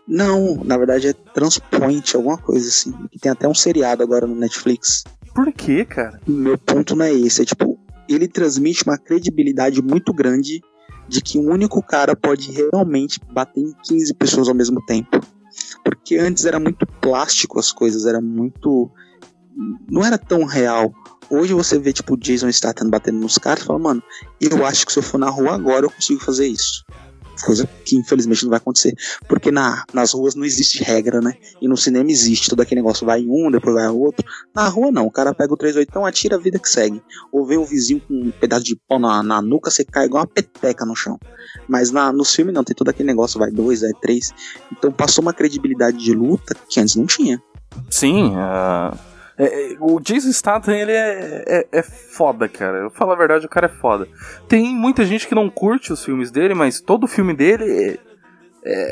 Não, 0.07 0.62
na 0.64 0.77
verdade 0.77 1.09
é 1.09 1.12
Transpoint, 1.12 2.14
alguma 2.14 2.38
coisa 2.38 2.69
assim. 2.69 2.93
Que 3.11 3.19
tem 3.19 3.33
até 3.33 3.49
um 3.49 3.55
seriado 3.55 4.03
agora 4.03 4.27
no 4.27 4.35
Netflix. 4.35 5.05
Por 5.35 5.53
quê, 5.53 5.85
cara? 5.85 6.21
meu 6.27 6.59
ponto 6.59 6.95
não 6.95 7.05
é 7.05 7.12
esse. 7.12 7.43
É 7.43 7.45
tipo, 7.45 7.79
ele 8.09 8.29
transmite 8.29 8.85
uma 8.85 8.99
credibilidade 8.99 9.83
muito 9.83 10.12
grande 10.12 10.61
de 11.09 11.21
que 11.21 11.38
um 11.38 11.51
único 11.51 11.83
cara 11.83 12.14
pode 12.14 12.51
realmente 12.51 13.21
bater 13.33 13.61
em 13.61 13.73
15 13.83 14.14
pessoas 14.14 14.49
ao 14.49 14.55
mesmo 14.55 14.85
tempo. 14.85 15.21
Porque 15.85 16.17
antes 16.17 16.45
era 16.45 16.59
muito 16.59 16.87
plástico 16.87 17.59
as 17.59 17.73
coisas, 17.73 18.07
era 18.07 18.21
muito. 18.21 18.90
Não 19.88 20.05
era 20.05 20.19
tão 20.19 20.45
real. 20.45 20.93
Hoje 21.31 21.55
você 21.55 21.79
vê, 21.79 21.93
tipo, 21.93 22.17
Jason 22.17 22.51
Statham 22.51 22.90
batendo 22.90 23.19
nos 23.19 23.38
caras 23.38 23.62
e 23.62 23.67
fala, 23.67 23.79
mano, 23.79 24.03
eu 24.40 24.64
acho 24.64 24.85
que 24.85 24.93
se 24.93 24.99
eu 24.99 25.03
for 25.03 25.19
na 25.19 25.31
rua 25.31 25.55
agora 25.55 25.87
eu 25.87 25.90
consigo 25.90 26.21
fazer 26.21 26.47
isso. 26.47 26.85
Coisa 27.45 27.69
que 27.85 27.97
infelizmente 27.97 28.43
não 28.45 28.51
vai 28.51 28.59
acontecer. 28.59 28.95
Porque 29.29 29.51
na, 29.51 29.85
nas 29.93 30.13
ruas 30.13 30.35
não 30.35 30.45
existe 30.45 30.83
regra, 30.83 31.21
né? 31.21 31.35
E 31.61 31.69
no 31.69 31.77
cinema 31.77 32.11
existe 32.11 32.49
todo 32.49 32.61
aquele 32.61 32.81
negócio, 32.81 33.07
vai 33.07 33.21
em 33.21 33.29
um, 33.29 33.51
depois 33.51 33.75
vai 33.75 33.89
outro. 33.89 34.25
Na 34.55 34.69
rua 34.69 34.91
não, 34.91 35.07
o 35.07 35.11
cara 35.11 35.35
pega 35.35 35.53
o 35.53 35.57
38, 35.57 35.99
atira 36.05 36.37
a 36.37 36.39
vida 36.39 36.59
que 36.59 36.69
segue. 36.69 37.03
Ou 37.33 37.47
vê 37.47 37.57
o 37.57 37.65
vizinho 37.65 38.01
com 38.01 38.15
um 38.15 38.31
pedaço 38.31 38.65
de 38.65 38.77
pau 38.89 38.99
na, 38.99 39.23
na 39.23 39.43
nuca, 39.43 39.71
você 39.71 39.85
cai 39.85 40.07
igual 40.07 40.23
uma 40.23 40.27
peteca 40.27 40.85
no 40.85 40.97
chão. 40.97 41.19
Mas 41.69 41.91
na, 41.91 42.13
nos 42.13 42.35
filmes 42.35 42.55
não, 42.55 42.65
tem 42.65 42.75
todo 42.75 42.89
aquele 42.89 43.07
negócio, 43.07 43.39
vai 43.39 43.51
dois, 43.51 43.83
vai 43.83 43.93
três. 44.01 44.33
Então 44.73 44.91
passou 44.91 45.23
uma 45.23 45.33
credibilidade 45.33 45.99
de 45.99 46.13
luta 46.13 46.57
que 46.69 46.81
antes 46.81 46.97
não 46.97 47.07
tinha. 47.07 47.43
Sim, 47.91 48.33
ah, 48.37 48.97
é- 49.38 49.73
é, 49.73 49.77
o 49.81 49.99
Jason 50.01 50.33
Statham, 50.33 50.75
ele 50.75 50.92
é, 50.92 51.44
é, 51.47 51.66
é 51.73 51.83
foda, 51.83 52.49
cara. 52.49 52.79
Eu 52.79 52.90
falo 52.90 53.12
a 53.12 53.16
verdade, 53.16 53.47
o 53.47 53.49
cara 53.49 53.66
é 53.66 53.81
foda. 53.81 54.07
Tem 54.49 54.75
muita 54.75 55.05
gente 55.05 55.27
que 55.27 55.35
não 55.35 55.49
curte 55.51 55.92
os 55.92 56.05
filmes 56.05 56.31
dele, 56.31 56.55
mas 56.55 56.81
todo 56.81 57.07
filme 57.07 57.35
dele 57.35 57.64
é, 57.64 57.99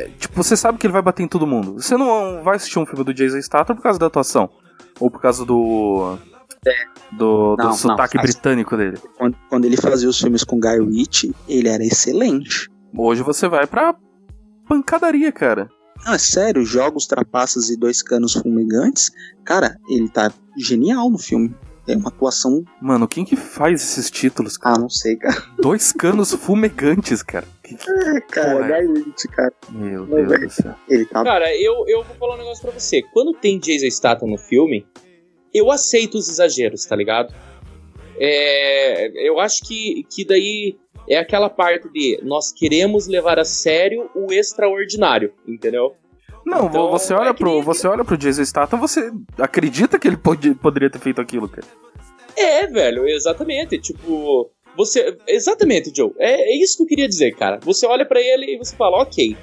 é- 0.05 0.11
Tipo, 0.19 0.35
você 0.43 0.57
sabe 0.57 0.79
que 0.79 0.87
ele 0.87 0.93
vai 0.93 1.03
bater 1.03 1.23
em 1.23 1.29
todo 1.29 1.47
mundo. 1.47 1.75
Você 1.81 1.97
não 1.97 2.43
vai 2.43 2.57
assistir 2.57 2.79
um 2.79 2.87
filme 2.87 3.05
do 3.05 3.15
Jason 3.15 3.41
Statham 3.41 3.77
por 3.77 3.83
causa 3.83 3.99
da 3.99 4.07
atuação. 4.07 4.51
Ou 5.01 5.11
por 5.11 5.21
causa 5.21 5.45
do. 5.45 6.19
Do, 7.13 7.57
do 7.57 7.57
Não, 7.59 7.65
não, 7.71 7.73
sotaque 7.73 8.17
faz- 8.17 8.31
britânico 8.31 8.77
dele. 8.77 8.97
Quando, 9.19 9.37
quando 9.49 9.65
ele 9.65 9.77
fazia 9.77 10.09
os 10.09 10.19
filmes 10.21 10.45
com 10.45 10.61
Guy 10.61 10.79
Ritchie, 10.81 11.35
ele 11.49 11.69
era 11.69 11.83
excelente. 11.85 12.69
Hoje 12.97 13.23
você 13.23 13.49
vai 13.49 13.67
pra 13.67 13.95
pancadaria, 14.69 15.33
cara. 15.33 15.69
Não, 16.05 16.15
é 16.15 16.19
sério, 16.19 16.65
jogos, 16.65 17.07
trapaças 17.07 17.69
e 17.71 17.77
dois 17.77 18.03
canos 18.03 18.35
fumegantes, 18.35 19.11
cara, 19.45 19.77
ele 19.89 20.09
tá 20.09 20.33
genial 20.59 21.11
no 21.11 21.19
filme. 21.19 21.55
É 21.89 21.97
uma 21.97 22.11
atuação. 22.11 22.65
Mano, 22.81 23.09
quem 23.09 23.25
que 23.25 23.35
faz 23.35 23.83
esses 23.83 24.09
títulos? 24.09 24.57
cara? 24.57 24.77
Ah, 24.77 24.79
não 24.79 24.89
sei, 24.89 25.17
cara. 25.17 25.43
Dois 25.61 25.91
canos 25.91 26.33
fumegantes, 26.33 27.25
cara. 27.25 27.45
Que- 27.63 27.75
que- 27.75 27.91
É, 27.91 28.21
cara. 28.21 28.81
Guy 28.87 29.03
Ritchie, 29.03 29.29
cara. 29.29 29.53
Meu 29.69 30.07
Não, 30.07 30.15
Deus 30.17 30.29
velho. 30.29 30.47
do 30.47 30.53
céu. 30.53 30.75
Ele 30.89 31.05
tá. 31.07 31.25
Cara, 31.25 31.53
eu, 31.57 31.85
eu 31.89 32.05
vou 32.05 32.15
falar 32.17 32.35
um 32.37 32.39
negócio 32.39 32.63
pra 32.63 32.71
você. 32.79 33.03
Quando 33.13 33.35
tem 33.35 33.59
Jason 33.59 33.91
Statham 33.91 34.29
no 34.29 34.39
filme, 34.39 34.87
eu 35.53 35.73
aceito 35.73 36.17
os 36.17 36.29
exageros, 36.29 36.85
tá 36.85 36.95
ligado? 36.95 37.35
É, 38.17 39.29
eu 39.29 39.41
acho 39.41 39.63
que, 39.65 40.05
que 40.09 40.25
daí 40.25 40.77
é 41.09 41.19
aquela 41.19 41.51
parte 41.51 41.89
de 41.93 42.21
nós 42.23 42.53
queremos 42.53 43.09
levar 43.09 43.39
a 43.41 43.45
sério 43.45 44.09
o 44.15 44.33
extraordinário, 44.33 45.33
entendeu? 45.49 45.97
Não, 46.45 46.67
Então, 46.67 46.91
você 46.91 47.15
olha 47.15 47.31
é 47.31 47.33
pro, 47.33 47.63
você 47.63 47.87
olha 47.87 48.05
pro 48.05 48.17
Jason 48.17 48.45
Statham, 48.45 48.79
você 48.79 49.13
acredita 49.39 49.99
que 49.99 50.09
ele 50.09 50.17
pode, 50.17 50.55
poderia 50.55 50.91
ter 50.91 50.99
feito 50.99 51.21
aquilo, 51.21 51.49
cara. 51.49 51.67
É, 52.37 52.67
velho, 52.67 53.07
exatamente. 53.07 53.79
Tipo, 53.79 54.51
você. 54.77 55.17
Exatamente, 55.27 55.93
Joe. 55.95 56.13
É, 56.19 56.53
é 56.53 56.63
isso 56.63 56.77
que 56.77 56.83
eu 56.83 56.87
queria 56.87 57.09
dizer, 57.09 57.33
cara. 57.37 57.59
Você 57.63 57.87
olha 57.87 58.07
pra 58.07 58.21
ele 58.21 58.55
e 58.55 58.59
você 58.59 58.75
fala, 58.75 59.03
ok. 59.03 59.37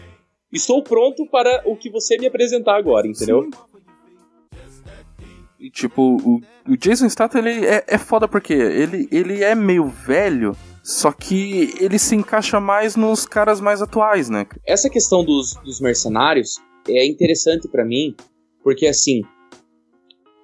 Estou 0.52 0.84
pronto 0.84 1.28
para 1.28 1.62
o 1.66 1.76
que 1.78 1.90
você 1.92 2.18
me 2.18 2.26
apresentar 2.26 2.76
agora, 2.76 3.08
entendeu? 3.08 3.44
Sim. 3.44 3.50
E, 5.60 5.70
tipo, 5.70 6.18
o, 6.24 6.42
o 6.68 6.78
Jason 6.78 7.08
Statham, 7.10 7.46
ele 7.46 7.66
é, 7.66 7.84
é 7.86 7.98
foda 7.98 8.28
porque 8.28 8.54
ele, 8.54 9.10
ele 9.12 9.44
é 9.44 9.54
meio 9.54 9.88
velho, 9.88 10.56
só 10.82 11.12
que 11.12 11.74
ele 11.80 12.00
se 12.00 12.16
encaixa 12.16 12.62
mais 12.62 12.96
nos 12.96 13.26
caras 13.26 13.60
mais 13.60 13.82
atuais, 13.82 14.30
né? 14.30 14.48
Essa 14.66 14.90
questão 14.90 15.24
dos, 15.24 15.56
dos 15.56 15.82
mercenários 15.82 16.56
é 16.90 17.06
interessante 17.06 17.68
pra 17.68 17.86
mim, 17.86 18.16
porque 18.64 18.88
assim, 18.88 19.22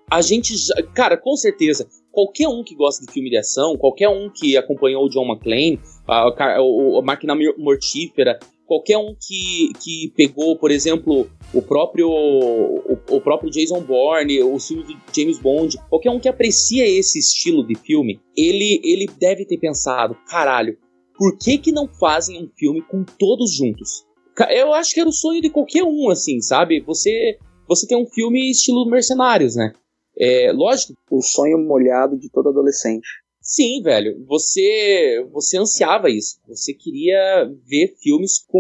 a 0.10 0.22
gente 0.22 0.56
já, 0.56 0.76
cara, 0.94 1.18
com 1.18 1.36
certeza, 1.36 1.88
qualquer 2.12 2.48
um 2.48 2.64
que 2.64 2.76
gosta 2.76 3.06
de 3.06 3.12
filme 3.12 3.30
de 3.30 3.38
ação, 3.38 3.78
qualquer 3.78 4.10
um 4.10 4.30
que 4.30 4.56
acompanhou 4.56 5.06
o 5.06 5.10
John 5.10 5.26
McClane, 5.26 5.80
a, 6.08 6.28
a, 6.28 6.58
a 6.60 7.02
Máquina 7.04 7.36
Mortífera, 7.58 8.40
qualquer 8.66 8.98
um 8.98 9.16
que, 9.16 9.72
que 9.84 10.14
pegou, 10.16 10.58
por 10.58 10.72
exemplo, 10.72 11.30
o 11.54 11.62
próprio 11.62 12.10
o, 12.10 12.98
o 13.10 13.22
próprio 13.22 13.50
Jason 13.50 13.82
Bourne, 13.82 14.42
o 14.42 14.60
filme 14.60 14.84
de 14.84 14.98
James 15.14 15.40
Bond, 15.40 15.78
qualquer 15.90 16.12
um 16.12 16.20
que 16.20 16.30
aprecia 16.30 16.88
esse 16.88 17.20
estilo 17.20 17.66
de 17.66 17.76
filme, 17.76 18.20
ele 18.36 18.80
ele 18.84 19.08
deve 19.20 19.46
ter 19.46 19.58
pensado, 19.58 20.16
caralho, 20.28 20.78
por 21.18 21.38
que 21.38 21.58
que 21.58 21.72
não 21.72 21.88
fazem 21.88 22.44
um 22.44 22.50
filme 22.56 22.82
com 22.82 23.04
todos 23.04 23.54
juntos? 23.54 24.05
Eu 24.50 24.74
acho 24.74 24.94
que 24.94 25.00
era 25.00 25.10
o 25.10 25.14
sonho 25.14 25.42
de 25.42 25.50
qualquer 25.50 25.84
um, 25.84 26.10
assim, 26.10 26.42
sabe? 26.42 26.82
Você 26.82 27.38
você 27.68 27.88
tem 27.88 27.98
um 27.98 28.06
filme 28.06 28.52
estilo 28.52 28.90
Mercenários, 28.90 29.56
né? 29.56 29.74
É, 30.18 30.52
lógico, 30.54 30.94
O 31.10 31.22
sonho 31.22 31.58
molhado 31.58 32.18
de 32.18 32.30
todo 32.30 32.50
adolescente. 32.50 33.08
Sim, 33.42 33.82
velho. 33.82 34.26
Você 34.28 35.26
você 35.32 35.58
ansiava 35.58 36.10
isso. 36.10 36.40
Você 36.48 36.74
queria 36.74 37.50
ver 37.68 37.96
filmes 38.02 38.40
com 38.48 38.60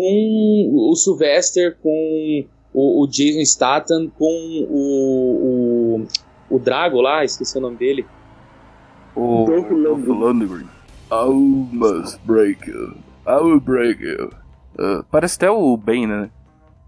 o 0.71 0.95
Sylvester, 0.95 1.78
com 1.82 2.45
o, 2.73 3.03
o 3.03 3.07
Jason 3.07 3.43
Statham, 3.43 4.09
com 4.17 4.67
o, 4.69 6.01
o 6.01 6.07
o 6.49 6.59
Drago 6.59 7.01
lá, 7.01 7.23
esqueci 7.23 7.57
o 7.57 7.61
nome 7.61 7.78
dele. 7.78 8.05
O. 9.15 9.45
Dolph 9.45 9.71
Lundgren. 10.07 10.67
I 11.11 11.30
must 11.71 12.19
break 12.26 12.67
you. 12.67 12.97
I 13.28 13.41
will 13.41 13.59
break 13.59 14.01
you. 14.01 14.30
Uh, 14.78 15.03
parece 15.09 15.38
até 15.38 15.49
o 15.49 15.76
Bane, 15.78 16.07
né? 16.07 16.30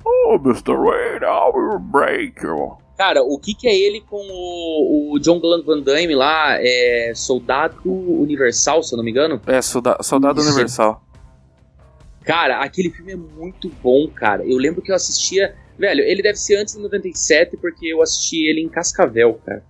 Oh, 0.06 0.36
Mr. 0.36 0.74
Wayne, 0.76 1.24
I 1.26 1.52
will 1.56 1.80
break 1.80 2.44
you. 2.44 2.78
Cara, 2.98 3.22
o 3.24 3.38
que 3.38 3.54
que 3.54 3.68
é 3.68 3.78
ele 3.78 4.02
com 4.02 4.18
o, 4.18 5.14
o 5.14 5.20
John 5.20 5.40
Glenn 5.40 5.64
Van 5.64 5.80
Damme 5.82 6.16
lá? 6.16 6.58
É 6.60 7.14
Soldado 7.16 7.78
Universal, 7.86 8.82
se 8.82 8.94
eu 8.94 8.98
não 8.98 9.04
me 9.04 9.12
engano. 9.12 9.40
É, 9.46 9.62
solda 9.62 9.98
Soldado 10.02 10.40
Isso. 10.40 10.50
Universal. 10.50 11.04
Cara, 12.24 12.60
aquele 12.62 12.90
filme 12.90 13.14
é 13.14 13.16
muito 13.16 13.70
bom, 13.82 14.08
cara. 14.10 14.44
Eu 14.46 14.58
lembro 14.58 14.82
que 14.82 14.92
eu 14.92 14.96
assistia. 14.96 15.56
Velho, 15.78 16.04
ele 16.04 16.22
deve 16.24 16.38
ser 16.38 16.58
antes 16.58 16.76
de 16.76 16.82
97, 16.82 17.56
porque 17.58 17.86
eu 17.88 18.02
assisti 18.02 18.48
ele 18.50 18.62
em 18.62 18.68
Cascavel, 18.68 19.40
cara. 19.46 19.64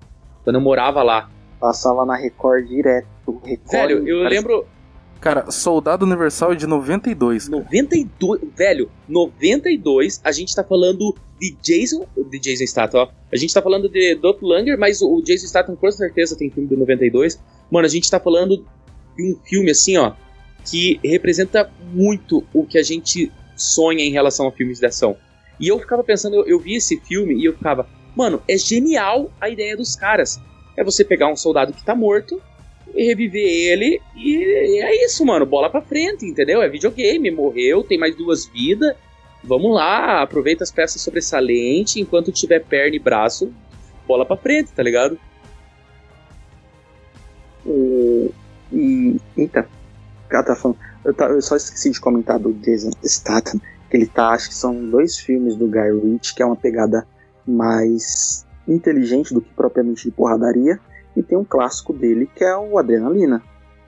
Quando 0.44 0.56
eu 0.56 0.62
morava 0.62 1.04
lá. 1.04 1.30
Passava 1.60 2.06
na 2.06 2.16
Record 2.16 2.66
direto. 2.68 3.08
Record, 3.44 3.72
Velho, 3.72 4.08
eu 4.08 4.24
parece- 4.24 4.36
lembro. 4.36 4.66
Cara, 5.20 5.50
Soldado 5.50 6.06
Universal 6.06 6.54
é 6.54 6.56
de 6.56 6.68
92. 6.68 7.50
92. 7.50 8.42
Velho, 8.56 8.90
92, 9.08 10.22
a 10.24 10.32
gente 10.32 10.56
tá 10.56 10.64
falando 10.64 11.16
de 11.40 11.56
Jason. 11.62 12.06
De 12.30 12.40
Jason 12.40 12.66
Statham, 12.66 13.02
ó. 13.02 13.10
A 13.32 13.36
gente 13.36 13.54
tá 13.54 13.62
falando 13.62 13.90
de 13.90 14.18
Lundgren, 14.42 14.78
mas 14.78 15.02
o 15.02 15.22
Jason 15.22 15.48
Statham 15.48 15.76
com 15.76 15.92
certeza 15.92 16.36
tem 16.36 16.50
filme 16.50 16.70
de 16.70 16.76
92. 16.76 17.40
Mano, 17.72 17.86
a 17.86 17.90
gente 17.90 18.10
tá 18.10 18.20
falando 18.20 18.66
de 19.16 19.24
um 19.24 19.40
filme 19.44 19.72
assim, 19.72 19.98
ó. 19.98 20.14
Que 20.70 21.00
representa 21.04 21.72
muito 21.94 22.44
o 22.54 22.66
que 22.66 22.78
a 22.78 22.84
gente 22.84 23.32
sonha 23.56 24.04
em 24.04 24.12
relação 24.12 24.48
a 24.48 24.52
filmes 24.52 24.80
de 24.80 24.86
ação. 24.86 25.18
E 25.60 25.68
eu 25.68 25.80
ficava 25.80 26.04
pensando, 26.04 26.36
eu, 26.36 26.46
eu 26.46 26.60
vi 26.60 26.76
esse 26.76 26.98
filme 26.98 27.36
e 27.36 27.46
eu 27.46 27.54
ficava, 27.54 27.88
mano, 28.16 28.42
é 28.48 28.58
genial 28.58 29.32
a 29.42 29.50
ideia 29.50 29.76
dos 29.76 29.96
caras. 29.96 30.40
É 30.78 30.84
você 30.84 31.04
pegar 31.04 31.28
um 31.28 31.36
soldado 31.36 31.74
que 31.74 31.84
tá 31.84 31.96
morto 31.96 32.40
reviver 33.06 33.44
ele 33.44 34.02
e, 34.16 34.36
e 34.36 34.82
é 34.82 35.06
isso, 35.06 35.26
mano. 35.26 35.46
Bola 35.46 35.70
pra 35.70 35.82
frente, 35.82 36.26
entendeu? 36.26 36.62
É 36.62 36.70
videogame, 36.70 37.30
morreu, 37.32 37.84
tem 37.84 37.98
mais 37.98 38.16
duas 38.16 38.46
vidas. 38.46 38.96
Vamos 39.44 39.74
lá, 39.74 40.22
aproveita 40.22 40.64
as 40.64 40.72
peças 40.72 41.02
sobressalentes 41.02 41.96
enquanto 41.98 42.32
tiver 42.32 42.64
perna 42.66 42.96
e 42.96 43.00
braço, 43.00 43.54
bola 44.08 44.26
pra 44.26 44.36
frente, 44.36 44.72
tá 44.72 44.82
ligado? 44.82 45.18
O... 47.66 48.32
E. 48.72 49.18
Eita. 49.38 49.68
Cara, 50.28 50.44
tá 50.44 50.56
falando. 50.56 50.78
Eu, 51.06 51.14
tá- 51.14 51.30
eu 51.30 51.42
só 51.42 51.56
esqueci 51.56 51.92
de 51.92 52.00
comentar 52.02 52.40
do 52.40 52.54
Jason 52.54 52.92
Statham. 53.04 53.62
Ele 53.92 54.06
tá. 54.06 54.30
Acho 54.30 54.50
que 54.50 54.56
são 54.56 54.90
dois 54.90 55.18
filmes 55.18 55.56
do 55.56 55.68
Guy 55.68 55.92
Ritchie, 56.04 56.36
que 56.36 56.44
é 56.44 56.46
uma 56.46 56.56
pegada 56.56 57.08
mais 57.46 58.46
inteligente 58.68 59.34
do 59.34 59.42
que 59.42 59.54
propriamente 59.54 60.04
de 60.06 60.12
porradaria. 60.12 60.80
E 61.18 61.24
tem 61.24 61.38
um 61.38 61.44
clássico 61.44 61.92
dele 61.92 62.30
que 62.36 62.44
é 62.44 62.56
o 62.56 62.78
Adrenalina. 62.78 63.42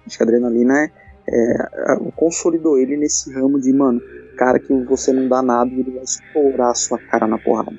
Acho 0.06 0.18
que 0.18 0.24
a 0.24 0.26
Adrenalina 0.26 0.74
é, 0.80 0.92
é, 1.30 1.94
é- 1.94 2.12
consolidou 2.16 2.78
ele 2.78 2.98
nesse 2.98 3.32
ramo 3.34 3.62
de, 3.62 3.72
mano, 3.72 4.02
cara 4.36 4.58
que 4.60 4.74
você 4.86 5.14
não 5.14 5.28
dá 5.28 5.42
nada 5.42 5.70
e 5.70 5.80
ele 5.80 5.92
vai 5.92 6.04
estourar 6.04 6.72
a 6.72 6.74
sua 6.74 6.98
cara 6.98 7.28
na 7.28 7.38
porrada. 7.38 7.72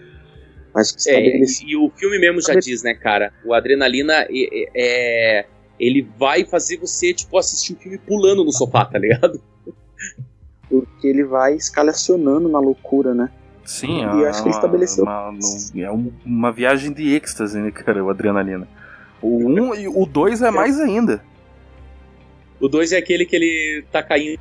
Acho 0.74 0.94
que 0.96 1.10
É, 1.10 1.18
estabelece- 1.20 1.64
e, 1.64 1.72
e 1.72 1.76
o 1.76 1.90
filme 1.96 2.18
mesmo 2.20 2.40
já 2.40 2.54
diz, 2.54 2.82
né, 2.84 2.94
cara? 2.94 3.32
O 3.44 3.52
Adrenalina 3.52 4.12
é, 4.22 4.28
é- 4.30 4.70
é- 4.76 5.46
Ele 5.80 6.06
vai 6.18 6.44
fazer 6.44 6.76
você, 6.76 7.12
tipo, 7.14 7.36
assistir 7.38 7.72
um 7.72 7.76
filme 7.76 7.96
pulando 7.98 8.44
no 8.44 8.52
sofá, 8.52 8.84
tá 8.84 8.98
ligado? 8.98 9.40
porque 10.68 11.08
ele 11.08 11.24
vai 11.24 11.54
escalacionando 11.54 12.48
na 12.48 12.60
loucura, 12.60 13.14
né? 13.14 13.30
Sim, 13.64 13.98
E 13.98 14.00
é 14.02 14.04
eu 14.24 14.28
acho 14.28 14.42
que 14.42 14.48
ele 14.48 14.54
uma- 14.54 14.58
estabeleceu- 14.58 15.04
uma- 15.04 15.30
um- 15.30 15.80
é 15.80 15.90
um- 15.90 16.12
uma 16.24 16.52
viagem 16.52 16.92
de 16.92 17.14
êxtase, 17.14 17.58
né, 17.58 17.70
cara, 17.70 18.04
o 18.04 18.10
Adrenalina. 18.10 18.68
O 19.22 19.46
1 19.48 19.62
um, 19.70 19.74
e 19.74 19.88
o 19.88 20.06
2 20.06 20.42
é 20.42 20.50
mais 20.50 20.78
ainda. 20.80 21.22
O 22.60 22.68
2 22.68 22.92
é 22.92 22.98
aquele 22.98 23.24
que 23.24 23.34
ele 23.36 23.84
tá 23.90 24.02
caindo, 24.02 24.38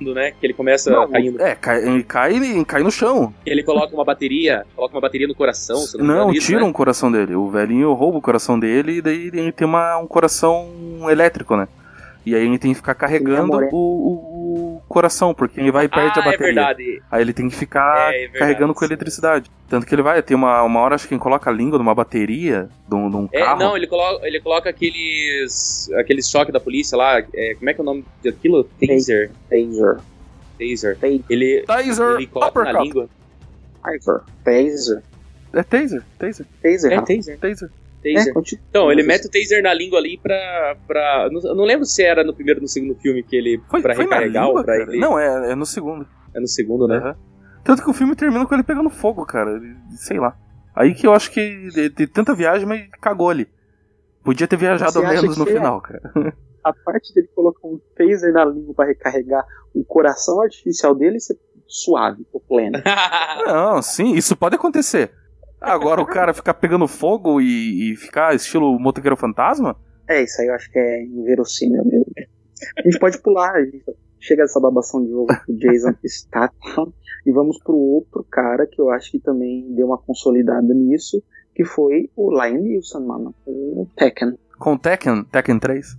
né? 0.00 0.32
Que 0.32 0.46
ele 0.46 0.54
começa 0.54 0.90
Não, 0.90 1.08
caindo. 1.08 1.40
É, 1.40 1.54
cai, 1.54 1.86
ele 1.86 2.02
cai, 2.02 2.34
ele 2.34 2.64
cai 2.64 2.82
no 2.82 2.90
chão. 2.90 3.32
Ele 3.46 3.62
coloca 3.62 3.94
uma 3.94 4.04
bateria, 4.04 4.64
coloca 4.74 4.94
uma 4.94 5.00
bateria 5.00 5.26
no 5.28 5.34
coração, 5.34 5.84
não, 5.98 6.04
Não, 6.04 6.32
isso, 6.32 6.46
tira 6.46 6.60
né? 6.60 6.66
um 6.66 6.72
coração 6.72 7.10
dele. 7.12 7.34
O 7.36 7.48
velhinho 7.48 7.92
rouba 7.92 8.18
o 8.18 8.22
coração 8.22 8.58
dele 8.58 8.96
e 8.98 9.02
daí 9.02 9.26
ele 9.32 9.52
tem 9.52 9.66
uma, 9.66 9.98
um 9.98 10.06
coração 10.06 10.68
elétrico, 11.08 11.56
né? 11.56 11.68
E 12.26 12.34
aí 12.34 12.44
ele 12.44 12.58
tem 12.58 12.72
que 12.72 12.76
ficar 12.76 12.94
carregando 12.94 13.62
é 13.62 13.68
o- 13.72 13.76
o 13.76 14.37
coração, 14.88 15.34
porque 15.34 15.60
ele 15.60 15.70
vai 15.70 15.84
e 15.84 15.88
perde 15.88 16.18
ah, 16.18 16.22
a 16.22 16.24
bateria. 16.24 16.62
é. 16.62 17.00
Aí 17.10 17.22
ele 17.22 17.32
tem 17.32 17.48
que 17.48 17.54
ficar 17.54 18.12
É, 18.12 18.16
é 18.16 18.18
verdade, 18.22 18.38
carregando 18.38 18.74
com 18.74 18.84
eletricidade. 18.84 19.50
Tanto 19.68 19.86
que 19.86 19.94
ele 19.94 20.02
vai, 20.02 20.22
tem 20.22 20.36
uma, 20.36 20.62
uma 20.62 20.80
hora, 20.80 20.94
acho 20.94 21.06
que 21.06 21.14
ele 21.14 21.20
coloca 21.20 21.50
a 21.50 21.52
língua 21.52 21.78
numa 21.78 21.94
bateria 21.94 22.68
de 22.88 22.94
um, 22.94 23.10
de 23.10 23.16
um 23.16 23.28
É, 23.32 23.40
carro. 23.44 23.58
não, 23.58 23.76
ele 23.76 23.86
coloca, 23.86 24.26
ele 24.26 24.40
coloca 24.40 24.70
aqueles. 24.70 25.90
aqueles 25.98 26.28
choques 26.28 26.52
da 26.52 26.60
polícia 26.60 26.96
lá. 26.96 27.18
é, 27.34 27.54
como 27.54 27.68
é 27.70 27.74
que 27.74 27.80
é 27.80 27.82
o 27.82 27.84
nome 27.84 28.04
daquilo? 28.24 28.64
Taser. 28.80 29.30
Taser. 29.48 29.98
Taser. 30.58 30.96
Taser. 30.98 31.24
Ele, 31.28 31.62
Taser, 31.66 32.14
ele 32.16 32.26
coloca 32.26 32.54
na 32.64 32.70
uppercut. 32.70 32.84
língua. 32.84 33.08
Taser. 33.82 34.20
Taser. 34.44 35.02
É 35.52 35.62
taser, 35.62 36.02
taser, 36.18 36.46
Taser. 36.62 36.92
É 36.92 37.00
taser. 37.00 37.38
taser. 37.38 37.70
Taser. 38.02 38.32
É. 38.36 38.58
Então, 38.70 38.90
ele 38.92 39.02
mete 39.02 39.26
o 39.26 39.30
taser 39.30 39.62
na 39.62 39.74
língua 39.74 39.98
ali 39.98 40.18
pra. 40.18 40.76
pra 40.86 41.28
não, 41.32 41.40
eu 41.42 41.54
não 41.54 41.64
lembro 41.64 41.84
se 41.84 42.02
era 42.02 42.22
no 42.24 42.34
primeiro 42.34 42.58
ou 42.60 42.62
no 42.62 42.68
segundo 42.68 42.94
filme 42.96 43.22
que 43.22 43.36
ele. 43.36 43.60
Foi, 43.68 43.82
pra 43.82 43.94
foi 43.94 44.04
recarregar 44.04 44.44
língua, 44.44 44.58
ou 44.60 44.64
pra 44.64 44.76
ele. 44.76 44.98
Não, 44.98 45.18
é, 45.18 45.52
é 45.52 45.54
no 45.54 45.66
segundo. 45.66 46.06
É 46.34 46.40
no 46.40 46.46
segundo, 46.46 46.86
né? 46.86 46.96
Aham. 46.98 47.16
Tanto 47.64 47.82
que 47.82 47.90
o 47.90 47.92
filme 47.92 48.14
termina 48.14 48.46
com 48.46 48.54
ele 48.54 48.62
pegando 48.62 48.88
fogo, 48.88 49.26
cara. 49.26 49.50
Ele- 49.56 49.76
Sei 49.96 50.18
lá. 50.18 50.36
Aí 50.74 50.94
que 50.94 51.06
eu 51.06 51.12
acho 51.12 51.30
que 51.32 51.68
de, 51.70 51.88
de 51.88 52.06
tanta 52.06 52.34
viagem, 52.34 52.66
mas 52.66 52.88
cagou 53.00 53.30
ali. 53.30 53.48
Podia 54.22 54.46
ter 54.46 54.56
viajado 54.56 54.92
Você 54.92 55.00
menos 55.06 55.36
no 55.36 55.48
é? 55.48 55.52
final, 55.52 55.80
cara. 55.80 56.00
A 56.62 56.72
parte 56.72 57.12
dele 57.14 57.28
colocar 57.34 57.66
um 57.66 57.80
taser 57.96 58.32
na 58.32 58.44
língua 58.44 58.74
pra 58.74 58.84
recarregar 58.86 59.44
o 59.74 59.82
coração 59.84 60.40
artificial 60.40 60.94
dele, 60.94 61.18
você 61.18 61.36
suave, 61.66 62.24
tô 62.32 62.38
pleno. 62.40 62.78
Não, 63.46 63.82
sim, 63.82 64.14
isso 64.14 64.36
pode 64.36 64.54
acontecer. 64.56 65.10
Agora 65.60 66.00
o 66.00 66.06
cara 66.06 66.32
ficar 66.32 66.54
pegando 66.54 66.86
fogo 66.86 67.40
e, 67.40 67.92
e 67.92 67.96
ficar 67.96 68.34
estilo 68.34 68.78
motoqueiro 68.78 69.16
fantasma? 69.16 69.76
É, 70.08 70.22
isso 70.22 70.40
aí 70.40 70.48
eu 70.48 70.54
acho 70.54 70.70
que 70.70 70.78
é 70.78 71.02
inverossímil 71.02 71.84
mesmo. 71.84 72.06
A 72.76 72.82
gente 72.82 72.98
pode 72.98 73.18
pular, 73.18 73.52
a 73.52 73.64
gente 73.64 73.84
chega 74.20 74.42
dessa 74.42 74.60
babação 74.60 75.04
de 75.04 75.10
novo 75.10 75.26
pro 75.26 75.56
Jason 75.56 75.94
Statham 76.06 76.92
e 77.26 77.32
vamos 77.32 77.58
pro 77.62 77.74
outro 77.74 78.24
cara 78.30 78.66
que 78.66 78.80
eu 78.80 78.90
acho 78.90 79.10
que 79.10 79.18
também 79.18 79.74
deu 79.74 79.86
uma 79.86 79.98
consolidada 79.98 80.72
nisso, 80.74 81.22
que 81.54 81.64
foi 81.64 82.10
o 82.16 82.30
Lion 82.30 82.62
Neeson, 82.62 83.00
mano, 83.00 83.34
o 83.46 83.86
Tekken. 83.96 84.38
Com 84.58 84.76
Tekken, 84.76 85.24
Tekken 85.24 85.58
3. 85.58 85.96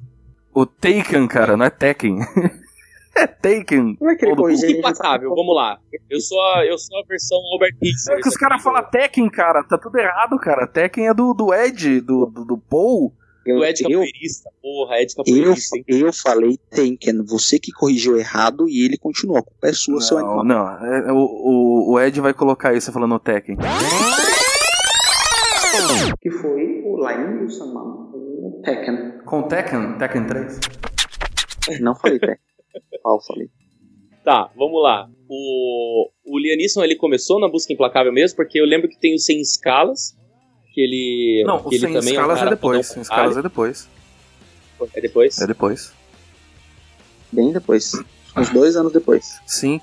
O 0.53 0.65
Taken, 0.65 1.27
cara, 1.27 1.55
não 1.55 1.65
é 1.65 1.69
Tekken. 1.69 2.19
é 3.15 3.27
Taken. 3.27 3.97
Não 3.99 4.09
é 4.09 4.15
que 4.15 4.25
ele 4.25 4.35
corrige, 4.35 4.71
Impagável, 4.77 5.29
tá- 5.29 5.35
vamos 5.35 5.55
lá. 5.55 5.79
Eu 6.09 6.19
sou 6.21 6.39
a, 6.41 6.65
eu 6.65 6.77
sou 6.77 6.99
a 6.99 7.03
versão 7.07 7.37
Albert. 7.53 7.75
É 7.81 8.21
que 8.21 8.29
os 8.29 8.37
caras 8.37 8.61
falam 8.63 8.83
Tekken, 8.89 9.29
cara. 9.29 9.63
Tá 9.63 9.77
tudo 9.77 9.97
errado, 9.97 10.37
cara. 10.39 10.67
Tekken 10.67 11.07
é 11.07 11.13
do, 11.13 11.33
do 11.33 11.53
Ed, 11.53 12.01
do, 12.01 12.25
do, 12.27 12.45
do 12.45 12.57
Paul. 12.57 13.13
Do 13.45 13.63
Ed 13.65 13.81
eu, 13.83 13.89
Capoeirista. 13.89 14.49
Porra, 14.61 15.01
Ed 15.01 15.11
eu, 15.17 15.23
Capoeirista, 15.23 15.77
hein? 15.77 15.83
eu 15.87 16.13
falei 16.13 16.57
Taken, 16.69 17.23
você 17.25 17.57
que 17.57 17.71
corrigiu 17.71 18.17
errado 18.17 18.69
e 18.69 18.85
ele 18.85 18.97
continuou. 18.97 19.39
A 19.39 19.43
culpa 19.43 19.67
é 19.67 19.73
sua, 19.73 19.99
seu 20.01 20.19
Não, 20.19 20.39
animal. 20.41 20.45
não. 20.45 20.85
é- 20.85 21.11
o, 21.11 21.17
o, 21.17 21.91
o 21.93 21.99
Ed 21.99 22.19
vai 22.21 22.33
colocar 22.33 22.73
isso 22.75 22.91
falando 22.91 23.17
Tekken. 23.19 23.57
Que 26.21 26.29
foi 26.29 26.81
o 26.85 27.07
Line 27.07 27.45
do 27.45 27.49
Saman, 27.51 28.09
o 28.13 28.61
Tekken. 28.63 29.13
Com 29.25 29.43
Tekken? 29.43 29.97
Tekken 29.97 30.25
3? 30.27 30.59
Não 31.81 31.95
falei 31.95 32.19
Tekken. 32.19 32.37
Eu 32.75 33.19
falei? 33.25 33.49
Tá, 34.23 34.49
vamos 34.55 34.81
lá. 34.81 35.09
O, 35.27 36.09
o 36.25 36.39
Lianisson, 36.39 36.83
ele 36.83 36.95
começou 36.95 37.39
na 37.39 37.47
Busca 37.47 37.71
Implacável 37.73 38.11
mesmo, 38.11 38.35
porque 38.35 38.59
eu 38.59 38.65
lembro 38.65 38.89
que 38.89 38.99
tem 38.99 39.13
o 39.15 39.19
Sem 39.19 39.39
Escalas, 39.41 40.15
que 40.73 40.81
ele... 40.81 41.43
Não, 41.45 41.59
que 41.59 41.67
o 41.67 41.73
ele 41.73 41.79
Sem 41.79 41.93
também 41.93 42.13
Escalas 42.13 42.41
um 42.41 42.45
é 42.45 42.49
depois. 42.49 42.87
Sem 42.87 43.01
Escalas 43.01 43.37
é 43.37 43.41
depois. 43.41 43.87
É 44.95 45.01
depois? 45.01 45.39
É 45.39 45.47
depois. 45.47 45.93
Bem 47.31 47.51
depois. 47.51 47.91
Uns 48.35 48.49
dois 48.49 48.75
anos 48.75 48.91
depois. 48.93 49.39
Sim. 49.45 49.79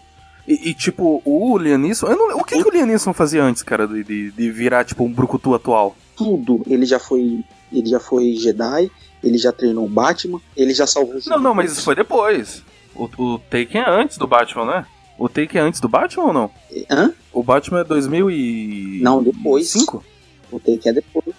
E, 0.47 0.71
e, 0.71 0.75
tipo, 0.75 1.21
o 1.25 1.59
Lianisson. 1.59 2.07
eu 2.07 2.17
não- 2.17 2.39
o 2.39 2.45
que, 2.45 2.63
que 2.63 2.69
o 2.69 2.73
Lianisson 2.73 3.13
fazia 3.13 3.43
antes, 3.43 3.63
cara, 3.63 3.87
de, 3.87 4.05
de, 4.05 4.31
de 4.31 4.51
virar, 4.51 4.85
tipo, 4.85 5.05
um 5.05 5.13
brucutu 5.13 5.55
atual? 5.55 5.97
Tudo. 6.17 6.63
Ele 6.67 6.87
já 6.87 6.99
foi. 6.99 7.45
Ele 7.73 7.87
já 7.89 7.99
foi 7.99 8.33
Jedi, 8.35 8.91
ele 9.25 9.37
já 9.39 9.51
treinou 9.53 9.85
o 9.85 9.89
Batman, 9.89 10.41
ele 10.57 10.73
já 10.73 10.87
salvou 10.87 11.17
os 11.17 11.27
Não, 11.27 11.41
não, 11.41 11.53
mas 11.53 11.73
isso 11.73 11.83
foi 11.83 11.97
depois. 11.97 12.63
O, 12.99 13.35
o 13.35 13.39
Taken 13.39 13.81
é 13.83 13.91
antes 13.91 14.17
do 14.19 14.27
Batman, 14.27 14.65
né? 14.65 14.87
O 15.19 15.29
Taken 15.29 15.61
é 15.61 15.65
antes 15.65 15.81
do 15.81 15.89
Batman 15.89 16.25
ou 16.25 16.33
não? 16.33 16.51
Hã? 16.91 17.13
O 17.33 17.43
Batman 17.43 17.81
é 17.81 17.85
2000 17.85 18.31
e... 18.31 19.01
Não, 19.03 19.23
depois. 19.23 19.69
5? 19.71 20.05
O 20.51 20.59
Taken 20.61 20.91
é 20.91 20.93
depois. 20.93 21.35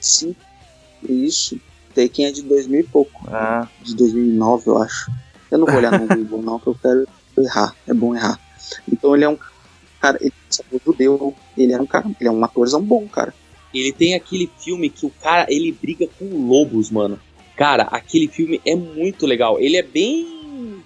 Sim. 0.00 0.34
Isso. 1.08 1.56
O 1.56 1.94
Taken 1.94 2.26
é 2.26 2.32
de 2.32 2.42
2000 2.42 2.80
e 2.80 2.84
pouco. 2.84 3.22
Ah, 3.28 3.68
De 3.82 3.94
2009, 3.94 4.68
eu 4.68 4.78
acho. 4.78 5.10
Eu 5.50 5.58
não 5.58 5.66
vou 5.66 5.76
olhar 5.76 5.98
no 6.00 6.06
Google, 6.06 6.42
não, 6.42 6.58
que 6.58 6.66
eu 6.68 6.76
quero 6.80 7.06
errar. 7.36 7.74
É 7.86 7.92
bom 7.92 8.14
errar. 8.14 8.38
Então 8.90 9.14
ele 9.14 9.24
é 9.24 9.28
um 9.28 9.38
cara. 10.00 10.18
Ele 10.20 10.32
é 10.48 10.78
judeu. 10.84 11.34
Ele 11.56 11.72
é 11.72 11.80
um 11.80 11.86
cara. 11.86 12.06
Ele 12.18 12.28
é 12.28 12.32
um 12.32 12.42
atorzão 12.42 12.82
bom, 12.82 13.06
cara. 13.06 13.34
Ele 13.74 13.92
tem 13.92 14.14
aquele 14.14 14.50
filme 14.58 14.90
que 14.90 15.06
o 15.06 15.10
cara, 15.10 15.46
ele 15.48 15.72
briga 15.72 16.06
com 16.18 16.46
lobos, 16.46 16.90
mano. 16.90 17.18
Cara, 17.56 17.84
aquele 17.90 18.28
filme 18.28 18.60
é 18.66 18.74
muito 18.74 19.26
legal. 19.26 19.58
Ele 19.60 19.76
é 19.76 19.82
bem... 19.82 20.82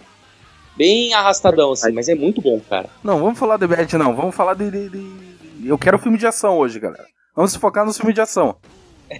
Bem 0.76 1.14
arrastadão, 1.14 1.72
assim, 1.72 1.90
mas 1.90 2.06
é 2.06 2.14
muito 2.14 2.42
bom, 2.42 2.60
cara. 2.68 2.90
não, 3.02 3.18
vamos 3.18 3.38
falar 3.38 3.56
de 3.56 3.66
Bad, 3.66 3.96
não. 3.96 4.14
Vamos 4.14 4.34
falar 4.34 4.52
de, 4.52 4.70
de- 4.70 4.88
de- 4.90 5.66
Eu 5.68 5.78
quero 5.78 5.98
filme 5.98 6.18
de 6.18 6.26
ação 6.26 6.58
hoje, 6.58 6.78
galera. 6.78 7.06
Vamos 7.34 7.52
se 7.52 7.58
focar 7.58 7.86
no 7.86 7.94
filme 7.94 8.12
de 8.12 8.20
ação. 8.20 8.56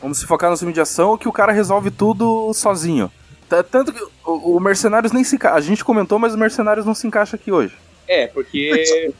Vamos 0.00 0.18
se 0.18 0.26
focar 0.26 0.50
no 0.50 0.56
filme 0.58 0.74
de 0.74 0.80
ação 0.80 1.16
que 1.16 1.26
o 1.28 1.32
cara 1.32 1.52
resolve 1.52 1.90
tudo 1.90 2.52
sozinho. 2.52 3.10
Tanto 3.48 3.92
que 3.94 4.02
o, 4.26 4.56
o 4.56 4.60
Mercenários 4.60 5.10
nem 5.12 5.24
se 5.24 5.36
encaixa. 5.36 5.56
A 5.56 5.60
gente 5.60 5.82
comentou, 5.84 6.18
mas 6.18 6.34
o 6.34 6.38
Mercenários 6.38 6.84
não 6.84 6.94
se 6.94 7.06
encaixa 7.06 7.36
aqui 7.36 7.50
hoje. 7.50 7.74
É, 8.06 8.26
porque 8.26 9.12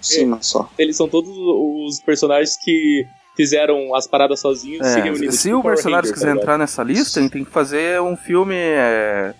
Cima 0.00 0.38
só. 0.42 0.68
eles 0.76 0.96
são 0.96 1.08
todos 1.08 1.30
os 1.36 2.00
personagens 2.00 2.56
que 2.62 3.06
fizeram 3.36 3.94
as 3.94 4.06
paradas 4.06 4.40
sozinhos 4.40 4.86
e 4.86 4.90
se 4.90 4.98
É, 4.98 5.02
reuniram. 5.02 5.32
se 5.32 5.52
o 5.52 5.62
Mercenários 5.62 6.10
quiser 6.10 6.34
tá 6.34 6.40
entrar 6.40 6.58
nessa 6.58 6.82
lista, 6.82 7.20
ele 7.20 7.28
tem 7.28 7.44
que 7.44 7.50
fazer 7.50 8.00
um 8.00 8.16
filme, 8.16 8.54
é, 8.56 9.34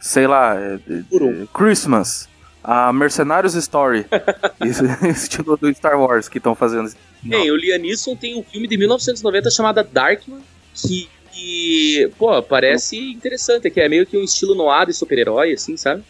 sei 0.00 0.26
lá, 0.26 0.54
é, 0.54 0.78
um. 1.10 1.46
Christmas, 1.46 2.28
a 2.62 2.92
Mercenários 2.92 3.54
Story, 3.54 4.04
esse 4.64 4.84
estilo 5.08 5.56
do 5.56 5.72
Star 5.74 5.98
Wars 5.98 6.28
que 6.28 6.38
estão 6.38 6.54
fazendo. 6.54 6.92
Bem, 7.22 7.50
o 7.50 7.56
Liam 7.56 7.78
Neeson 7.78 8.14
tem 8.16 8.38
um 8.38 8.42
filme 8.42 8.68
de 8.68 8.76
1990 8.76 9.50
chamado 9.50 9.82
Darkman, 9.84 10.40
que, 10.74 11.08
que, 11.32 12.10
pô, 12.18 12.42
parece 12.42 13.12
interessante, 13.12 13.70
que 13.70 13.80
é 13.80 13.88
meio 13.88 14.04
que 14.04 14.16
um 14.16 14.22
estilo 14.24 14.54
noir 14.54 14.86
de 14.86 14.92
super-herói, 14.92 15.52
assim, 15.52 15.76
sabe? 15.76 16.02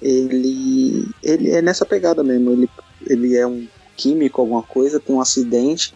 Ele. 0.00 1.08
Ele 1.22 1.50
é 1.50 1.60
nessa 1.62 1.84
pegada 1.84 2.22
mesmo. 2.22 2.52
Ele, 2.52 2.68
ele 3.08 3.36
é 3.36 3.46
um 3.46 3.66
químico, 3.96 4.40
alguma 4.40 4.62
coisa, 4.62 5.00
tem 5.00 5.14
um 5.14 5.20
acidente. 5.20 5.94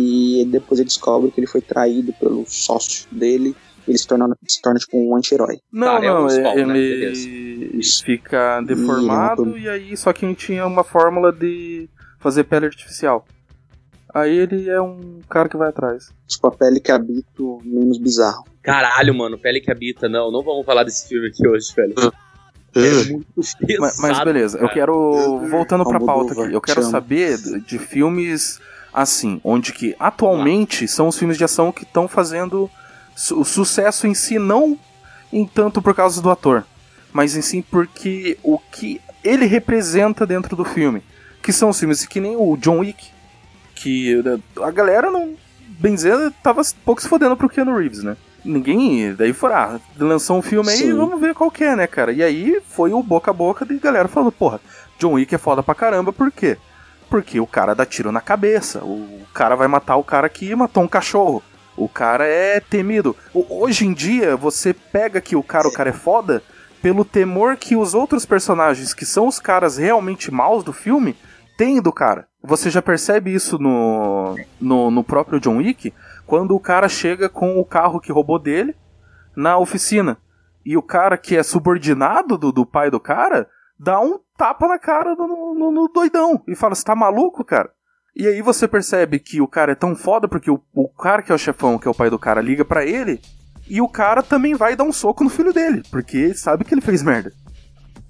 E 0.00 0.44
depois 0.48 0.78
ele 0.78 0.86
descobre 0.88 1.30
que 1.32 1.40
ele 1.40 1.46
foi 1.48 1.60
traído 1.60 2.12
pelo 2.14 2.44
sócio 2.46 3.06
dele. 3.10 3.56
Ele 3.86 3.98
se 3.98 4.06
torna, 4.06 4.36
se 4.46 4.62
torna 4.62 4.78
tipo 4.78 4.96
um 4.96 5.16
anti-herói. 5.16 5.58
Não, 5.72 5.98
Tá, 5.98 6.06
é 6.06 6.12
um 6.12 6.20
não, 6.20 6.28
Spawn, 6.28 6.66
né? 6.66 6.78
ele 6.78 7.82
fica 8.04 8.60
deformado 8.60 9.58
e 9.58 9.68
aí 9.68 9.96
só 9.96 10.12
que 10.12 10.32
tinha 10.34 10.66
uma 10.66 10.84
fórmula 10.84 11.32
de 11.32 11.88
fazer 12.20 12.44
pele 12.44 12.66
artificial. 12.66 13.26
Aí 14.14 14.36
ele 14.36 14.68
é 14.68 14.80
um 14.80 15.20
cara 15.28 15.48
que 15.48 15.56
vai 15.56 15.70
atrás. 15.70 16.10
Tipo 16.26 16.46
a 16.46 16.50
pele 16.50 16.80
que 16.80 16.92
habita 16.92 17.42
menos 17.64 17.98
bizarro. 17.98 18.44
Caralho, 18.62 19.14
mano, 19.14 19.38
Pele 19.38 19.60
que 19.60 19.70
Habita, 19.70 20.08
não, 20.08 20.30
não 20.30 20.42
vamos 20.42 20.64
falar 20.66 20.84
desse 20.84 21.08
filme 21.08 21.28
aqui 21.28 21.48
hoje, 21.48 21.72
velho. 21.74 21.94
É 22.74 23.10
muito 23.10 23.26
pesado. 23.34 23.80
Mas, 23.80 23.98
mas 23.98 24.24
beleza, 24.24 24.58
eu 24.58 24.62
cara. 24.62 24.74
quero. 24.74 25.38
Voltando 25.48 25.84
pra 25.84 25.98
pauta 25.98 26.34
aqui, 26.34 26.52
eu 26.52 26.60
quero 26.60 26.82
saber 26.82 27.38
de 27.38 27.60
de 27.60 27.78
filmes 27.78 28.60
assim, 28.92 29.40
onde 29.44 29.72
que 29.72 29.94
atualmente 29.98 30.86
são 30.88 31.08
os 31.08 31.18
filmes 31.18 31.36
de 31.36 31.44
ação 31.44 31.72
que 31.72 31.84
estão 31.84 32.08
fazendo 32.08 32.70
o 33.32 33.44
sucesso 33.44 34.06
em 34.06 34.14
si, 34.14 34.38
não 34.38 34.78
em 35.32 35.46
tanto 35.46 35.82
por 35.82 35.94
causa 35.94 36.22
do 36.22 36.30
ator, 36.30 36.64
mas 37.12 37.36
em 37.36 37.42
si 37.42 37.64
porque 37.68 38.38
o 38.42 38.58
que 38.58 39.00
ele 39.22 39.46
representa 39.46 40.26
dentro 40.26 40.56
do 40.56 40.64
filme. 40.64 41.02
Que 41.42 41.52
são 41.52 41.68
os 41.70 41.78
filmes 41.78 42.04
que 42.04 42.20
nem 42.20 42.36
o 42.36 42.56
John 42.56 42.80
Wick, 42.80 43.10
que 43.74 44.14
né, 44.22 44.38
a 44.62 44.70
galera 44.70 45.10
não. 45.10 45.34
Bem 45.80 45.94
dizer, 45.94 46.32
tava 46.42 46.62
pouco 46.84 47.00
se 47.00 47.08
fodendo 47.08 47.36
pro 47.36 47.48
Keanu 47.48 47.76
Reeves, 47.76 48.02
né? 48.02 48.16
Ninguém. 48.44 49.14
Daí 49.14 49.32
foi, 49.32 49.52
ah, 49.52 49.78
lançou 49.98 50.38
um 50.38 50.42
filme 50.42 50.70
aí, 50.70 50.78
Sim. 50.78 50.94
vamos 50.94 51.20
ver 51.20 51.34
qual 51.34 51.50
que 51.50 51.62
é, 51.62 51.76
né, 51.76 51.86
cara? 51.86 52.12
E 52.12 52.22
aí 52.22 52.60
foi 52.68 52.92
o 52.92 53.02
boca 53.02 53.30
a 53.30 53.34
boca 53.34 53.64
de 53.64 53.78
galera 53.78 54.08
falando, 54.08 54.32
porra, 54.32 54.60
John 54.98 55.12
Wick 55.12 55.32
é 55.32 55.38
foda 55.38 55.62
pra 55.62 55.74
caramba, 55.74 56.12
por 56.12 56.32
quê? 56.32 56.56
Porque 57.08 57.40
o 57.40 57.46
cara 57.46 57.74
dá 57.74 57.86
tiro 57.86 58.12
na 58.12 58.20
cabeça, 58.20 58.84
o 58.84 59.26
cara 59.32 59.54
vai 59.54 59.66
matar 59.66 59.96
o 59.96 60.04
cara 60.04 60.28
que 60.28 60.54
matou 60.54 60.82
um 60.82 60.88
cachorro. 60.88 61.42
O 61.76 61.88
cara 61.88 62.26
é 62.26 62.60
temido. 62.60 63.16
Hoje 63.32 63.86
em 63.86 63.92
dia, 63.92 64.36
você 64.36 64.74
pega 64.74 65.20
que 65.20 65.36
o 65.36 65.42
cara, 65.42 65.68
o 65.68 65.72
cara 65.72 65.90
é 65.90 65.92
foda 65.92 66.42
pelo 66.82 67.04
temor 67.04 67.56
que 67.56 67.76
os 67.76 67.94
outros 67.94 68.26
personagens, 68.26 68.92
que 68.92 69.06
são 69.06 69.26
os 69.26 69.38
caras 69.38 69.76
realmente 69.76 70.30
maus 70.30 70.64
do 70.64 70.72
filme, 70.72 71.16
têm 71.56 71.80
do 71.80 71.92
cara. 71.92 72.26
Você 72.42 72.70
já 72.70 72.82
percebe 72.82 73.32
isso 73.32 73.58
no, 73.58 74.36
no, 74.60 74.90
no 74.90 75.04
próprio 75.04 75.40
John 75.40 75.58
Wick, 75.58 75.92
quando 76.26 76.54
o 76.54 76.60
cara 76.60 76.88
chega 76.88 77.28
com 77.28 77.58
o 77.58 77.64
carro 77.64 78.00
que 78.00 78.12
roubou 78.12 78.38
dele 78.38 78.74
na 79.36 79.56
oficina. 79.56 80.18
E 80.64 80.76
o 80.76 80.82
cara 80.82 81.16
que 81.16 81.36
é 81.36 81.42
subordinado 81.42 82.36
do, 82.36 82.52
do 82.52 82.66
pai 82.66 82.90
do 82.90 83.00
cara 83.00 83.48
dá 83.78 84.00
um 84.00 84.18
tapa 84.38 84.68
na 84.68 84.78
cara 84.78 85.16
do, 85.16 85.26
no, 85.26 85.72
no 85.72 85.88
doidão 85.88 86.40
e 86.46 86.54
fala: 86.54 86.74
Você 86.74 86.84
tá 86.84 86.94
maluco, 86.94 87.44
cara? 87.44 87.70
E 88.16 88.26
aí 88.26 88.40
você 88.40 88.66
percebe 88.66 89.18
que 89.18 89.40
o 89.40 89.48
cara 89.48 89.72
é 89.72 89.74
tão 89.74 89.94
foda 89.94 90.26
porque 90.26 90.50
o, 90.50 90.60
o 90.74 90.88
cara 90.88 91.22
que 91.22 91.30
é 91.30 91.34
o 91.34 91.38
chefão, 91.38 91.78
que 91.78 91.86
é 91.86 91.90
o 91.90 91.94
pai 91.94 92.08
do 92.08 92.18
cara, 92.18 92.40
liga 92.40 92.64
pra 92.64 92.86
ele 92.86 93.20
e 93.68 93.80
o 93.82 93.88
cara 93.88 94.22
também 94.22 94.54
vai 94.54 94.74
dar 94.74 94.84
um 94.84 94.92
soco 94.92 95.22
no 95.22 95.30
filho 95.30 95.52
dele, 95.52 95.82
porque 95.90 96.32
sabe 96.34 96.64
que 96.64 96.72
ele 96.72 96.80
fez 96.80 97.02
merda. 97.02 97.32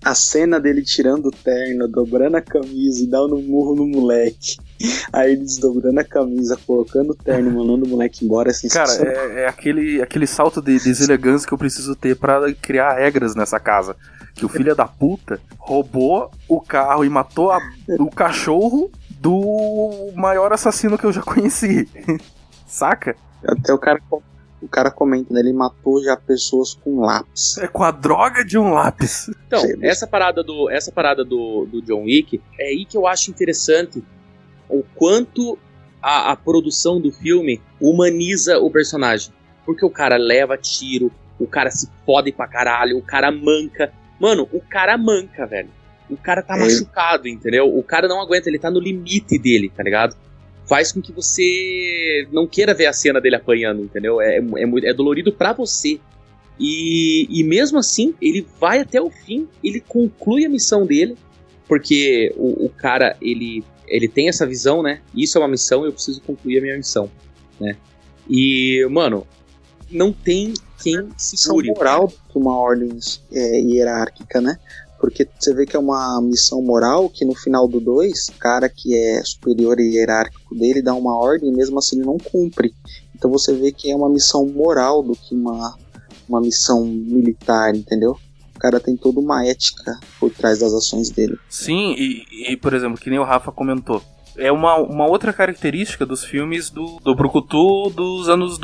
A 0.05 0.15
cena 0.15 0.61
dele 0.61 0.83
tirando 0.83 1.27
o 1.27 1.31
terno, 1.33 1.89
dobrando 1.89 2.37
a 2.37 2.41
camisa 2.41 3.03
e 3.03 3.07
dando 3.09 3.35
um 3.35 3.43
murro 3.43 3.75
no 3.75 3.85
moleque. 3.85 4.57
Aí 5.13 5.33
ele 5.33 5.43
desdobrando 5.43 5.99
a 5.99 6.05
camisa, 6.05 6.57
colocando 6.65 7.11
o 7.11 7.15
terno 7.17 7.51
e 7.51 7.53
mandando 7.53 7.85
o 7.85 7.89
moleque 7.89 8.25
embora, 8.25 8.51
assim, 8.51 8.69
Cara, 8.69 8.93
é, 8.93 9.43
é 9.43 9.49
aquele, 9.49 10.01
aquele 10.01 10.27
salto 10.29 10.63
de 10.63 10.79
deselegância 10.79 11.49
que 11.49 11.53
eu 11.53 11.59
preciso 11.59 11.97
ter 11.97 12.17
pra 12.17 12.41
criar 12.63 12.95
regras 12.95 13.35
nessa 13.35 13.59
casa. 13.59 13.97
Que 14.39 14.47
o 14.47 14.49
filho 14.49 14.75
da 14.75 14.87
puta 14.87 15.41
roubou 15.59 16.31
o 16.49 16.61
carro 16.61 17.05
e 17.05 17.09
matou 17.09 17.51
a- 17.51 17.61
o 17.99 18.09
cachorro 18.11 18.91
do 19.21 20.11
maior 20.15 20.53
assassino 20.53 20.97
que 20.97 21.05
eu 21.05 21.13
já 21.13 21.23
conheci. 21.23 21.89
Saca? 22.67 23.17
Até 23.47 23.73
o 23.73 23.79
cara, 23.79 24.01
o 24.63 24.69
cara 24.69 24.91
comenta, 24.91 25.33
né? 25.33 25.41
Ele 25.41 25.53
matou 25.53 26.03
já 26.03 26.17
pessoas 26.17 26.75
com 26.75 27.01
lápis. 27.01 27.59
É 27.59 27.67
com 27.67 27.83
a 27.83 27.91
droga 27.91 28.45
de 28.45 28.59
um 28.59 28.73
lápis. 28.73 29.31
Então, 29.47 29.63
essa 29.83 30.07
parada 30.07 30.43
do, 30.43 30.71
essa 30.71 30.93
parada 30.93 31.25
do, 31.25 31.67
do 31.67 31.83
John 31.83 32.05
Wick 32.05 32.41
é 32.59 32.67
aí 32.69 32.85
que 32.85 32.97
eu 32.97 33.07
acho 33.07 33.31
interessante 33.31 34.03
o 34.69 34.83
quanto 34.95 35.59
a, 36.03 36.31
a 36.33 36.37
produção 36.37 37.01
do 37.01 37.11
filme 37.11 37.61
humaniza 37.81 38.59
o 38.59 38.71
personagem. 38.71 39.33
Porque 39.65 39.85
o 39.85 39.91
cara 39.91 40.17
leva 40.17 40.57
tiro, 40.57 41.11
o 41.39 41.47
cara 41.47 41.71
se 41.71 41.89
fode 42.07 42.33
pra 42.33 42.47
caralho, 42.47 42.99
o 42.99 43.03
cara 43.03 43.31
manca. 43.33 43.93
Mano, 44.21 44.49
o 44.53 44.61
cara 44.61 44.97
manca, 44.99 45.47
velho. 45.47 45.69
O 46.11 46.17
cara 46.17 46.43
tá 46.43 46.57
É. 46.57 46.61
machucado, 46.61 47.29
entendeu? 47.29 47.67
O 47.77 47.83
cara 47.83 48.09
não 48.09 48.21
aguenta, 48.21 48.49
ele 48.49 48.59
tá 48.59 48.71
no 48.71 48.81
limite 48.81 49.39
dele, 49.39 49.71
tá 49.75 49.83
ligado? 49.83 50.17
Faz 50.67 50.91
com 50.93 51.01
que 51.01 51.13
você 51.13 52.27
não 52.33 52.47
queira 52.47 52.75
ver 52.75 52.87
a 52.87 52.93
cena 52.93 53.21
dele 53.21 53.37
apanhando, 53.37 53.83
entendeu? 53.83 54.21
É, 54.21 54.37
é, 54.37 54.41
muito- 54.67 54.87
é 54.87 54.93
dolorido 54.93 55.33
pra 55.33 55.53
você. 55.53 56.01
E, 56.59 57.27
e 57.31 57.45
mesmo 57.45 57.79
assim, 57.79 58.15
ele 58.21 58.47
vai 58.59 58.81
até 58.81 59.01
o 59.01 59.11
fim, 59.11 59.47
ele 59.63 59.81
conclui 59.81 60.45
a 60.45 60.49
missão 60.49 60.85
dele, 60.85 61.17
porque 61.69 62.35
o, 62.37 62.67
o 62.67 62.69
cara, 62.71 63.17
ele, 63.23 63.63
ele 63.87 64.09
tem 64.09 64.29
essa 64.29 64.47
visão, 64.47 64.83
né? 64.83 65.01
Isso 65.15 65.39
é 65.39 65.41
uma 65.41 65.49
missão, 65.49 65.85
eu 65.85 65.93
preciso 65.93 66.21
concluir 66.23 66.59
a 66.59 66.63
minha 66.63 66.77
missão, 66.77 67.11
né? 67.61 67.77
E, 68.29 68.85
mano, 68.91 69.27
não 69.91 70.13
tem 70.13 70.53
quem 70.83 71.03
Missão 71.03 71.55
segure. 71.55 71.69
moral 71.69 72.09
que 72.09 72.39
uma 72.39 72.57
ordem 72.57 72.89
é, 73.33 73.61
hierárquica, 73.61 74.41
né? 74.41 74.59
Porque 75.01 75.29
você 75.39 75.55
vê 75.55 75.65
que 75.65 75.77
é 75.77 75.79
uma 75.79 76.21
missão 76.21 76.61
moral 76.61 77.09
que 77.09 77.25
no 77.25 77.35
final 77.35 77.69
do 77.69 77.81
2, 77.81 78.29
o 78.29 78.33
cara 78.33 78.69
que 78.69 78.97
é 78.97 79.23
superior 79.23 79.79
e 79.79 79.95
hierárquico 79.95 80.55
dele 80.57 80.83
dá 80.83 80.93
uma 80.95 81.17
ordem 81.17 81.51
e 81.51 81.57
mesmo 81.57 81.79
assim 81.79 81.97
ele 81.97 82.07
não 82.07 82.19
cumpre. 82.19 82.75
Então 83.15 83.31
você 83.31 83.53
vê 83.53 83.71
que 83.71 83.91
é 83.91 83.95
uma 83.95 84.09
missão 84.09 84.47
moral 84.47 85.03
do 85.03 85.15
que 85.15 85.35
uma, 85.35 85.77
uma 86.29 86.41
missão 86.41 86.85
militar, 86.85 87.75
entendeu? 87.75 88.19
O 88.55 88.59
cara 88.59 88.81
tem 88.81 88.97
toda 88.97 89.21
uma 89.21 89.47
ética 89.47 89.99
por 90.19 90.33
trás 90.33 90.59
das 90.59 90.73
ações 90.73 91.11
dele. 91.11 91.39
Sim, 91.49 91.95
e, 91.97 92.53
e, 92.53 92.57
por 92.57 92.75
exemplo, 92.75 92.99
que 92.99 93.09
nem 93.09 93.21
o 93.21 93.25
Rafa 93.25 93.53
comentou. 93.53 94.03
É 94.37 94.51
uma, 94.51 94.77
uma 94.77 95.07
outra 95.07 95.33
característica 95.33 96.05
dos 96.05 96.25
filmes 96.25 96.71
do, 96.71 96.99
do 97.05 97.15
Brucutu 97.15 97.91
dos 97.91 98.29
anos 98.29 98.59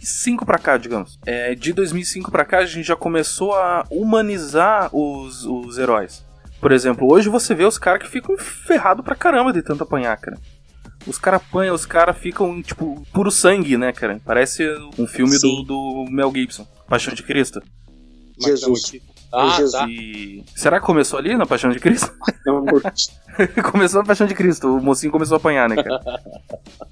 2005 0.00 0.46
pra 0.46 0.58
cá, 0.58 0.76
digamos. 0.76 1.18
É, 1.26 1.54
de 1.54 1.72
2005 1.72 2.30
pra 2.30 2.44
cá, 2.44 2.58
a 2.58 2.66
gente 2.66 2.86
já 2.86 2.96
começou 2.96 3.54
a 3.54 3.84
humanizar 3.90 4.94
os, 4.94 5.44
os 5.44 5.78
heróis. 5.78 6.24
Por 6.60 6.72
exemplo, 6.72 7.10
hoje 7.10 7.28
você 7.28 7.54
vê 7.54 7.64
os 7.64 7.78
caras 7.78 8.02
que 8.02 8.08
ficam 8.08 8.36
ferrados 8.36 9.04
pra 9.04 9.14
caramba 9.14 9.52
de 9.52 9.62
tanto 9.62 9.84
apanhar, 9.84 10.16
cara. 10.16 10.38
Os 11.06 11.18
caras 11.18 11.40
apanham, 11.40 11.74
os 11.74 11.86
caras 11.86 12.16
ficam, 12.18 12.62
tipo, 12.62 13.06
puro 13.12 13.30
sangue, 13.30 13.76
né, 13.76 13.92
cara? 13.92 14.20
Parece 14.24 14.68
um 14.98 15.06
filme 15.06 15.38
do, 15.38 15.62
do 15.62 16.04
Mel 16.10 16.30
Gibson, 16.34 16.66
Paixão 16.88 17.14
de 17.14 17.22
Cristo. 17.22 17.62
Jesus. 18.38 18.92
Ah, 19.32 19.50
Jesus. 19.56 19.72
tá. 19.72 19.86
E. 19.88 20.44
Será 20.56 20.80
que 20.80 20.86
começou 20.86 21.18
ali 21.18 21.36
na 21.36 21.46
Paixão 21.46 21.70
de 21.70 21.78
Cristo? 21.78 22.10
Começou 23.70 24.00
na 24.00 24.06
Paixão 24.06 24.26
de 24.26 24.34
Cristo, 24.34 24.76
o 24.76 24.82
mocinho 24.82 25.12
começou 25.12 25.36
a 25.36 25.38
apanhar, 25.38 25.68
né, 25.68 25.76
cara? 25.76 26.00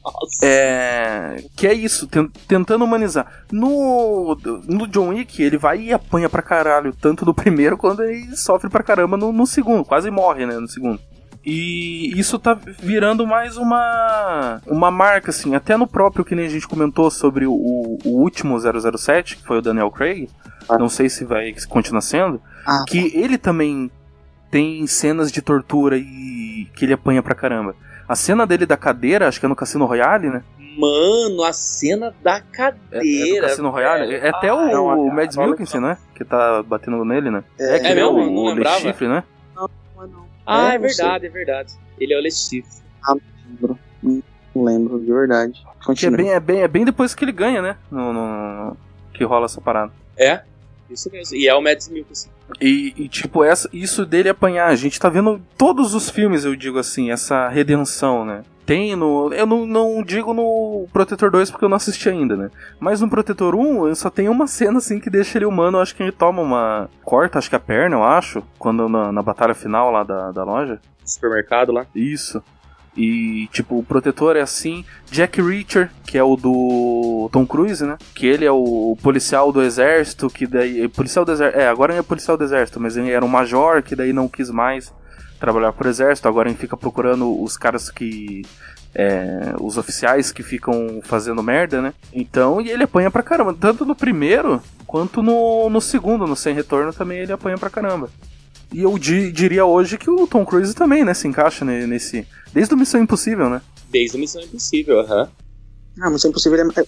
Nossa. 0.05 0.47
É. 0.47 1.43
Que 1.57 1.67
é 1.67 1.75
isso, 1.75 2.07
ten- 2.07 2.31
tentando 2.47 2.85
humanizar. 2.85 3.27
No, 3.51 4.37
no 4.67 4.87
John 4.87 5.09
Wick, 5.09 5.43
ele 5.43 5.59
vai 5.59 5.81
e 5.81 5.93
apanha 5.93 6.29
pra 6.29 6.41
caralho, 6.41 6.95
tanto 6.95 7.25
no 7.27 7.35
primeiro 7.35 7.77
quanto 7.77 8.03
ele 8.03 8.37
sofre 8.37 8.71
pra 8.71 8.83
caramba 8.83 9.17
no, 9.17 9.33
no 9.33 9.47
segundo, 9.47 9.85
quase 9.85 10.11
morre, 10.11 10.47
né, 10.47 10.59
no 10.59 10.69
segundo. 10.69 11.01
E 11.51 12.13
isso 12.19 12.39
tá 12.39 12.53
virando 12.79 13.27
mais 13.27 13.57
uma 13.57 14.61
uma 14.67 14.91
marca, 14.91 15.31
assim, 15.31 15.55
até 15.55 15.77
no 15.79 15.87
próprio 15.87 16.25
que 16.25 16.35
nem 16.35 16.45
a 16.47 16.51
gente 16.51 16.69
comentou 16.69 17.11
sobre 17.11 17.47
o, 17.47 17.53
o 17.53 17.99
último 18.21 18.59
007, 18.59 19.37
que 19.39 19.47
foi 19.47 19.59
o 19.59 19.63
Daniel 19.63 19.91
Craig, 19.91 20.29
Ah. 20.69 20.77
não 20.79 20.89
sei 20.91 21.09
se 21.09 21.25
vai 21.25 21.55
continuar 21.69 22.03
sendo, 22.03 22.41
Ah, 22.67 22.85
que 22.87 23.11
ele 23.17 23.39
também 23.39 23.91
tem 24.51 24.87
cenas 24.87 25.33
de 25.33 25.41
tortura 25.41 25.97
e 25.97 26.67
que 26.77 26.85
ele 26.85 26.93
apanha 26.93 27.23
pra 27.23 27.35
caramba. 27.35 27.75
A 28.07 28.15
cena 28.15 28.47
dele 28.47 28.67
da 28.67 28.77
cadeira, 28.77 29.27
acho 29.29 29.41
que 29.41 29.47
é 29.47 29.49
no 29.49 29.57
Cassino 29.57 29.85
Royale, 29.87 30.29
né? 30.31 30.43
Mano, 30.79 31.43
a 31.45 31.53
cena 31.53 32.15
da 32.23 32.37
É, 32.37 32.43
cadeira. 32.53 33.39
é 33.39 33.41
do 33.41 33.47
Cassino 33.49 33.71
Royale. 33.71 34.07
velho. 34.07 34.25
É 34.27 34.29
até 34.29 34.53
o, 34.53 34.59
Ah, 34.59 34.67
não, 34.71 34.87
o 35.07 35.15
Mads 35.15 35.37
Mikkelsen, 35.37 35.81
né? 35.81 35.97
Que 36.15 36.25
tá 36.25 36.63
batendo 36.63 37.03
nele, 37.07 37.31
né? 37.31 37.43
É, 37.59 37.79
que 37.79 37.87
é 37.87 37.95
mesmo? 37.95 38.11
o, 38.13 38.55
Não 38.55 38.63
o. 38.63 38.79
Chiffre, 38.81 39.09
né? 39.09 39.25
Ah, 40.49 40.73
é, 40.73 40.75
É, 40.75 40.79
não 40.79 40.89
sei. 40.89 40.97
verdade, 41.05 41.27
é 41.27 41.29
verdade. 41.29 41.73
Ele 41.99 42.15
é 42.15 42.19
o 42.19 42.21
Le 42.21 42.31
Chiffre. 42.31 42.83
lembro. 43.47 43.79
Não 44.55 44.65
lembro, 44.65 44.99
de 45.01 45.13
verdade. 45.13 45.63
É 45.81 45.85
Continua. 45.85 46.17
bem, 46.17 46.31
é, 46.31 46.41
bem, 46.41 46.61
é 46.63 46.69
bem 46.69 46.85
depois 46.85 47.15
que 47.15 47.25
ele 47.25 47.33
ganha, 47.33 47.61
né? 47.63 47.77
No, 47.91 48.13
no- 48.13 48.77
que 49.13 49.25
rola 49.25 49.45
essa 49.47 49.61
parada. 49.61 49.93
É, 50.17 50.43
isso 50.91 51.11
mesmo. 51.11 51.37
E 51.37 51.49
é 51.49 51.55
o 51.55 51.61
Mads 51.61 51.89
Mikkelsen. 51.89 52.31
E, 52.61 52.95
e, 52.97 53.09
tipo, 53.09 53.45
essa, 53.45 53.69
isso 53.73 54.07
dele 54.07 54.29
apanhar, 54.29 54.69
a 54.69 54.77
gente 54.77 54.99
tá 54.99 55.09
vendo 55.09 55.41
todos 55.57 55.95
os 55.95 56.11
filmes, 56.11 56.45
eu 56.45 56.57
digo 56.57 56.79
assim, 56.79 57.11
essa 57.11 57.49
redenção, 57.49 58.25
né? 58.25 58.43
Tem 58.65 58.95
no. 58.95 59.33
Eu 59.33 59.47
não, 59.47 59.65
não 59.65 60.03
digo 60.03 60.35
no 60.35 60.87
Protetor 60.93 61.31
2 61.31 61.51
porque 61.51 61.65
eu 61.65 61.71
não 61.71 61.79
assisti 61.79 62.07
ainda, 62.11 62.37
né? 62.37 62.51
Mas 62.79 63.01
no 63.01 63.09
Protetor 63.09 63.55
1, 63.55 63.89
eu 63.89 63.95
só 63.95 64.11
tem 64.11 64.29
uma 64.29 64.47
cena 64.47 64.77
assim 64.77 65.01
que 65.01 65.09
deixa 65.09 65.39
ele 65.39 65.47
humano, 65.47 65.81
acho 65.81 65.97
que 65.97 66.03
ele 66.03 66.13
toma 66.13 66.43
uma. 66.43 66.91
corta, 67.03 67.39
acho 67.39 67.49
que 67.49 67.57
a 67.57 67.61
perna, 67.61 67.97
eu 67.97 68.05
acho. 68.05 68.43
Quando 68.59 68.87
na, 68.87 69.11
na 69.11 69.23
batalha 69.23 69.55
final 69.55 69.91
lá 69.91 70.03
da, 70.03 70.33
da 70.33 70.45
loja. 70.45 70.79
Supermercado 71.03 71.73
lá. 71.73 71.87
Isso. 71.95 72.43
E, 72.99 73.47
tipo, 73.53 73.79
o 73.79 73.83
protetor 73.85 74.37
é 74.37 74.41
assim. 74.41 74.85
Jack 75.09 75.41
Reacher, 75.41 75.89
que 76.05 76.19
é 76.19 76.23
o 76.23 76.35
do 76.35 77.31
Tom 77.33 77.47
Cruise, 77.47 77.85
né? 77.87 77.97
Que 78.13 78.27
ele 78.27 78.45
é 78.45 78.51
o 78.51 78.99
policial 79.01 79.53
do 79.53 79.63
exército, 79.63 80.29
que 80.29 80.49
daí. 80.49 80.89
Policial 80.89 81.25
do 81.25 81.31
exército. 81.31 81.61
É, 81.61 81.69
agora 81.69 81.93
ele 81.93 82.01
é 82.01 82.03
policial 82.03 82.37
do 82.37 82.43
exército, 82.43 82.81
mas 82.81 82.97
ele 82.97 83.13
era 83.13 83.25
um 83.25 83.29
major 83.29 83.85
que 83.85 83.95
daí 83.95 84.13
não 84.13 84.27
quis 84.27 84.51
mais 84.51 84.93
trabalhar 85.39 85.73
pro 85.73 85.89
exército. 85.89 86.27
Agora 86.27 86.49
ele 86.49 86.59
fica 86.59 86.77
procurando 86.77 87.41
os 87.41 87.57
caras 87.57 87.89
que. 87.89 88.43
é, 88.93 89.55
os 89.61 89.79
oficiais 89.79 90.33
que 90.33 90.43
ficam 90.43 91.01
fazendo 91.05 91.41
merda, 91.41 91.81
né? 91.81 91.95
Então, 92.13 92.61
e 92.61 92.69
ele 92.69 92.83
apanha 92.83 93.13
pra 93.13 93.23
caramba. 93.23 93.55
Tanto 93.55 93.87
no 93.87 93.95
primeiro 93.95 94.61
quanto 94.89 95.23
no, 95.23 95.71
no 95.71 95.81
segundo, 95.81 96.27
no 96.27 96.35
Sem 96.35 96.53
Retorno, 96.53 96.93
também 96.93 97.19
ele 97.19 97.33
apanha 97.33 97.57
pra 97.57 97.71
caramba. 97.71 98.11
E 98.73 98.83
eu 98.83 98.99
di- 98.99 99.33
diria 99.33 99.65
hoje 99.65 99.97
que 99.97 100.11
o 100.11 100.27
Tom 100.27 100.45
Cruise 100.45 100.75
também, 100.75 101.05
né, 101.05 101.15
se 101.15 101.27
encaixa 101.27 101.65
ne- 101.65 101.87
nesse. 101.87 102.27
Desde 102.53 102.75
o 102.75 102.77
Missão 102.77 103.01
Impossível, 103.01 103.49
né? 103.49 103.63
Desde 103.91 104.17
a 104.17 104.21
Missão 104.21 104.43
Impossível, 104.43 105.01
aham. 105.01 105.31
Ah, 106.01 106.11
Missão 106.11 106.31
Impossível 106.31 106.59
é. 106.61 106.85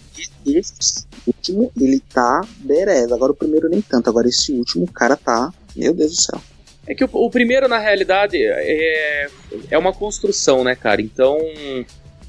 Esse 0.46 1.04
último, 1.26 1.72
ele 1.80 2.00
tá 2.12 2.42
berez. 2.58 3.10
Agora 3.10 3.32
o 3.32 3.34
primeiro 3.34 3.68
nem 3.68 3.80
tanto. 3.82 4.08
Agora 4.10 4.28
esse 4.28 4.52
último, 4.52 4.84
o 4.84 4.92
cara 4.92 5.16
tá. 5.16 5.52
Meu 5.74 5.92
Deus 5.94 6.14
do 6.16 6.22
céu. 6.22 6.40
É 6.86 6.94
que 6.94 7.04
o, 7.04 7.08
o 7.12 7.30
primeiro, 7.30 7.66
na 7.68 7.78
realidade, 7.78 8.36
é, 8.42 9.28
é 9.70 9.78
uma 9.78 9.92
construção, 9.92 10.62
né, 10.64 10.74
cara? 10.76 11.00
Então, 11.00 11.36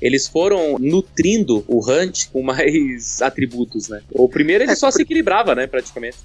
eles 0.01 0.27
foram 0.27 0.77
nutrindo 0.79 1.63
o 1.67 1.79
Hunt 1.87 2.27
com 2.31 2.41
mais 2.41 3.21
atributos, 3.21 3.87
né? 3.89 4.01
O 4.11 4.27
primeiro 4.29 4.63
ele 4.63 4.71
É, 4.71 4.75
só 4.75 4.89
se 4.91 5.01
equilibrava, 5.01 5.53
né, 5.55 5.67
praticamente. 5.67 6.17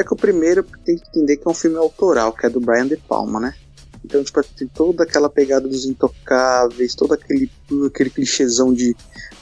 É 0.00 0.04
que 0.04 0.14
o 0.14 0.16
primeiro 0.16 0.64
tem 0.84 0.96
que 0.96 1.08
entender 1.08 1.36
que 1.36 1.46
é 1.46 1.50
um 1.50 1.54
filme 1.54 1.76
autoral, 1.76 2.32
que 2.32 2.46
é 2.46 2.48
do 2.48 2.58
Brian 2.58 2.86
De 2.86 2.96
Palma, 2.96 3.38
né? 3.38 3.54
Então, 4.04 4.24
tipo, 4.24 4.42
tem 4.42 4.66
toda 4.66 5.04
aquela 5.04 5.28
pegada 5.28 5.68
dos 5.68 5.84
intocáveis, 5.84 6.94
todo 6.94 7.12
aquele, 7.12 7.50
aquele 7.86 8.08
clichêzão 8.08 8.72
de, 8.72 8.96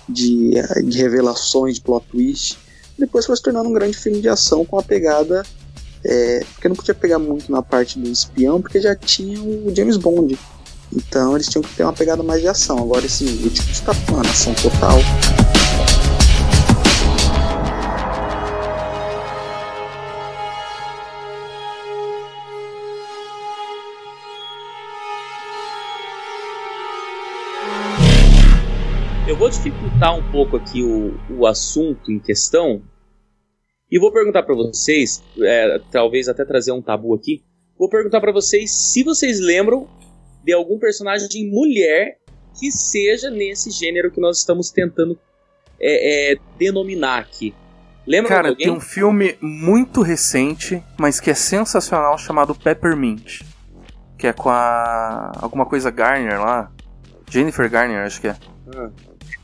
de, 0.09 0.51
de 0.85 0.99
revelações, 0.99 1.77
de 1.77 1.81
plot 1.81 2.05
twist. 2.11 2.59
Depois 2.99 3.25
foi 3.25 3.37
se 3.37 3.43
tornando 3.43 3.69
um 3.69 3.73
grande 3.73 3.97
filme 3.97 4.21
de 4.21 4.29
ação 4.29 4.65
com 4.65 4.79
a 4.79 4.83
pegada. 4.83 5.45
É, 6.05 6.45
porque 6.55 6.69
não 6.69 6.77
podia 6.77 6.95
pegar 6.95 7.19
muito 7.19 7.51
na 7.51 7.63
parte 7.63 7.99
do 7.99 8.09
espião, 8.09 8.61
porque 8.61 8.81
já 8.81 8.95
tinha 8.97 9.41
o 9.41 9.73
James 9.75 9.97
Bond. 9.97 10.39
Então 10.93 11.37
eles 11.37 11.49
tinham 11.49 11.63
que 11.63 11.75
ter 11.75 11.85
uma 11.85 11.93
pegada 11.93 12.23
mais 12.23 12.41
de 12.41 12.49
ação. 12.49 12.79
Agora 12.79 13.07
esse 13.07 13.25
último 13.25 13.71
está 13.71 13.95
falando 13.95 14.27
ação 14.27 14.55
total. 14.55 14.99
Vou 29.49 29.51
dificultar 29.51 30.15
um 30.15 30.31
pouco 30.31 30.57
aqui 30.59 30.83
o, 30.83 31.19
o 31.31 31.47
assunto 31.47 32.13
em 32.13 32.19
questão 32.19 32.83
e 33.91 33.99
vou 33.99 34.13
perguntar 34.13 34.43
pra 34.43 34.55
vocês, 34.55 35.23
é, 35.41 35.81
talvez 35.91 36.29
até 36.29 36.45
trazer 36.45 36.73
um 36.73 36.83
tabu 36.83 37.15
aqui. 37.15 37.43
Vou 37.79 37.89
perguntar 37.89 38.21
pra 38.21 38.31
vocês 38.31 38.71
se 38.71 39.03
vocês 39.03 39.41
lembram 39.41 39.89
de 40.45 40.53
algum 40.53 40.79
personagem 40.79 41.27
de 41.29 41.49
mulher 41.51 42.19
que 42.61 42.71
seja 42.71 43.31
nesse 43.31 43.71
gênero 43.71 44.11
que 44.11 44.21
nós 44.21 44.41
estamos 44.41 44.71
tentando 44.71 45.19
é, 45.81 46.33
é, 46.33 46.37
denominar 46.59 47.19
aqui. 47.19 47.55
Lembra 48.07 48.29
Cara, 48.29 48.57
tem 48.57 48.71
um 48.71 48.81
filme 48.81 49.39
muito 49.41 50.03
recente, 50.03 50.83
mas 50.99 51.21
que 51.21 51.31
é 51.31 51.35
sensacional, 51.35 52.19
chamado 52.19 52.55
Peppermint. 52.55 53.41
Que 54.19 54.27
é 54.27 54.33
com 54.33 54.51
a. 54.51 55.33
alguma 55.41 55.65
coisa 55.65 55.91
Garner 55.91 56.39
lá. 56.39 56.71
Jennifer 57.31 57.71
Garner, 57.71 58.05
acho 58.05 58.21
que 58.21 58.29
é. 58.29 58.37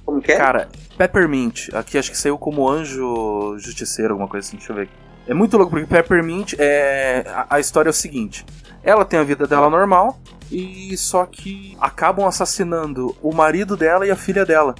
Como 0.04 0.20
que 0.20 0.32
é? 0.32 0.36
Cara, 0.36 0.68
Peppermint, 0.98 1.68
aqui 1.74 1.96
acho 1.98 2.10
que 2.10 2.16
saiu 2.18 2.36
como 2.38 2.68
Anjo 2.68 3.56
Justiceiro, 3.58 4.12
alguma 4.12 4.28
coisa 4.28 4.46
assim, 4.46 4.56
deixa 4.56 4.72
eu 4.72 4.76
ver. 4.76 4.88
É 5.26 5.32
muito 5.34 5.56
louco, 5.56 5.70
porque 5.72 5.86
Peppermint 5.86 6.54
é. 6.58 7.24
A, 7.26 7.56
a 7.56 7.60
história 7.60 7.88
é 7.88 7.90
o 7.90 7.94
seguinte: 7.94 8.44
ela 8.82 9.04
tem 9.04 9.18
a 9.18 9.22
vida 9.24 9.46
dela 9.46 9.70
normal, 9.70 10.20
e 10.52 10.94
só 10.98 11.24
que 11.24 11.76
acabam 11.80 12.26
assassinando 12.26 13.16
o 13.22 13.32
marido 13.34 13.76
dela 13.76 14.06
e 14.06 14.10
a 14.10 14.16
filha 14.16 14.44
dela. 14.44 14.74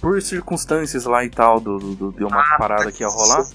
Por 0.00 0.20
circunstâncias 0.20 1.04
lá 1.04 1.24
e 1.24 1.30
tal, 1.30 1.58
do, 1.60 1.78
do, 1.78 1.94
do- 1.94 2.12
de 2.12 2.24
uma 2.24 2.42
parada 2.58 2.90
que 2.92 3.02
ia 3.02 3.08
rolar. 3.08 3.46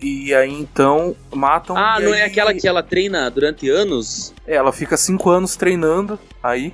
E 0.00 0.32
aí 0.32 0.52
então 0.52 1.16
matam. 1.34 1.76
Ah, 1.76 1.98
não 1.98 2.12
aí- 2.12 2.20
é 2.20 2.24
aquela 2.24 2.54
que 2.54 2.68
ela 2.68 2.82
treina 2.82 3.28
durante 3.30 3.68
anos? 3.68 4.32
é, 4.46 4.54
ela 4.54 4.72
fica 4.72 4.96
cinco 4.96 5.28
anos 5.30 5.56
treinando 5.56 6.18
aí. 6.42 6.72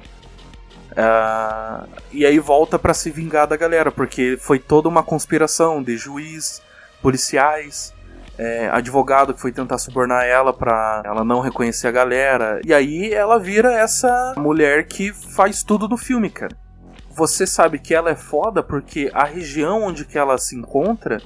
Ah, 0.96 1.86
e 2.12 2.24
aí 2.24 2.38
volta 2.38 2.78
pra 2.78 2.94
se 2.94 3.10
vingar 3.10 3.46
da 3.46 3.56
galera, 3.56 3.90
porque 3.90 4.36
foi 4.40 4.58
toda 4.58 4.88
uma 4.88 5.02
conspiração 5.02 5.82
de 5.82 5.96
juiz, 5.96 6.62
policiais, 7.02 7.92
é, 8.38 8.68
advogado 8.68 9.32
que 9.34 9.40
foi 9.40 9.52
tentar 9.52 9.78
subornar 9.78 10.24
ela 10.24 10.52
pra 10.52 11.02
ela 11.04 11.24
não 11.24 11.40
reconhecer 11.40 11.88
a 11.88 11.92
galera. 11.92 12.60
E 12.64 12.72
aí 12.72 13.12
ela 13.12 13.38
vira 13.38 13.72
essa 13.72 14.34
mulher 14.36 14.86
que 14.86 15.12
faz 15.12 15.62
tudo 15.62 15.88
no 15.88 15.96
filme, 15.96 16.30
cara. 16.30 16.56
você 17.10 17.46
sabe 17.46 17.78
que 17.78 17.94
ela 17.94 18.10
é 18.10 18.16
foda 18.16 18.62
porque 18.62 19.10
a 19.14 19.24
região 19.24 19.82
onde 19.84 20.04
que 20.04 20.18
ela 20.18 20.36
se 20.36 20.56
encontra, 20.56 21.20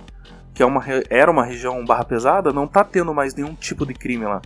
que 0.52 0.62
é 0.62 0.66
uma, 0.66 0.84
era 1.08 1.30
uma 1.30 1.44
região 1.44 1.84
barra 1.84 2.04
pesada, 2.04 2.52
não 2.52 2.66
tá 2.66 2.84
tendo 2.84 3.14
mais 3.14 3.34
nenhum 3.34 3.54
tipo 3.54 3.86
de 3.86 3.94
crime 3.94 4.24
lá. 4.24 4.42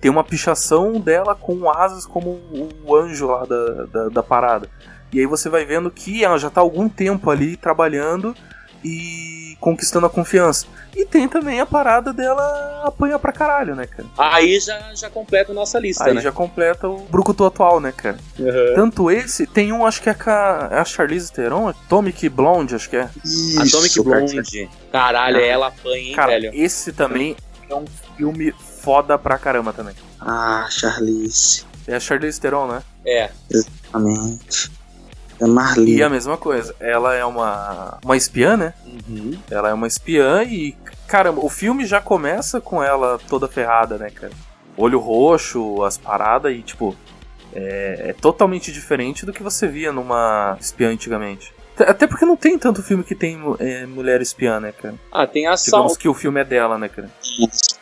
Tem 0.00 0.10
uma 0.10 0.24
pichação 0.24 1.00
dela 1.00 1.34
com 1.34 1.70
asas 1.70 2.04
como 2.06 2.40
o 2.84 2.94
anjo 2.96 3.26
lá 3.26 3.44
da, 3.44 3.84
da, 3.86 4.08
da 4.08 4.22
parada. 4.22 4.68
E 5.12 5.20
aí 5.20 5.26
você 5.26 5.48
vai 5.48 5.64
vendo 5.64 5.90
que 5.90 6.24
ela 6.24 6.38
já 6.38 6.50
tá 6.50 6.60
há 6.60 6.62
algum 6.62 6.88
tempo 6.88 7.30
ali 7.30 7.56
trabalhando 7.56 8.34
e 8.84 9.56
conquistando 9.60 10.06
a 10.06 10.10
confiança. 10.10 10.66
E 10.94 11.04
tem 11.04 11.28
também 11.28 11.60
a 11.60 11.66
parada 11.66 12.12
dela 12.12 12.82
apanhar 12.84 13.18
pra 13.18 13.32
caralho, 13.32 13.74
né, 13.74 13.86
cara? 13.86 14.08
Aí 14.16 14.58
já, 14.60 14.94
já 14.94 15.10
completa 15.10 15.52
a 15.52 15.54
nossa 15.54 15.78
lista, 15.78 16.04
Aí 16.04 16.14
né? 16.14 16.20
já 16.20 16.32
completa 16.32 16.88
o 16.88 17.00
Brucutu 17.00 17.44
atual, 17.44 17.80
né, 17.80 17.92
cara? 17.94 18.16
Aham. 18.38 18.74
Tanto 18.74 19.10
esse, 19.10 19.46
tem 19.46 19.72
um, 19.72 19.84
acho 19.84 20.00
que 20.00 20.08
é 20.08 20.16
a, 20.26 20.68
é 20.72 20.78
a 20.78 20.84
Charlize 20.84 21.32
Theron, 21.32 21.68
Atomic 21.68 22.28
Blonde, 22.28 22.74
acho 22.74 22.88
que 22.88 22.96
é. 22.96 23.08
Isso, 23.24 23.60
Atomic 23.60 24.02
cara. 24.04 24.24
Blonde. 24.24 24.70
Caralho, 24.92 25.40
ela 25.40 25.66
apanha, 25.68 25.96
hein, 25.96 26.14
Cara, 26.14 26.32
velho? 26.32 26.50
esse 26.54 26.92
também 26.92 27.36
é 27.68 27.74
um 27.74 27.84
filme 28.16 28.54
foda 28.86 29.18
pra 29.18 29.36
caramba 29.36 29.72
também. 29.72 29.96
Ah, 30.20 30.68
Charlize. 30.70 31.64
É 31.88 31.96
a 31.96 32.00
Charlize 32.00 32.40
Theron, 32.40 32.68
né? 32.68 32.82
É. 33.04 33.30
Exatamente. 33.50 34.70
É 35.40 35.46
Marli. 35.46 35.96
E 35.96 36.02
a 36.04 36.08
mesma 36.08 36.36
coisa, 36.36 36.72
ela 36.78 37.12
é 37.14 37.24
uma, 37.24 37.98
uma 38.04 38.16
espiã, 38.16 38.56
né? 38.56 38.74
Uhum. 39.08 39.36
Ela 39.50 39.70
é 39.70 39.74
uma 39.74 39.88
espiã 39.88 40.44
e, 40.44 40.76
caramba, 41.08 41.44
o 41.44 41.48
filme 41.48 41.84
já 41.84 42.00
começa 42.00 42.60
com 42.60 42.80
ela 42.80 43.18
toda 43.28 43.48
ferrada, 43.48 43.98
né, 43.98 44.08
cara? 44.08 44.32
Olho 44.76 45.00
roxo, 45.00 45.82
as 45.82 45.98
paradas 45.98 46.52
e, 46.54 46.62
tipo, 46.62 46.94
é, 47.52 48.10
é 48.10 48.12
totalmente 48.12 48.70
diferente 48.70 49.26
do 49.26 49.32
que 49.32 49.42
você 49.42 49.66
via 49.66 49.90
numa 49.92 50.56
espiã 50.60 50.90
antigamente. 50.90 51.52
Até- 51.74 51.90
Até 51.90 52.06
porque 52.06 52.24
não 52.24 52.36
tem 52.36 52.56
tanto 52.56 52.82
filme 52.84 53.02
que 53.04 53.14
tem 53.16 53.38
é, 53.58 53.84
mulher 53.84 54.22
espiã, 54.22 54.60
né, 54.60 54.70
cara? 54.72 54.94
Ah, 55.12 55.26
tem 55.26 55.46
a 55.48 55.54
Digamos 55.56 55.92
Sal. 55.92 55.96
que 56.00 56.08
o 56.08 56.14
filme 56.14 56.40
é 56.40 56.44
dela, 56.44 56.78
né, 56.78 56.88
cara? 56.88 57.10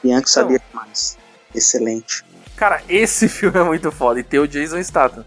Bianca 0.04 0.26
sabia 0.28 0.60
mais. 0.72 1.16
Excelente. 1.54 2.22
Cara, 2.56 2.82
esse 2.88 3.26
filme 3.28 3.58
é 3.58 3.64
muito 3.64 3.90
foda. 3.90 4.20
E 4.20 4.22
tem 4.22 4.38
o 4.38 4.46
Jason 4.46 4.78
Statham. 4.82 5.24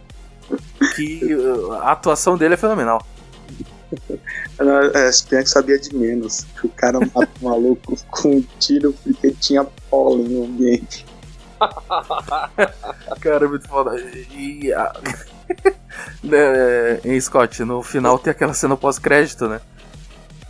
Que 0.95 1.35
uh, 1.35 1.73
a 1.73 1.91
atuação 1.91 2.37
dele 2.37 2.53
é 2.53 2.57
fenomenal. 2.57 3.05
É, 4.59 5.09
Bianca 5.29 5.45
sabia 5.47 5.79
de 5.79 5.93
menos. 5.95 6.45
O 6.63 6.69
cara 6.69 6.99
mata 6.99 7.29
o 7.41 7.45
maluco 7.49 7.95
com 8.09 8.37
um 8.37 8.41
tiro 8.59 8.93
porque 9.03 9.31
tinha 9.31 9.63
pólen 9.89 10.25
no 10.27 10.45
ambiente. 10.45 11.05
Cara, 13.19 13.45
é 13.45 13.47
muito 13.47 13.67
foda. 13.67 13.99
E. 14.31 14.71
a- 14.73 14.93
né, 16.23 16.99
em 17.03 17.19
Scott, 17.19 17.63
no 17.63 17.81
final 17.81 18.19
tem 18.19 18.31
aquela 18.31 18.53
cena 18.53 18.75
pós-crédito, 18.77 19.47
né? 19.47 19.59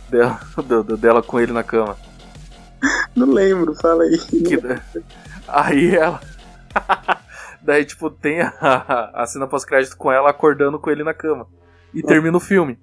Dela, 0.08 0.40
do- 0.56 0.82
do- 0.82 0.96
dela 0.96 1.22
com 1.22 1.38
ele 1.40 1.52
na 1.52 1.62
cama. 1.62 1.96
Não 3.18 3.32
lembro, 3.32 3.74
fala 3.74 4.04
aí. 4.04 4.18
Que- 4.18 5.02
aí 5.48 5.96
ela. 5.96 6.20
Daí, 7.60 7.84
tipo, 7.84 8.08
tem 8.08 8.40
a, 8.40 9.10
a 9.12 9.26
cena 9.26 9.46
pós-crédito 9.46 9.96
com 9.96 10.10
ela 10.10 10.30
acordando 10.30 10.78
com 10.78 10.90
ele 10.90 11.02
na 11.04 11.12
cama. 11.12 11.46
E 11.92 12.02
termina 12.02 12.36
o 12.36 12.40
filme. 12.40 12.78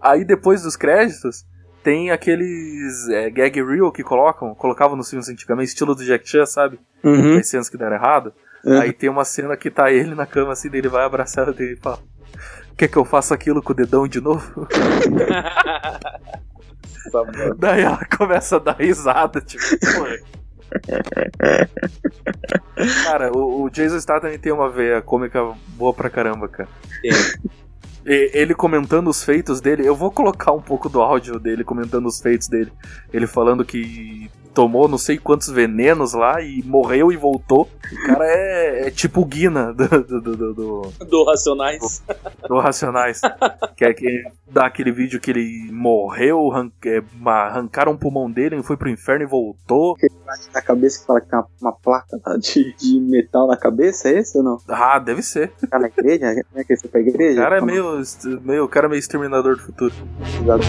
Aí 0.00 0.24
depois 0.24 0.62
dos 0.62 0.76
créditos, 0.76 1.44
tem 1.82 2.10
aqueles 2.10 3.08
é, 3.10 3.28
gag 3.30 3.62
reel 3.62 3.92
que 3.92 4.02
colocam, 4.02 4.54
colocavam 4.54 4.96
nos 4.96 5.10
filmes 5.10 5.28
antigamente, 5.28 5.68
estilo 5.68 5.94
do 5.94 6.04
Jack 6.04 6.28
Chan, 6.28 6.46
sabe? 6.46 6.80
Uhum. 7.02 7.36
As 7.38 7.48
cenas 7.48 7.68
que 7.68 7.76
deram 7.76 7.96
errado. 7.96 8.32
É. 8.64 8.78
Aí 8.78 8.92
tem 8.92 9.10
uma 9.10 9.24
cena 9.24 9.56
que 9.56 9.70
tá 9.70 9.92
ele 9.92 10.14
na 10.14 10.24
cama 10.26 10.52
assim, 10.52 10.70
daí 10.70 10.80
ele 10.80 10.88
vai 10.88 11.04
abraçar 11.04 11.46
ela 11.46 11.56
e 11.62 11.76
fala: 11.76 11.98
Quer 12.76 12.88
que 12.88 12.96
eu 12.96 13.04
faça 13.04 13.34
aquilo 13.34 13.62
com 13.62 13.72
o 13.72 13.76
dedão 13.76 14.08
de 14.08 14.20
novo? 14.20 14.66
daí 17.58 17.82
ela 17.82 18.04
começa 18.16 18.56
a 18.56 18.58
dar 18.58 18.76
risada, 18.78 19.40
tipo, 19.40 19.64
porra. 19.80 20.16
Cara, 23.04 23.30
o, 23.36 23.62
o 23.64 23.70
Jason 23.70 24.00
Statham 24.00 24.36
tem 24.38 24.52
uma 24.52 24.68
veia 24.70 25.00
cômica 25.02 25.40
boa 25.76 25.92
pra 25.92 26.10
caramba, 26.10 26.48
cara. 26.48 26.68
Tem. 27.02 27.12
E- 28.06 28.30
Ele 28.34 28.54
comentando 28.54 29.08
os 29.08 29.22
feitos 29.24 29.60
dele, 29.60 29.86
eu 29.86 29.94
vou 29.94 30.10
colocar 30.10 30.52
um 30.52 30.60
pouco 30.60 30.88
do 30.88 31.00
áudio 31.00 31.38
dele 31.38 31.64
comentando 31.64 32.06
os 32.06 32.20
feitos 32.20 32.48
dele. 32.48 32.72
Ele 33.12 33.26
falando 33.26 33.64
que 33.64 34.30
tomou 34.54 34.88
não 34.88 34.96
sei 34.98 35.18
quantos 35.18 35.48
venenos 35.48 36.12
lá 36.14 36.40
e 36.40 36.62
morreu 36.64 37.10
e 37.12 37.16
voltou. 37.16 37.68
O 37.92 38.06
cara 38.06 38.24
é, 38.26 38.86
é 38.86 38.90
tipo 38.90 39.20
o 39.20 39.24
Guina 39.24 39.72
do, 39.74 39.88
do, 39.88 40.20
do, 40.20 40.36
do- 40.36 40.54
do- 40.54 41.04
Do 41.04 41.24
Racionais. 41.24 42.02
do 42.48 42.58
Racionais. 42.58 43.20
que 43.76 43.84
é 43.84 43.92
que 43.92 44.24
dá 44.48 44.66
aquele 44.66 44.92
vídeo 44.92 45.20
que 45.20 45.30
ele 45.30 45.68
morreu, 45.72 46.50
é, 46.86 47.02
arrancaram 47.26 47.92
o 47.92 47.98
pulmão 47.98 48.30
dele, 48.30 48.54
ele 48.56 48.62
foi 48.62 48.76
pro 48.76 48.88
inferno 48.88 49.24
e 49.24 49.26
voltou. 49.28 49.96
Na 50.54 50.62
cabeça 50.62 51.00
que 51.00 51.06
fala 51.06 51.20
que 51.20 51.28
tem 51.28 51.38
uma, 51.38 51.46
uma 51.60 51.72
placa 51.72 52.18
tá, 52.18 52.36
de, 52.36 52.74
de 52.76 53.00
metal 53.00 53.46
na 53.46 53.56
cabeça, 53.56 54.08
é 54.08 54.18
esse 54.18 54.38
ou 54.38 54.44
não? 54.44 54.58
Ah, 54.68 54.98
deve 54.98 55.22
ser. 55.22 55.52
Tá 55.68 55.78
na 55.78 55.88
igreja? 55.88 56.34
Como 56.50 56.60
é 56.60 56.64
que 56.64 56.72
ele 56.72 56.80
foi 56.80 56.90
pra 56.90 57.00
O 57.00 57.02
igreja? 57.08 57.42
cara 57.42 57.58
é 57.58 57.60
meio, 57.60 58.02
meio, 58.42 58.64
o 58.64 58.68
cara 58.68 58.86
é 58.86 58.90
meio 58.90 58.98
exterminador 59.00 59.56
do 59.56 59.62
futuro. 59.62 59.94
ligado? 60.40 60.62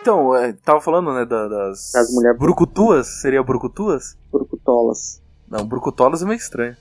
Então, 0.00 0.34
é, 0.34 0.52
tava 0.52 0.80
falando, 0.80 1.12
né, 1.12 1.24
da- 1.26 1.46
das. 1.46 1.92
Das 1.92 2.12
mulher- 2.14 2.36
Brucutuas? 2.36 3.06
Seria 3.20 3.42
brucutuas? 3.42 4.16
Burcutolas. 4.32 5.22
Não, 5.48 5.64
brucutolas 5.66 6.22
é 6.22 6.24
meio 6.24 6.38
estranho. 6.38 6.76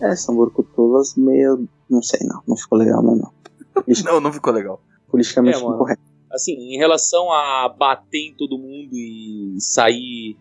É, 0.00 0.14
são 0.14 0.34
burcutolas 0.34 1.14
meio. 1.16 1.66
Não 1.88 2.02
sei 2.02 2.20
não, 2.26 2.42
não 2.46 2.56
ficou 2.56 2.78
legal, 2.78 3.02
mas 3.02 3.18
não. 3.18 3.32
Não, 4.04 4.20
não 4.20 4.32
ficou 4.32 4.52
legal. 4.52 4.80
Politicamente 5.10 5.56
É, 5.56 5.60
incorreto. 5.60 6.02
Assim, 6.30 6.52
em 6.52 6.76
relação 6.76 7.32
a 7.32 7.68
bater 7.68 8.28
em 8.28 8.34
todo 8.34 8.58
mundo 8.58 8.90
e 8.92 9.56
sair 9.58 10.36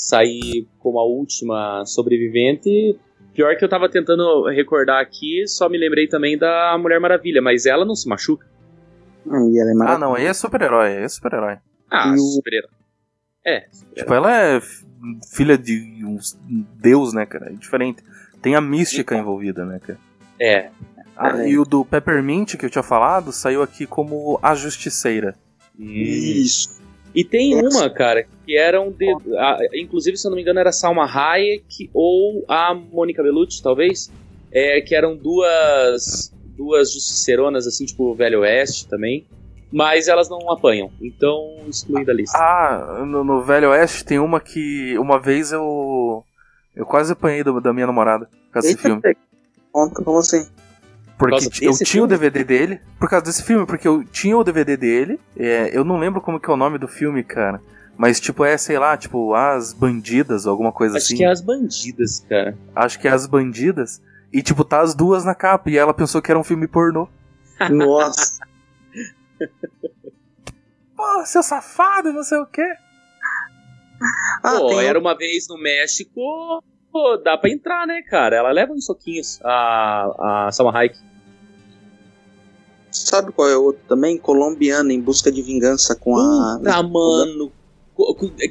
sair 0.00 0.66
como 0.78 0.98
a 0.98 1.04
última 1.04 1.84
sobrevivente, 1.84 2.98
pior 3.34 3.56
que 3.56 3.64
eu 3.64 3.68
tava 3.68 3.88
tentando 3.88 4.48
recordar 4.48 5.00
aqui, 5.02 5.46
só 5.46 5.68
me 5.68 5.76
lembrei 5.78 6.08
também 6.08 6.38
da 6.38 6.76
Mulher 6.78 6.98
Maravilha, 7.00 7.42
mas 7.42 7.66
ela 7.66 7.84
não 7.84 7.94
se 7.94 8.08
machuca. 8.08 8.46
Hum, 9.26 9.52
ela 9.58 9.70
é 9.70 9.92
Ah, 9.94 9.98
não, 9.98 10.14
aí 10.14 10.24
é 10.24 10.32
super-herói, 10.32 10.96
aí 10.96 11.02
é 11.04 11.08
super-herói. 11.08 11.58
Ah, 11.90 12.08
E 12.08 12.14
o- 12.14 12.18
super 12.18 12.66
É, 13.44 13.66
Tipo, 13.94 14.14
ela 14.14 14.32
é 14.34 14.60
filha 15.34 15.56
de 15.58 16.02
um 16.04 16.18
deus, 16.78 17.12
né, 17.12 17.26
cara? 17.26 17.50
É 17.50 17.52
diferente. 17.52 18.02
Tem 18.40 18.54
a 18.54 18.60
mística 18.60 19.14
envolvida, 19.16 19.64
né, 19.66 19.78
cara? 19.80 19.98
é. 20.40 20.70
Ah, 21.16 21.42
É. 21.42 21.50
e 21.50 21.58
o 21.58 21.64
do 21.66 21.84
Peppermint, 21.84 22.56
que 22.56 22.64
eu 22.64 22.70
tinha 22.70 22.82
falado, 22.82 23.30
saiu 23.30 23.62
aqui 23.62 23.86
como 23.86 24.38
A 24.42 24.54
Justiceira. 24.54 25.34
Isso. 25.78 26.80
E 27.14 27.24
tem 27.24 27.54
uma, 27.56 27.90
cara, 27.90 28.24
que 28.46 28.56
eram 28.56 28.90
de. 28.90 29.10
a- 29.36 29.58
inclusive, 29.74 30.16
se 30.16 30.26
eu 30.26 30.30
não 30.30 30.36
me 30.36 30.42
engano, 30.42 30.60
era 30.60 30.68
a 30.70 30.72
Salma 30.72 31.04
Hayek 31.04 31.90
ou 31.92 32.44
a 32.48 32.74
Mônica 32.74 33.22
Bellucci, 33.22 33.62
talvez. 33.62 34.10
É, 34.52 34.80
que 34.80 34.94
eram 34.94 35.16
duas. 35.16 36.32
Duas 36.56 36.92
justiceronas, 36.92 37.66
assim, 37.66 37.86
tipo 37.86 38.14
Velho 38.14 38.40
Oeste 38.40 38.86
também. 38.86 39.26
Mas 39.72 40.08
elas 40.08 40.28
não 40.28 40.50
apanham. 40.50 40.90
Então, 41.00 41.56
excluí 41.68 42.04
da 42.04 42.12
lista. 42.12 42.36
Ah, 42.36 43.02
no, 43.06 43.24
no 43.24 43.42
Velho 43.42 43.70
Oeste 43.70 44.04
tem 44.04 44.18
uma 44.18 44.40
que 44.40 44.98
uma 44.98 45.18
vez 45.18 45.52
eu. 45.52 46.22
Eu 46.76 46.84
quase 46.84 47.12
apanhei 47.12 47.42
do- 47.42 47.60
da 47.60 47.72
minha 47.72 47.86
namorada 47.86 48.26
por 48.26 48.52
causa 48.52 48.68
desse 48.68 48.82
filme. 48.82 49.00
Conta 49.72 50.02
como 50.04 50.18
assim? 50.18 50.46
Porque 51.20 51.48
t- 51.50 51.64
eu 51.66 51.70
tinha 51.70 51.70
o 51.70 51.76
filme? 51.86 52.08
DVD 52.08 52.42
dele. 52.44 52.80
Por 52.98 53.08
causa 53.08 53.24
desse 53.24 53.42
filme, 53.44 53.64
porque 53.66 53.86
eu 53.86 54.02
tinha 54.04 54.36
o 54.36 54.42
DVD 54.44 54.76
dele. 54.76 55.20
é, 55.36 55.70
eu 55.76 55.84
não 55.84 55.98
lembro 55.98 56.20
como 56.20 56.40
que 56.40 56.50
é 56.50 56.52
o 56.52 56.56
nome 56.56 56.78
do 56.78 56.88
filme, 56.88 57.22
cara. 57.22 57.60
Mas, 57.96 58.18
tipo, 58.18 58.44
é, 58.44 58.56
sei 58.56 58.78
lá, 58.78 58.96
tipo, 58.96 59.34
As 59.34 59.72
Bandidas, 59.74 60.46
ou 60.46 60.50
alguma 60.52 60.72
coisa 60.72 60.96
Acho 60.96 61.04
assim. 61.06 61.16
que 61.18 61.24
é 61.24 61.28
as 61.30 61.40
bandidas, 61.42 62.24
cara. 62.28 62.56
Acho 62.74 62.98
que 62.98 63.06
é 63.06 63.10
As 63.10 63.26
Bandidas. 63.26 64.00
E, 64.32 64.42
tipo, 64.42 64.64
tá 64.64 64.80
as 64.80 64.94
duas 64.94 65.24
na 65.24 65.34
capa. 65.34 65.68
E 65.70 65.76
ela 65.76 65.92
pensou 65.92 66.22
que 66.22 66.30
era 66.30 66.38
um 66.40 66.44
filme 66.44 66.66
pornô. 66.66 67.06
Nossa. 67.70 68.40
Pô, 70.96 71.24
seu 71.26 71.42
safado, 71.42 72.12
não 72.12 72.22
sei 72.22 72.38
o 72.38 72.46
quê. 72.46 72.66
Ah, 74.42 74.56
Pô, 74.58 74.68
tem 74.68 74.84
era 74.84 74.98
uma 74.98 75.16
vez 75.16 75.46
no 75.48 75.58
México. 75.58 76.62
Pô, 76.92 77.16
dá 77.18 77.36
pra 77.38 77.50
entrar, 77.50 77.86
né, 77.86 78.02
cara? 78.02 78.36
Ela 78.36 78.50
leva 78.50 78.72
uns 78.72 78.86
soquinhos. 78.86 79.38
A, 79.44 80.46
a 80.46 80.52
Salma 80.52 80.76
Hayek. 80.76 80.98
Sabe 82.90 83.32
qual 83.32 83.48
é 83.48 83.56
o 83.56 83.62
outro 83.64 83.82
também? 83.88 84.18
Colombiana, 84.18 84.92
em 84.92 85.00
busca 85.00 85.30
de 85.30 85.42
vingança 85.42 85.94
com 85.94 86.16
a. 86.16 86.56
Puta, 86.58 86.82
mano. 86.82 87.52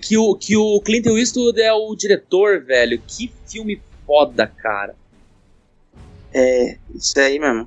Que 0.02 0.16
o, 0.18 0.36
que 0.36 0.56
o 0.56 0.80
Clint 0.82 1.06
Eastwood 1.08 1.60
é 1.60 1.74
o 1.74 1.96
diretor, 1.96 2.64
velho. 2.64 3.02
Que 3.08 3.32
filme 3.48 3.82
foda, 4.06 4.46
cara. 4.48 4.96
É, 6.34 6.78
isso 6.94 7.20
aí 7.20 7.40
mesmo. 7.40 7.62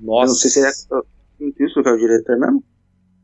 Eu 0.00 0.06
Nossa. 0.06 0.26
não 0.32 0.34
sei 0.34 0.50
se 0.50 0.60
é. 0.66 0.70
Isso 0.70 1.82
que 1.82 1.88
é 1.88 1.92
o 1.92 1.98
diretor 1.98 2.38
mesmo? 2.38 2.62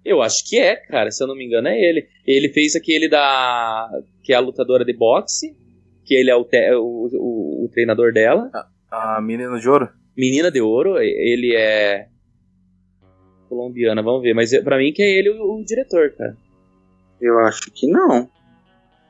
Eu 0.04 0.22
acho 0.22 0.44
que 0.48 0.58
é, 0.58 0.76
cara, 0.76 1.10
se 1.10 1.22
eu 1.22 1.26
não 1.26 1.34
me 1.36 1.44
engano 1.44 1.68
é 1.68 1.78
ele. 1.78 2.06
Ele 2.26 2.48
fez 2.50 2.76
aquele 2.76 3.08
da. 3.08 3.88
que 4.22 4.32
é 4.32 4.36
a 4.36 4.40
lutadora 4.40 4.84
de 4.84 4.92
boxe, 4.92 5.56
que 6.04 6.14
ele 6.14 6.30
é 6.30 6.36
o, 6.36 6.44
te- 6.44 6.74
o, 6.74 7.08
o- 7.12 7.64
o 7.64 7.68
treinador 7.72 8.12
dela. 8.12 8.50
A 8.90 9.20
menina 9.20 9.58
de 9.58 9.68
ouro? 9.68 9.88
Menina 10.16 10.50
de 10.50 10.60
Ouro, 10.60 10.98
ele 10.98 11.54
é. 11.54 12.08
Colombiana, 13.48 14.02
vamos 14.02 14.22
ver. 14.22 14.34
Mas 14.34 14.50
pra 14.62 14.78
mim 14.78 14.92
que 14.92 15.02
é 15.02 15.10
ele 15.18 15.30
o, 15.30 15.56
o 15.60 15.64
diretor, 15.64 16.12
cara. 16.16 16.36
Eu 17.20 17.38
acho 17.40 17.70
que 17.72 17.86
não. 17.86 18.30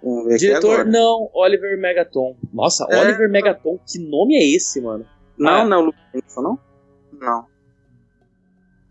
Vamos 0.03 0.27
ver 0.27 0.39
diretor, 0.39 0.85
não, 0.87 1.29
Oliver 1.35 1.77
Megaton. 1.79 2.37
Nossa, 2.53 2.87
É. 2.91 3.01
Oliver 3.01 3.29
Megaton, 3.29 3.79
que 3.87 3.99
nome 3.99 4.37
é 4.37 4.57
esse, 4.57 4.81
mano? 4.81 5.05
Não, 5.37 5.63
Ah. 5.63 5.65
não, 5.65 5.81
Luke 5.83 5.99
Benson, 6.13 6.41
não? 6.43 6.59
Não. 7.13 7.47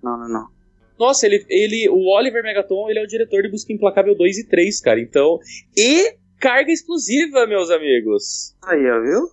Não, 0.03 0.17
não, 0.19 0.27
não. 0.29 0.47
Nossa, 0.99 1.25
ele, 1.25 1.45
ele, 1.49 1.89
o 1.89 2.07
Oliver 2.15 2.41
Megaton, 2.43 2.89
ele 2.89 2.99
é 2.99 3.03
o 3.03 3.07
diretor 3.07 3.41
de 3.43 3.49
Busca 3.49 3.71
Implacável 3.71 4.15
2 4.15 4.39
e 4.39 4.47
3, 4.49 4.81
cara. 4.81 4.99
Então, 4.99 5.39
e 5.77 6.15
Carga 6.39 6.71
Explosiva, 6.71 7.45
meus 7.47 7.69
amigos. 7.69 8.55
Aí, 8.65 8.89
ó, 8.89 9.01
viu? 9.01 9.29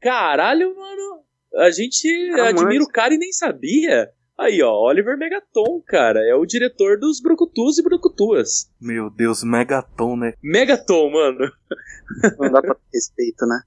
Caralho, 0.00 0.74
mano. 0.76 1.22
A 1.56 1.70
gente 1.70 2.08
Ah, 2.38 2.48
admira 2.48 2.74
mas- 2.80 2.84
o 2.84 2.88
cara 2.90 3.14
e 3.14 3.18
nem 3.18 3.32
sabia. 3.32 4.10
Aí, 4.38 4.60
ó, 4.62 4.72
Oliver 4.88 5.16
Megaton, 5.16 5.80
cara. 5.86 6.18
É 6.28 6.34
o 6.34 6.44
diretor 6.44 6.98
dos 6.98 7.20
Brucutus 7.20 7.78
e 7.78 7.82
Brucutuas. 7.82 8.68
Meu 8.80 9.08
Deus, 9.08 9.44
Megaton, 9.44 10.16
né? 10.16 10.34
Megaton, 10.42 11.10
mano. 11.10 11.50
Não 12.38 12.50
dá 12.50 12.60
pra 12.60 12.74
ter 12.74 12.80
respeito, 12.92 13.46
né? 13.46 13.60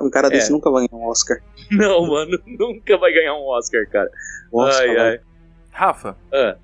Um 0.00 0.08
cara 0.08 0.30
desse 0.30 0.48
É. 0.48 0.52
nunca 0.52 0.70
vai 0.70 0.88
ganhar 0.88 0.98
um 1.02 1.06
Oscar. 1.08 1.36
Não, 1.70 2.06
mano. 2.06 2.38
Nunca 2.58 2.96
vai 2.96 3.12
ganhar 3.12 3.34
um 3.34 3.44
Oscar, 3.48 3.86
cara. 3.90 4.10
Oscar, 4.50 4.88
ai, 4.88 4.96
ai. 4.96 5.20
Rafa, 5.70 6.16
Ah. 6.32 6.56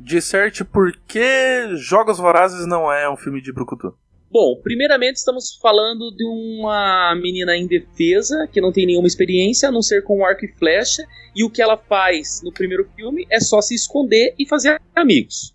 disserte 0.00 0.64
por 0.64 0.92
que 1.06 1.76
Jogos 1.76 2.18
Vorazes 2.18 2.66
não 2.66 2.92
é 2.92 3.08
um 3.08 3.16
filme 3.16 3.40
de 3.40 3.52
Brucutu. 3.52 3.96
Bom, 4.30 4.60
primeiramente 4.62 5.16
estamos 5.16 5.56
falando 5.62 6.10
de 6.14 6.24
uma 6.24 7.14
menina 7.14 7.56
indefesa 7.56 8.48
que 8.52 8.60
não 8.60 8.72
tem 8.72 8.84
nenhuma 8.86 9.06
experiência 9.06 9.68
a 9.68 9.72
não 9.72 9.80
ser 9.82 10.02
com 10.02 10.24
arco 10.24 10.44
e 10.44 10.52
flecha, 10.58 11.04
e 11.34 11.44
o 11.44 11.50
que 11.50 11.62
ela 11.62 11.76
faz 11.76 12.40
no 12.42 12.52
primeiro 12.52 12.88
filme 12.96 13.26
é 13.30 13.38
só 13.40 13.60
se 13.62 13.74
esconder 13.74 14.34
e 14.38 14.46
fazer 14.46 14.80
amigos. 14.94 15.54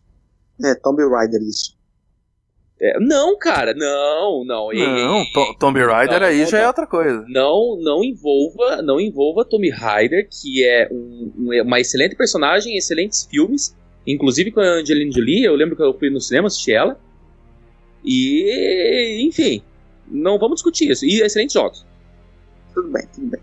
É, 0.64 0.74
Tomb 0.76 1.04
Raider 1.10 1.42
isso. 1.42 1.76
É, 2.80 3.00
não, 3.00 3.38
cara, 3.38 3.74
não, 3.76 4.44
não. 4.44 4.70
Não, 4.70 4.74
ei, 4.74 5.32
To- 5.34 5.56
Tomb 5.60 5.80
Raider 5.86 6.20
Não, 6.22 6.28
aí 6.28 6.40
não, 6.40 6.48
já 6.48 6.60
é 6.60 6.68
outra 6.68 6.88
coisa. 6.88 7.24
não, 7.28 7.78
não 7.80 8.04
envolva, 8.04 8.82
não 8.82 9.00
envolva 9.00 9.46
Tommy 9.46 9.70
Ryder, 9.70 10.28
que 10.30 10.64
é 10.64 10.88
um- 10.92 11.32
um- 11.38 11.62
uma 11.64 11.80
excelente 11.80 12.16
personagem, 12.16 12.76
excelentes 12.78 13.28
filmes, 13.30 13.76
inclusive 14.08 14.52
com 14.52 14.62
a 14.62 14.80
Angelina 14.80 15.12
Jolie. 15.12 15.44
Eu 15.44 15.56
lembro 15.56 15.76
que 15.76 15.84
eu 15.84 15.94
fui 15.98 16.10
no 16.10 16.20
cinema 16.20 16.48
assistir 16.48 16.72
ela. 16.74 17.00
E, 18.04 19.26
enfim, 19.28 19.62
não 20.08 20.38
vamos 20.40 20.56
discutir 20.56 20.90
isso. 20.90 21.06
E 21.06 21.22
excelentes 21.22 21.54
jogos. 21.54 21.86
Tudo 22.74 22.90
bem, 22.90 23.04
tudo 23.14 23.28
bem. 23.28 23.42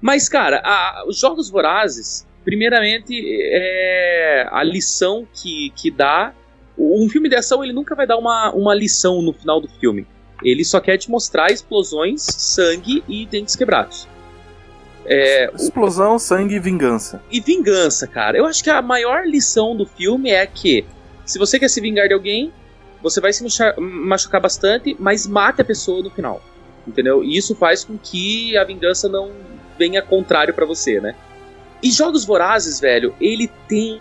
Mas, 0.00 0.28
cara, 0.28 0.60
a- 0.64 1.04
os 1.08 1.18
Jogos 1.18 1.50
Vorazes, 1.50 2.26
primeiramente, 2.44 3.12
é 3.52 4.46
a 4.50 4.62
lição 4.62 5.26
que, 5.32 5.70
que 5.76 5.90
dá. 5.90 6.32
Um 6.78 7.08
filme 7.10 7.28
de 7.28 7.36
ação, 7.36 7.62
ele 7.62 7.72
nunca 7.72 7.94
vai 7.94 8.06
dar 8.06 8.16
uma, 8.16 8.52
uma 8.52 8.74
lição 8.74 9.20
no 9.20 9.32
final 9.32 9.60
do 9.60 9.68
filme. 9.68 10.06
Ele 10.42 10.64
só 10.64 10.80
quer 10.80 10.96
te 10.96 11.10
mostrar 11.10 11.50
explosões, 11.52 12.22
sangue 12.22 13.04
e 13.06 13.26
dentes 13.26 13.54
quebrados. 13.56 14.08
É, 15.04 15.50
Explosão, 15.54 16.18
sangue 16.18 16.54
e 16.54 16.58
vingança. 16.60 17.22
e 17.30 17.40
vingança, 17.40 18.06
cara. 18.06 18.38
Eu 18.38 18.46
acho 18.46 18.62
que 18.62 18.70
a 18.70 18.80
maior 18.80 19.26
lição 19.26 19.76
do 19.76 19.84
filme 19.84 20.30
é 20.30 20.46
que 20.46 20.84
se 21.26 21.38
você 21.38 21.58
quer 21.58 21.68
se 21.68 21.80
vingar 21.80 22.06
de 22.08 22.14
alguém, 22.14 22.52
você 23.02 23.20
vai 23.20 23.32
se 23.32 23.44
machucar, 23.78 24.40
bastante, 24.40 24.96
mas 24.98 25.26
mate 25.26 25.60
a 25.60 25.64
pessoa 25.64 26.02
no 26.02 26.10
final. 26.10 26.42
Entendeu? 26.86 27.22
E 27.22 27.36
isso 27.36 27.54
faz 27.54 27.84
com 27.84 27.98
que 27.98 28.56
a 28.56 28.64
vingança 28.64 29.08
não 29.08 29.32
venha 29.78 30.02
contrário 30.02 30.54
pra 30.54 30.66
você, 30.66 31.00
né? 31.00 31.14
E 31.82 31.90
Jogos 31.90 32.24
Vorazes, 32.24 32.80
velho, 32.80 33.14
ele 33.20 33.48
tem 33.68 34.00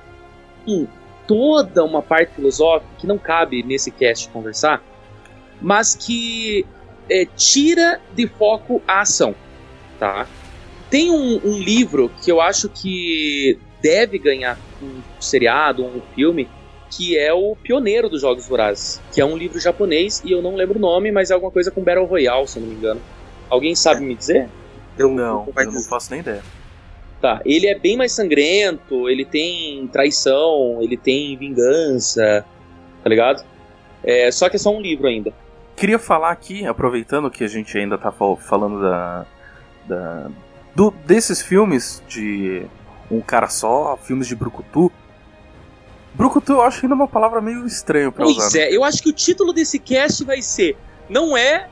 toda 1.27 1.83
uma 1.83 2.01
parte 2.01 2.35
filosófica 2.35 2.91
que 2.97 3.07
não 3.07 3.17
cabe 3.17 3.63
nesse 3.63 3.91
cast 3.91 4.29
conversar, 4.29 4.83
mas 5.61 5.95
que 5.95 6.65
é, 7.09 7.25
tira 7.25 8.01
de 8.13 8.27
foco 8.27 8.81
a 8.87 9.01
ação, 9.01 9.35
tá? 9.99 10.27
Tem 10.89 11.11
um, 11.11 11.39
um 11.43 11.57
livro 11.57 12.11
que 12.23 12.31
eu 12.31 12.41
acho 12.41 12.67
que 12.69 13.57
deve 13.81 14.17
ganhar 14.17 14.59
um 14.81 15.01
seriado, 15.19 15.85
um 15.85 16.01
filme, 16.13 16.49
que 16.89 17.17
é 17.17 17.33
o 17.33 17.55
Pioneiro 17.55 18.09
dos 18.09 18.21
Jogos 18.21 18.47
Vorazes, 18.47 19.01
que 19.13 19.21
é 19.21 19.25
um 19.25 19.37
livro 19.37 19.59
japonês 19.59 20.21
e 20.25 20.31
eu 20.31 20.41
não 20.41 20.55
lembro 20.55 20.77
o 20.77 20.81
nome, 20.81 21.11
mas 21.11 21.29
é 21.31 21.33
alguma 21.33 21.51
coisa 21.51 21.69
com 21.71 21.81
Battle 21.81 22.05
Royale, 22.05 22.47
se 22.47 22.57
eu 22.57 22.61
não 22.63 22.69
me 22.69 22.75
engano. 22.75 23.01
Alguém 23.49 23.75
sabe 23.75 24.01
me 24.01 24.15
dizer? 24.15 24.47
Eu 24.97 25.09
Não, 25.09 25.47
eu 25.55 25.71
não 25.71 25.81
faço 25.81 26.11
nem 26.11 26.19
ideia. 26.21 26.41
Tá, 27.21 27.41
ele 27.45 27.67
é 27.67 27.77
bem 27.77 27.97
mais 27.97 28.13
sangrento, 28.13 29.09
ele 29.09 29.25
tem 29.25 29.85
traição, 29.87 30.79
ele 30.81 30.95
tem 30.95 31.35
vingança, 31.37 32.45
tá 33.03 33.09
ligado? 33.09 33.43
É, 34.03 34.31
só 34.31 34.47
que 34.49 34.55
é 34.55 34.59
só 34.59 34.73
um 34.73 34.81
livro 34.81 35.07
ainda. 35.07 35.33
Queria 35.75 35.99
falar 35.99 36.31
aqui, 36.31 36.65
aproveitando 36.65 37.29
que 37.29 37.43
a 37.43 37.47
gente 37.47 37.77
ainda 37.77 37.97
tá 37.97 38.11
fal- 38.11 38.37
falando 38.37 38.81
da, 38.81 39.25
da 39.85 40.27
do, 40.73 40.91
desses 41.05 41.41
filmes 41.41 42.01
de 42.07 42.63
um 43.11 43.19
cara 43.21 43.47
só, 43.49 43.97
filmes 43.97 44.27
de 44.27 44.35
Brucutu. 44.35 44.91
Brucutu 46.49 46.53
eu 46.53 46.61
acho 46.61 46.85
ainda 46.85 46.95
uma 46.95 47.07
palavra 47.07 47.41
meio 47.41 47.65
estranha 47.65 48.11
pra 48.11 48.25
Pois 48.25 48.37
usar. 48.37 48.57
né? 48.57 48.65
é, 48.65 48.75
eu 48.75 48.83
acho 48.83 49.01
que 49.03 49.09
o 49.09 49.13
título 49.13 49.53
desse 49.53 49.79
cast 49.79 50.23
vai 50.23 50.41
ser 50.41 50.77
Não 51.09 51.35
é. 51.37 51.67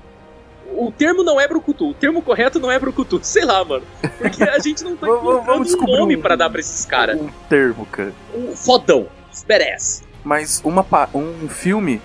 O 0.74 0.92
termo 0.92 1.24
não 1.24 1.40
é 1.40 1.48
Brucutu, 1.48 1.92
o 1.92 1.94
termo 1.94 2.22
correto 2.22 2.60
não 2.60 2.70
é 2.70 2.78
Brucutu. 2.78 3.20
Sei 3.24 3.46
lá, 3.46 3.64
mano. 3.64 3.84
Porque 4.18 4.44
a 4.44 4.60
gente 4.60 4.84
não 4.84 4.98
tá 4.98 5.08
encontrando 5.08 5.78
um 5.84 5.98
nome 6.00 6.18
um- 6.18 6.22
pra 6.22 6.36
dar 6.36 6.50
pra 6.50 6.60
esses 6.60 6.84
caras. 6.86 7.20
Um 7.20 7.30
termo, 7.48 7.86
cara. 7.86 8.12
Um 8.36 8.54
fodão, 8.56 9.08
badass. 9.48 10.04
Mas 10.26 10.62
uma, 10.66 10.86
um 11.14 11.48
filme 11.48 12.02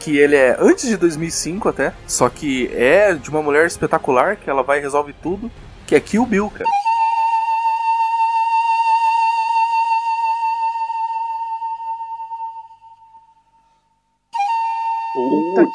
que 0.00 0.16
ele 0.18 0.34
é 0.34 0.56
antes 0.58 0.88
de 0.88 0.96
2005 0.96 1.68
até, 1.68 1.92
só 2.06 2.28
que 2.28 2.68
é 2.74 3.14
de 3.14 3.30
uma 3.30 3.42
mulher 3.42 3.66
espetacular 3.66 4.34
que 4.36 4.48
ela 4.50 4.62
vai 4.64 4.78
e 4.78 4.80
resolve 4.80 5.12
tudo, 5.22 5.48
que 5.86 5.94
é 5.94 6.00
Kill 6.00 6.26
Bill, 6.26 6.50
cara. 6.50 6.64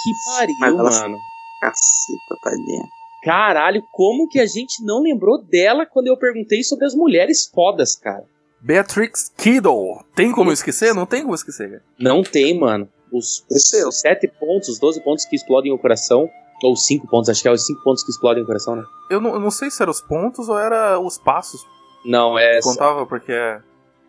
Que 0.03 0.11
Mas 0.11 0.37
pariu, 0.37 0.79
ela- 0.79 0.91
mano. 0.91 1.17
Caceta, 1.61 2.35
tadinha. 2.43 2.83
Caralho, 3.23 3.83
como 3.91 4.27
que 4.27 4.39
a 4.39 4.45
gente 4.45 4.83
não 4.83 5.01
lembrou 5.01 5.41
dela 5.41 5.85
quando 5.85 6.07
eu 6.07 6.17
perguntei 6.17 6.63
sobre 6.63 6.85
as 6.85 6.93
mulheres 6.93 7.49
fodas, 7.53 7.95
cara? 7.95 8.23
Beatrix 8.61 9.31
Kiddo. 9.37 10.03
Tem 10.15 10.31
como 10.31 10.51
esquecer? 10.51 10.93
Não 10.93 11.05
tem 11.05 11.23
como 11.23 11.33
esquecer, 11.35 11.69
cara. 11.69 11.83
Não 11.99 12.23
tem, 12.23 12.59
mano. 12.59 12.87
Os, 13.11 13.43
os 13.49 13.99
sete 13.99 14.27
pontos, 14.27 14.69
os 14.69 14.79
12 14.79 15.01
pontos 15.03 15.25
que 15.25 15.35
explodem 15.35 15.71
o 15.71 15.77
coração. 15.79 16.29
Ou 16.63 16.75
cinco 16.75 17.05
pontos, 17.07 17.29
acho 17.29 17.41
que 17.41 17.47
é 17.47 17.51
os 17.51 17.65
cinco 17.65 17.83
pontos 17.83 18.03
que 18.03 18.11
explodem 18.11 18.41
o 18.41 18.45
coração, 18.45 18.75
né? 18.77 18.83
Eu 19.11 19.19
não, 19.19 19.33
eu 19.33 19.39
não 19.41 19.51
sei 19.51 19.69
se 19.69 19.81
eram 19.81 19.91
os 19.91 20.01
pontos 20.01 20.47
ou 20.47 20.57
era 20.57 20.97
os 20.99 21.17
passos 21.17 21.61
Não, 22.05 22.39
é. 22.39 22.59
contava, 22.61 23.05
porque, 23.05 23.31
é- 23.31 23.59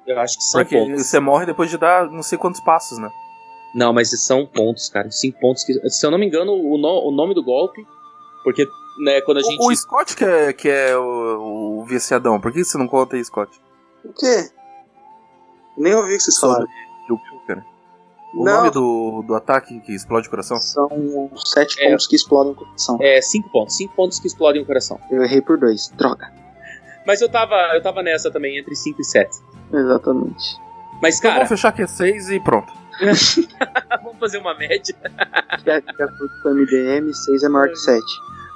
Eu 0.06 0.18
acho 0.20 0.36
que 0.38 0.44
são 0.44 0.60
porque 0.60 0.76
pontos. 0.78 1.06
você 1.06 1.18
morre 1.18 1.44
depois 1.44 1.68
de 1.68 1.76
dar 1.76 2.08
não 2.08 2.22
sei 2.22 2.38
quantos 2.38 2.60
passos, 2.60 2.98
né? 2.98 3.10
Não, 3.76 3.92
mas 3.92 4.08
são 4.24 4.46
pontos, 4.46 4.88
cara. 4.88 5.10
Cinco 5.10 5.38
pontos 5.38 5.62
que. 5.62 5.72
Se 5.90 6.06
eu 6.06 6.10
não 6.10 6.18
me 6.18 6.26
engano, 6.26 6.52
o, 6.52 6.78
no- 6.78 7.08
o 7.08 7.10
nome 7.10 7.34
do 7.34 7.44
golpe. 7.44 7.86
Porque, 8.42 8.66
né, 9.04 9.20
quando 9.20 9.38
a 9.38 9.42
gente. 9.42 9.62
O, 9.62 9.68
o 9.70 9.76
Scott 9.76 10.16
que 10.16 10.24
é, 10.24 10.52
que 10.52 10.68
é 10.68 10.96
o, 10.96 11.80
o 11.80 11.84
viciadão, 11.84 12.40
por 12.40 12.52
que 12.52 12.64
você 12.64 12.78
não 12.78 12.88
conta 12.88 13.16
aí, 13.16 13.24
Scott? 13.24 13.60
O 14.04 14.12
quê? 14.12 14.48
Nem 15.76 15.94
ouvi 15.94 16.14
o 16.14 16.16
que 16.16 16.22
vocês 16.22 16.38
falaram. 16.38 16.66
O 18.34 18.44
Não. 18.44 18.56
nome 18.58 18.70
do, 18.70 19.22
do 19.26 19.34
ataque 19.34 19.80
que 19.80 19.94
explode 19.94 20.26
o 20.26 20.30
coração? 20.30 20.58
São 20.58 21.30
sete 21.36 21.80
É. 21.82 21.90
pontos 21.90 22.06
que 22.06 22.16
explodem 22.16 22.52
o 22.52 22.54
coração. 22.56 22.98
É, 23.00 23.20
cinco 23.22 23.48
pontos. 23.50 23.76
Cinco 23.76 23.94
pontos 23.94 24.18
que 24.20 24.26
explodem 24.26 24.62
o 24.62 24.66
coração. 24.66 24.98
Eu 25.10 25.22
errei 25.22 25.40
por 25.40 25.58
dois. 25.58 25.88
Droga. 25.96 26.30
Mas 27.06 27.20
eu 27.22 27.30
tava, 27.30 27.54
eu 27.74 27.82
tava 27.82 28.02
nessa 28.02 28.30
também, 28.30 28.58
entre 28.58 28.74
5 28.74 29.00
e 29.00 29.04
7. 29.04 29.30
Exatamente. 29.72 30.58
Mas, 31.00 31.16
Então 31.18 31.30
cara, 31.30 31.44
vamos 31.44 31.48
fechar 31.50 31.72
que 31.72 31.82
é 31.82 31.86
6 31.86 32.30
e 32.30 32.40
pronto. 32.40 32.72
vamos 34.02 34.18
fazer 34.18 34.38
uma 34.38 34.54
média. 34.56 34.94
Que 35.62 35.70
é, 35.70 35.80
que 35.80 36.02
é 36.02 36.06
com 36.42 36.48
MDM, 36.50 37.12
6 37.12 37.42
é 37.42 37.48
maior 37.48 37.68
que 37.68 37.76
7. 37.76 38.02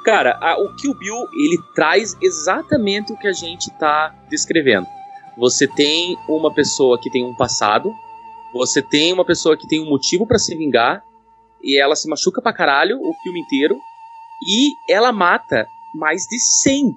Cara, 0.05 0.39
a- 0.41 0.59
o 0.59 0.75
Kill 0.77 0.95
Bill, 0.95 1.17
ele 1.35 1.59
traz 1.75 2.17
exatamente 2.23 3.13
o 3.13 3.17
que 3.19 3.29
a 3.29 3.33
gente 3.33 3.71
tá 3.79 4.15
descrevendo. 4.31 4.87
Você 5.37 5.67
tem 5.67 6.17
uma 6.29 6.53
pessoa 6.53 6.99
que 7.01 7.11
tem 7.11 7.25
um 7.25 7.35
passado, 7.35 7.93
você 8.53 8.83
tem 8.83 9.13
uma 9.13 9.25
pessoa 9.25 9.57
que 9.57 9.69
tem 9.69 9.81
um 9.81 9.89
motivo 9.89 10.27
pra 10.27 10.39
se 10.39 10.57
vingar, 10.57 11.03
e 11.63 11.79
ela 11.79 11.95
se 11.95 12.09
machuca 12.09 12.41
pra 12.41 12.53
caralho 12.53 12.99
o 13.01 13.15
filme 13.23 13.41
inteiro, 13.41 13.77
e 14.47 14.71
ela 14.89 15.13
mata 15.13 15.67
mais 15.95 16.23
de 16.23 16.39
100 16.39 16.97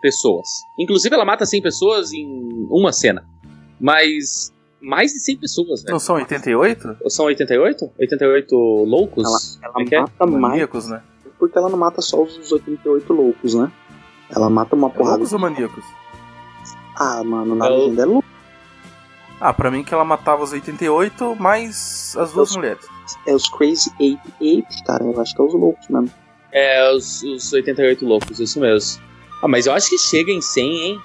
pessoas. 0.00 0.48
Inclusive, 0.78 1.14
ela 1.14 1.24
mata 1.24 1.46
100 1.46 1.62
pessoas 1.62 2.12
em 2.12 2.66
uma 2.70 2.92
cena. 2.92 3.24
Mas 3.80 4.52
mais 4.82 5.12
de 5.12 5.20
100 5.20 5.36
pessoas, 5.38 5.82
velho. 5.82 5.92
Não 5.92 6.00
são 6.00 6.16
88? 6.16 6.96
Ou 7.02 7.10
São 7.10 7.26
88? 7.26 7.90
88 7.98 8.54
loucos? 8.84 9.24
Ela, 9.24 9.72
ela 9.74 9.84
é 9.90 9.94
é? 9.94 10.00
mata 10.00 10.26
mais 10.26 10.40
Maníacos, 10.42 10.88
né? 10.88 11.02
porque 11.38 11.56
ela 11.58 11.68
não 11.68 11.78
mata 11.78 12.00
só 12.02 12.22
os 12.22 12.52
88 12.52 13.12
loucos, 13.12 13.54
né? 13.54 13.70
Ela 14.30 14.48
mata 14.50 14.76
uma 14.76 14.88
É 14.88 14.90
porrada. 14.90 15.16
loucos 15.16 15.32
ou 15.32 15.38
maníacos? 15.38 15.84
Ah, 16.96 17.22
mano, 17.24 17.54
na 17.56 17.66
É 17.66 17.68
legenda 17.70 18.02
é 18.02 18.04
louco. 18.06 18.28
Ah, 19.40 19.52
pra 19.52 19.70
mim 19.70 19.82
que 19.82 19.92
ela 19.92 20.04
matava 20.04 20.42
os 20.44 20.52
88 20.52 21.34
mais 21.36 22.14
as 22.16 22.32
duas 22.32 22.50
Os- 22.50 22.56
mulheres. 22.56 22.86
É 23.26 23.34
os 23.34 23.48
Crazy 23.48 23.90
88, 23.98 24.84
cara. 24.86 25.02
Eu 25.04 25.20
acho 25.20 25.34
que 25.34 25.40
é 25.42 25.44
os 25.44 25.52
loucos 25.54 25.88
mesmo. 25.88 26.10
É, 26.52 26.92
os, 26.92 27.22
os 27.24 27.52
88 27.52 28.06
loucos, 28.06 28.38
isso 28.38 28.60
mesmo. 28.60 29.02
Ah, 29.42 29.48
mas 29.48 29.66
eu 29.66 29.72
acho 29.72 29.90
que 29.90 29.98
chega 29.98 30.30
em 30.30 30.40
100, 30.40 30.70
hein? 30.82 31.00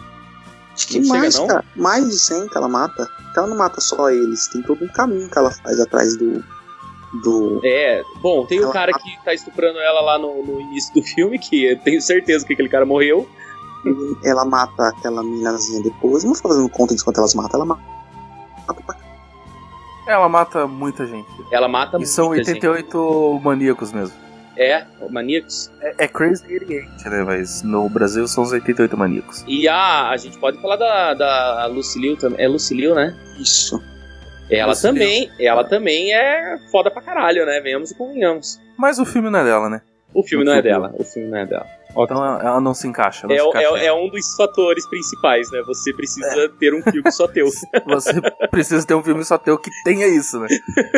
Acho 0.78 0.88
que 0.90 1.00
Não 1.00 1.06
chega, 1.06 1.20
mais, 1.20 1.36
não? 1.40 1.48
cara. 1.48 1.66
Mais 1.76 2.08
de 2.08 2.20
100 2.20 2.50
que 2.50 2.56
ela 2.58 2.68
mata. 2.68 3.10
Então 3.32 3.44
ela 3.44 3.48
não 3.48 3.58
mata 3.58 3.82
só 3.82 4.12
eles. 4.12 4.48
Tem 4.48 4.62
todo 4.62 4.86
um 4.86 4.88
caminho 4.88 5.28
que 5.28 5.38
ela 5.38 5.50
faz 5.50 5.80
atrás 5.80 6.16
do. 6.16 6.44
Do. 7.24 7.60
É, 7.64 8.04
bom, 8.22 8.46
tem 8.46 8.60
o 8.60 8.64
Ela- 8.64 8.74
cara 8.74 8.92
que 8.94 9.18
tá 9.24 9.34
estuprando 9.34 9.80
ela 9.80 10.02
lá 10.02 10.20
no, 10.20 10.44
no 10.46 10.62
início 10.62 10.94
do 10.94 11.02
filme, 11.02 11.40
que 11.40 11.64
eu 11.66 11.80
tenho 11.80 12.00
certeza 12.02 12.46
que 12.46 12.54
aquele 12.54 12.70
cara 12.70 12.86
morreu. 12.86 13.28
Ela 14.24 14.44
mata 14.46 14.90
aquela 14.90 15.24
minazinha 15.24 15.82
depois. 15.82 16.24
Não 16.24 16.34
vou 16.34 16.42
fazendo 16.42 16.70
conta 16.70 16.94
de 16.94 17.04
quanto 17.04 17.18
elas 17.20 17.34
matam. 17.34 17.60
Ela 17.60 17.66
mata. 17.66 17.82
mata 18.68 18.98
Ela 20.06 20.30
mata 20.30 20.68
muita 20.68 21.08
gente. 21.08 21.28
Ela 21.50 21.68
mata 21.68 21.98
E 21.98 22.06
são 22.06 22.28
muita 22.28 22.52
88 22.52 23.40
maníacos 23.44 23.92
mesmo. 23.92 24.27
É, 24.58 24.86
maníacos. 25.10 25.72
É, 25.82 25.94
é 26.00 26.08
Crazy 26.08 26.44
88, 26.44 27.10
né? 27.10 27.24
Mas 27.24 27.62
no 27.62 27.88
Brasil 27.88 28.28
são 28.28 28.44
os 28.44 28.52
88 28.52 28.98
maníacos. 28.98 29.44
E 29.48 29.68
a, 29.68 30.10
a 30.10 30.18
gente 30.18 30.38
pode 30.40 30.60
falar 30.62 30.76
da, 30.78 31.14
da 31.14 31.66
Lucilio 31.68 32.18
também. 32.18 32.44
É 32.44 32.48
Lucilio, 32.48 32.96
né? 32.96 33.16
isso. 33.40 33.82
Ela 34.50 34.70
Lucilio. 34.72 34.94
também, 34.94 35.32
ela 35.40 35.64
também 35.64 36.14
é 36.14 36.58
foda 36.72 36.90
pra 36.90 37.02
caralho, 37.02 37.46
né? 37.46 37.60
Venhamos 37.62 37.92
e 37.92 37.96
convenhamos. 37.96 38.60
Mas 38.78 38.98
o 38.98 39.06
filme 39.06 39.30
não 39.30 39.40
é 39.40 39.44
dela, 39.44 39.70
né? 39.70 39.82
O 40.14 40.24
filme 40.24 40.44
No 40.46 40.52
não 40.52 40.58
é 40.58 40.62
filme. 40.62 40.76
dela, 40.80 40.96
o 40.98 41.04
filme 41.04 41.30
não 41.30 41.38
é 41.38 41.46
dela. 41.46 41.68
Então 41.92 42.24
ela 42.24 42.62
não 42.62 42.74
se 42.74 42.88
encaixa. 42.88 43.26
Ela 43.26 43.34
É, 43.36 43.40
se 43.40 43.48
encaixa. 43.48 43.78
é, 43.80 43.86
é 43.88 43.94
um 43.94 44.10
dos 44.10 44.36
fatores 44.36 44.88
principais, 44.88 45.50
né? 45.52 45.62
Você 45.66 45.94
precisa 45.94 46.48
ter 46.60 46.74
um 46.74 46.82
filme 46.84 47.12
só 47.12 47.28
teu. 47.28 47.48
Você 47.88 48.14
precisa 48.52 48.86
ter 48.86 48.94
um 48.94 49.04
filme 49.04 49.24
só 49.24 49.38
teu 49.38 49.58
que 49.58 49.72
tenha 49.84 50.08
isso, 50.08 50.40
né? 50.40 50.48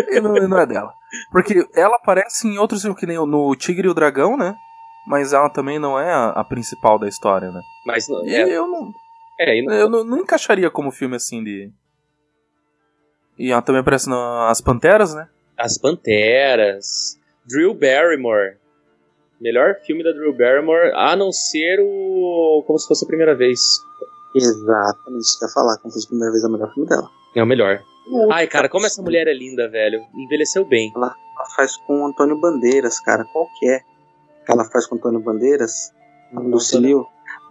E 0.10 0.20
não, 0.20 0.34
não 0.34 0.60
é 0.60 0.66
dela. 0.66 0.92
Porque 1.32 1.66
ela 1.76 1.96
aparece 1.96 2.48
em 2.48 2.58
outros 2.58 2.82
filmes, 2.82 3.00
que 3.00 3.06
nem 3.06 3.18
no 3.18 3.56
Tigre 3.56 3.88
e 3.88 3.92
o 3.92 3.94
Dragão, 3.94 4.36
né? 4.36 4.56
Mas 5.08 5.32
ela 5.34 5.50
também 5.50 5.80
não 5.80 5.98
é 5.98 6.12
a, 6.12 6.30
a 6.32 6.44
principal 6.44 7.00
da 7.00 7.08
história, 7.08 7.50
né? 7.52 7.62
Mas 7.86 8.08
não- 8.10 8.26
E 8.26 8.36
é, 8.36 8.50
eu 8.50 8.68
não, 8.68 8.92
é, 9.40 9.62
não- 9.62 9.74
eu 9.74 9.90
não, 9.90 10.04
não 10.04 10.18
encaixaria 10.20 10.70
como 10.70 10.92
filme 10.92 11.16
assim 11.16 11.44
de. 11.44 11.72
E 13.38 13.52
ela 13.52 13.62
também 13.62 13.80
aparece 13.82 14.10
nas 14.10 14.60
Panteras, 14.60 15.14
né? 15.16 15.28
As 15.58 15.78
Panteras, 15.78 17.18
Drew 17.46 17.74
Barrymore. 17.74 18.58
Melhor 19.42 19.76
filme 19.86 20.04
da 20.04 20.12
Drew 20.12 20.34
Barrymore, 20.34 20.92
a 20.94 21.16
não 21.16 21.32
ser 21.32 21.80
o. 21.80 22.64
Como 22.68 22.78
se 22.78 22.88
fosse 22.88 23.06
a 23.06 23.08
primeira 23.08 23.36
vez. 23.36 23.82
Exatamente 24.36 25.22
isso 25.22 25.40
que 25.40 25.46
eu 25.46 25.48
ia 25.48 25.54
falar. 25.54 25.78
Como 25.78 25.92
se 25.92 25.98
fosse 25.98 26.08
a 26.08 26.10
primeira 26.10 26.32
vez 26.32 26.44
a 26.44 26.50
melhor 26.50 26.74
filme 26.74 26.90
dela. 26.90 27.10
É 27.36 27.44
o 27.44 27.46
melhor. 27.46 27.82
Ai, 28.32 28.48
cara, 28.48 28.68
como 28.68 28.86
essa 28.86 29.02
mulher 29.02 29.28
é 29.28 29.34
linda, 29.34 29.70
velho. 29.70 30.02
Envelheceu 30.16 30.66
bem. 30.66 30.92
Ela 30.96 31.16
faz 31.56 31.78
com 31.78 32.02
o 32.02 32.08
Antônio 32.08 32.40
Bandeiras, 32.40 33.00
cara. 33.00 33.24
Qual 33.32 33.48
que 33.60 33.70
é? 33.70 33.80
Que 34.46 34.52
ela 34.52 34.66
faz 34.66 34.88
com 34.88 34.96
o 34.96 34.98
Antônio 34.98 35.20
Bandeiras? 35.20 35.92
Do 36.34 36.60
Cilio? 36.60 37.06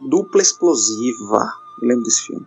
Dupla 0.09 0.43
Explosiva. 0.43 1.53
Eu 1.81 1.89
lembro 1.89 2.05
desse 2.05 2.27
filme. 2.27 2.47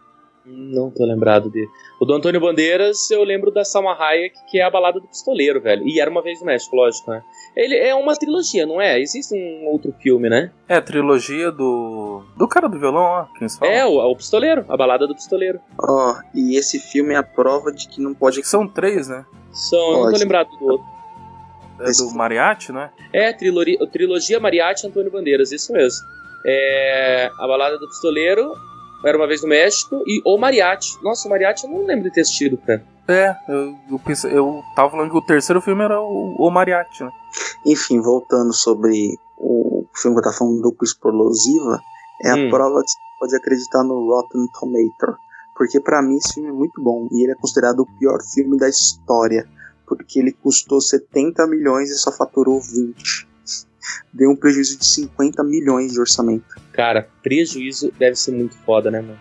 Não 0.54 0.90
tô 0.92 1.06
lembrado 1.06 1.50
dele. 1.50 1.70
O 2.00 2.06
do 2.06 2.14
Antônio 2.14 2.42
Bandeiras, 2.42 3.10
eu 3.12 3.24
lembro 3.24 3.52
da 3.52 3.64
Salma 3.64 3.94
Hayek, 3.94 4.36
que 4.50 4.60
é 4.60 4.64
a 4.64 4.70
balada 4.70 5.00
do 5.00 5.08
pistoleiro, 5.08 5.62
velho. 5.62 5.88
E 5.88 6.00
era 6.00 6.10
uma 6.12 6.22
vez 6.22 6.40
no 6.40 6.46
México, 6.48 6.76
lógico, 6.76 7.10
né? 7.10 7.22
Ele 7.56 7.76
é 7.76 7.94
uma 7.96 8.16
trilogia, 8.16 8.66
não 8.66 8.82
é? 8.82 9.00
Existe 9.00 9.34
um 9.34 9.68
outro 9.68 9.94
filme, 10.02 10.30
né? 10.30 10.52
É 10.68 10.76
a 10.76 10.82
trilogia 10.82 11.52
do. 11.52 12.24
Do 12.38 12.48
cara 12.48 12.68
do 12.68 12.80
violão, 12.80 13.02
ó. 13.04 13.26
Quem 13.38 13.48
fala? 13.50 13.72
É, 13.72 13.86
o, 13.86 13.98
o 14.00 14.16
pistoleiro, 14.16 14.66
a 14.68 14.76
balada 14.78 15.08
do 15.08 15.16
pistoleiro. 15.16 15.60
Ó, 15.80 16.16
e 16.34 16.56
esse 16.58 16.80
filme 16.80 17.14
é 17.14 17.18
a 17.18 17.24
prova 17.24 17.72
de 17.72 17.88
que 17.88 18.02
não 18.02 18.14
pode. 18.14 18.36
Acho 18.36 18.42
que 18.42 18.48
são 18.50 18.68
três, 18.68 19.08
né? 19.08 19.26
São, 19.52 19.80
eu 19.94 20.04
não 20.06 20.12
tô 20.12 20.18
lembrado 20.18 20.50
do 20.58 20.66
outro. 20.66 20.88
É 21.82 21.90
Esse- 21.90 22.06
do 22.08 22.16
Mariachi, 22.16 22.72
né? 22.72 22.92
É, 23.12 23.34
trilogia, 23.34 23.78
trilogia 23.92 24.40
Mariachi 24.40 24.86
Antônio 24.88 25.12
Bandeiras, 25.12 25.52
isso 25.52 25.74
mesmo. 25.74 26.00
É, 26.46 27.30
a 27.40 27.48
balada 27.48 27.78
do 27.78 27.88
pistoleiro, 27.88 28.54
era 29.06 29.18
uma 29.18 29.28
vez 29.28 29.42
no 29.42 29.50
México, 29.50 30.04
e 30.06 30.22
o 30.26 30.38
Mariachi. 30.38 30.98
Nossa, 31.04 31.28
o 31.28 31.32
Mariachi 31.32 31.66
eu 31.66 31.72
não 31.72 31.86
lembro 31.86 32.06
de 32.06 32.12
ter 32.12 32.22
assistido, 32.22 32.58
cara. 32.58 32.84
É, 33.08 33.36
eu, 33.50 33.76
eu, 33.92 34.00
pensei, 34.00 34.32
eu 34.36 34.62
tava 34.76 34.92
falando 34.92 35.10
que 35.12 35.18
o 35.18 35.22
terceiro 35.22 35.60
filme 35.62 35.84
era 35.84 36.00
o, 36.00 36.36
o 36.38 36.50
Mariachi, 36.52 37.04
né? 37.04 37.12
Enfim, 37.66 38.00
voltando 38.00 38.54
sobre 38.54 39.18
o 39.38 39.86
filme 39.96 40.16
que 40.16 40.20
eu 40.20 40.24
tava 40.24 40.36
falando, 40.38 40.62
Dupla 40.62 40.86
Explosiva, 40.86 41.82
é 42.24 42.34
Hum. 42.34 42.48
a 42.48 42.50
prova 42.50 42.82
que 42.84 42.92
você 42.92 42.98
pode 43.20 43.36
acreditar 43.36 43.84
no 43.84 44.06
Rotten 44.08 44.46
Tomato. 44.60 45.18
Porque 45.56 45.80
pra 45.80 46.02
mim 46.02 46.18
esse 46.18 46.36
filme 46.36 46.50
é 46.50 46.54
muito 46.54 46.82
bom. 46.82 47.08
E 47.12 47.24
ele 47.24 47.34
é 47.34 47.36
considerado 47.36 47.82
o 47.82 48.00
pior 48.00 48.20
filme 48.34 48.58
da 48.58 48.70
história. 48.70 49.48
Porque 49.88 50.20
ele 50.20 50.32
custou 50.32 50.80
70 50.80 51.46
milhões 51.48 51.90
e 51.90 51.96
só 51.98 52.12
faturou 52.12 52.60
20. 52.62 53.28
Deu 54.14 54.30
um 54.32 54.36
prejuízo 54.36 54.78
de 54.78 54.86
50 54.86 55.44
milhões 55.44 55.94
de 55.94 56.00
orçamento. 56.00 56.56
Cara, 56.74 57.10
prejuízo 57.22 57.92
deve 57.98 58.16
ser 58.16 58.32
muito 58.32 58.56
foda, 58.58 58.92
né, 58.92 59.02
mano? 59.02 59.20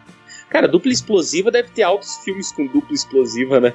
Cara, 0.49 0.67
dupla 0.67 0.93
explosiva 0.93 1.51
deve 1.51 1.71
ter 1.71 1.83
altos 1.83 2.17
filmes 2.19 2.53
com 2.53 2.67
dupla 2.67 2.93
explosiva, 2.95 3.61
né? 3.61 3.73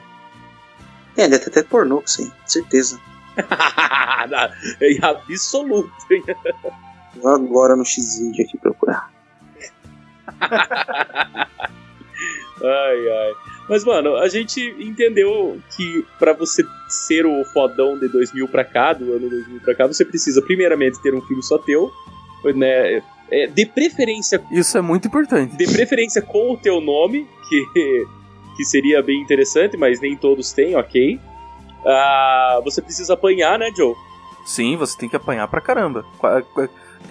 É, 1.17 1.27
deve 1.27 1.43
ter 1.43 1.49
até 1.49 1.63
pornô 1.63 2.03
aí, 2.19 2.31
certeza. 2.45 2.99
é 3.37 5.05
absoluto. 5.05 5.91
Vou 7.15 7.31
agora 7.31 7.75
no 7.75 7.85
X-Video 7.85 8.45
aqui 8.45 8.57
procurar. 8.57 9.09
Ai, 12.63 13.09
ai. 13.09 13.33
Mas, 13.67 13.83
mano, 13.83 14.15
a 14.17 14.27
gente 14.27 14.61
entendeu 14.79 15.59
que 15.75 16.05
pra 16.19 16.33
você 16.33 16.63
ser 16.87 17.25
o 17.25 17.43
fodão 17.45 17.97
de 17.97 18.07
2000 18.07 18.47
pra 18.47 18.63
cá, 18.63 18.93
do 18.93 19.11
ano 19.13 19.29
2000 19.29 19.59
pra 19.61 19.73
cá, 19.75 19.87
você 19.87 20.05
precisa, 20.05 20.41
primeiramente, 20.41 21.01
ter 21.01 21.13
um 21.13 21.21
filme 21.21 21.41
só 21.41 21.57
teu, 21.57 21.91
né? 22.55 23.01
É, 23.31 23.47
de 23.47 23.65
preferência 23.65 24.39
Isso 24.51 24.77
é 24.77 24.81
muito 24.81 25.07
importante. 25.07 25.57
de 25.57 25.65
preferência 25.65 26.21
com 26.21 26.53
o 26.53 26.57
teu 26.57 26.79
nome, 26.79 27.27
que, 27.49 28.05
que 28.55 28.63
seria 28.63 29.01
bem 29.01 29.19
interessante, 29.19 29.75
mas 29.77 29.99
nem 29.99 30.15
todos 30.15 30.53
têm, 30.53 30.75
ok. 30.75 31.19
Ah, 31.83 32.61
você 32.63 32.83
precisa 32.83 33.13
apanhar, 33.13 33.57
né, 33.57 33.71
Joe? 33.75 33.95
Sim, 34.45 34.75
você 34.77 34.95
tem 34.95 35.09
que 35.09 35.15
apanhar 35.15 35.47
pra 35.47 35.59
caramba. 35.59 36.05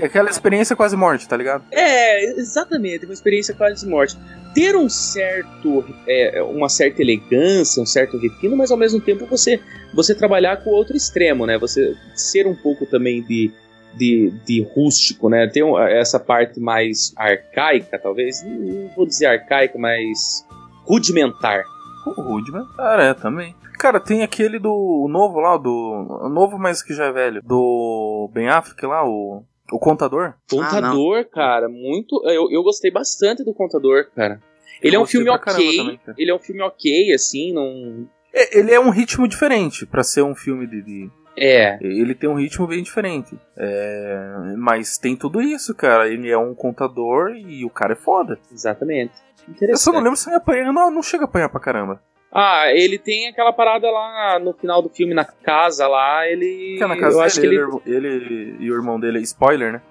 Aquela 0.02 0.28
experiência 0.30 0.74
quase 0.74 0.96
morte, 0.96 1.28
tá 1.28 1.36
ligado? 1.36 1.64
É, 1.70 2.24
exatamente, 2.38 3.04
uma 3.04 3.14
experiência 3.14 3.54
quase 3.54 3.86
morte. 3.88 4.16
Ter 4.54 4.76
um 4.76 4.88
certo, 4.88 5.84
é, 6.06 6.42
uma 6.42 6.68
certa 6.68 7.02
elegância, 7.02 7.82
um 7.82 7.86
certo 7.86 8.16
refino, 8.18 8.56
mas 8.56 8.70
ao 8.70 8.76
mesmo 8.76 9.00
tempo 9.00 9.26
você, 9.26 9.60
você 9.94 10.14
trabalhar 10.14 10.58
com 10.62 10.70
o 10.70 10.74
outro 10.74 10.96
extremo, 10.96 11.44
né? 11.46 11.58
Você 11.58 11.96
ser 12.14 12.46
um 12.46 12.54
pouco 12.54 12.86
também 12.86 13.22
de, 13.22 13.52
de, 13.96 14.32
de 14.46 14.62
rústico, 14.74 15.28
né? 15.28 15.48
Ter 15.48 15.64
um- 15.64 15.78
essa 15.78 16.20
parte 16.20 16.60
mais 16.60 17.12
arcaica, 17.16 17.98
talvez. 17.98 18.42
Não 18.44 18.90
vou 18.96 19.06
dizer 19.06 19.26
arcaica, 19.26 19.76
mas 19.78 20.44
rudimentar. 20.84 21.64
O. 22.06 22.40
Cara, 22.76 23.02
é, 23.04 23.14
também. 23.14 23.56
Cara, 23.78 23.98
tem 23.98 24.22
aquele 24.22 24.58
do 24.58 25.06
novo 25.10 25.40
lá, 25.40 25.56
do. 25.56 26.28
Novo, 26.30 26.58
mas 26.58 26.82
que 26.82 26.94
já 26.94 27.06
é 27.06 27.12
velho. 27.12 27.42
Do 27.42 28.30
Ben 28.32 28.48
Affleck 28.48 28.86
lá, 28.86 29.04
o. 29.04 29.42
O 29.72 29.78
contador. 29.78 30.34
Contador, 30.50 31.24
cara, 31.30 31.68
muito. 31.68 32.22
Eu, 32.28 32.50
eu 32.50 32.62
gostei 32.62 32.90
bastante 32.90 33.42
do 33.44 33.54
Contador, 33.54 34.06
cara. 34.14 34.40
Ele 34.82 34.96
Eu 34.96 35.00
é 35.00 35.02
um 35.02 35.06
filme 35.06 35.30
ok. 35.30 35.52
também, 35.54 36.00
ele 36.18 36.30
é 36.30 36.34
um 36.34 36.38
filme 36.38 36.62
ok, 36.62 37.12
assim, 37.14 37.52
não. 37.52 38.08
É, 38.32 38.58
Ele 38.58 38.72
é 38.74 38.80
um 38.80 38.90
ritmo 38.90 39.26
diferente 39.28 39.86
pra 39.86 40.02
ser 40.02 40.22
um 40.22 40.34
filme 40.34 40.66
de. 40.66 40.82
de- 40.82 41.10
É. 41.36 41.78
Ele 41.80 42.14
tem 42.14 42.28
um 42.28 42.34
ritmo 42.34 42.66
bem 42.66 42.82
diferente. 42.82 43.38
É, 43.56 44.54
Mas 44.58 44.98
tem 44.98 45.16
tudo 45.16 45.40
isso, 45.40 45.74
cara. 45.74 46.08
Ele 46.08 46.28
é 46.30 46.36
um 46.36 46.54
contador 46.54 47.30
e 47.34 47.64
o 47.64 47.70
cara 47.70 47.92
é 47.92 47.96
foda. 47.96 48.38
Exatamente. 48.52 49.12
Eu 49.46 49.52
Interessante. 49.54 49.82
só 49.84 49.92
não 49.92 50.00
lembro 50.00 50.16
se 50.16 50.28
ele 50.28 50.36
apanha. 50.36 50.72
Não, 50.72 50.90
não 50.90 51.02
chega 51.02 51.24
a 51.24 51.26
apanhar 51.26 51.48
pra 51.48 51.60
caramba. 51.60 52.02
Ah, 52.36 52.64
ele 52.72 52.98
tem 52.98 53.28
aquela 53.28 53.52
parada 53.52 53.88
lá 53.88 54.40
no 54.40 54.52
final 54.52 54.82
do 54.82 54.88
filme, 54.88 55.14
na 55.14 55.24
casa 55.24 55.86
lá, 55.86 56.28
ele. 56.28 56.72
Fica 56.72 56.88
na 56.88 56.98
casa 56.98 57.16
eu 57.16 57.22
acho 57.22 57.40
dele, 57.40 57.56
que 57.84 57.88
ele. 57.88 58.06
ele, 58.08 58.56
e 58.58 58.70
o 58.72 58.74
irmão 58.74 58.98
dele. 58.98 59.20
Spoiler, 59.20 59.74
né? 59.74 59.82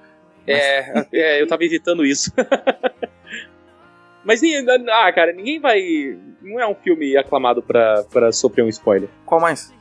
É, 0.45 1.05
é, 1.13 1.41
eu 1.41 1.47
tava 1.47 1.63
evitando 1.63 2.05
isso. 2.05 2.33
Mas. 4.25 4.41
Ah, 4.91 5.11
cara, 5.13 5.31
ninguém 5.31 5.59
vai. 5.59 5.81
Não 6.41 6.59
é 6.59 6.67
um 6.67 6.75
filme 6.75 7.15
aclamado 7.15 7.63
pra, 7.63 8.03
pra 8.11 8.29
sofrer 8.33 8.63
um 8.63 8.69
spoiler. 8.69 9.07
Qual 9.25 9.39
mais? 9.39 9.73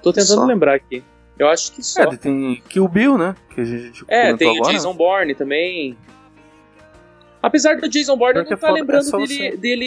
Tô 0.00 0.12
tentando 0.12 0.40
Só. 0.40 0.44
lembrar 0.46 0.74
aqui. 0.74 1.02
Eu 1.38 1.48
acho 1.48 1.72
que 1.72 1.82
só. 1.82 2.02
É, 2.02 2.16
tem 2.16 2.62
Kill 2.68 2.86
Bill, 2.86 3.18
né? 3.18 3.34
Que 3.54 3.60
a 3.60 3.64
gente 3.64 4.04
É, 4.06 4.36
tem 4.36 4.58
agora. 4.58 4.72
Jason 4.72 4.94
Bourne 4.94 5.34
também. 5.34 5.96
Apesar 7.42 7.76
do 7.76 7.88
Jason 7.88 8.16
Bourne, 8.16 8.38
eu 8.38 8.44
não 8.44 8.52
é 8.52 8.56
tá 8.56 8.70
lembrando 8.70 9.06
é 9.06 9.10
só 9.10 9.18
dele, 9.18 9.56
dele 9.56 9.84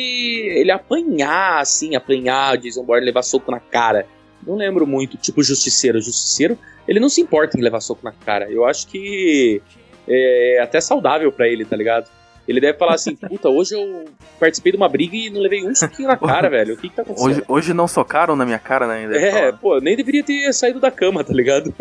ele 0.59 0.71
apanhar, 0.71 1.59
assim, 1.59 1.95
apanhar, 1.95 2.57
Jason 2.57 2.83
Bourne 2.83 3.05
levar 3.05 3.23
soco 3.23 3.49
na 3.49 3.61
cara. 3.61 4.05
Não 4.45 4.55
lembro 4.55 4.85
muito, 4.85 5.15
tipo 5.15 5.41
Justiceiro. 5.41 6.01
Justiceiro, 6.01 6.59
ele 6.85 6.99
não 6.99 7.07
se 7.07 7.21
importa 7.21 7.57
em 7.57 7.61
levar 7.61 7.79
soco 7.79 8.01
na 8.03 8.11
cara. 8.11 8.51
Eu 8.51 8.65
acho 8.65 8.87
que 8.87 9.61
é 10.07 10.59
até 10.61 10.81
saudável 10.81 11.31
pra 11.31 11.47
ele, 11.47 11.63
tá 11.63 11.77
ligado? 11.77 12.09
Ele 12.47 12.59
deve 12.59 12.77
falar 12.77 12.93
assim, 12.93 13.15
puta, 13.17 13.49
hoje 13.49 13.73
eu 13.73 14.05
participei 14.37 14.73
de 14.73 14.77
uma 14.77 14.89
briga 14.89 15.15
e 15.15 15.29
não 15.29 15.39
levei 15.39 15.65
um 15.65 15.73
soquinho 15.73 16.09
na 16.09 16.17
cara, 16.17 16.49
velho. 16.49 16.75
O 16.75 16.77
que 16.77 16.89
que 16.89 16.95
tá 16.95 17.01
acontecendo? 17.03 17.31
Hoje, 17.31 17.43
hoje 17.47 17.73
não 17.73 17.87
socaram 17.87 18.35
na 18.35 18.45
minha 18.45 18.59
cara, 18.59 18.85
né? 18.85 18.95
Ainda 18.97 19.17
É, 19.17 19.51
pô, 19.53 19.79
nem 19.79 19.95
deveria 19.95 20.23
ter 20.23 20.53
saído 20.53 20.79
da 20.79 20.91
cama, 20.91 21.23
tá 21.23 21.33
ligado? 21.33 21.73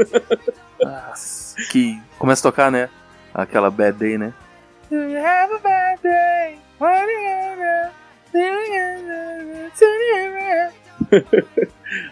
Nossa, 0.81 1.57
que 1.71 2.01
começa 2.17 2.47
a 2.47 2.51
tocar, 2.51 2.71
né? 2.71 2.89
Aquela 3.35 3.71
Bad 3.71 3.99
Day, 3.99 4.17
né? 4.17 4.33
You 4.91 5.17
have 5.17 5.53
a 5.53 5.59
bad 5.59 6.03
day. 6.03 6.59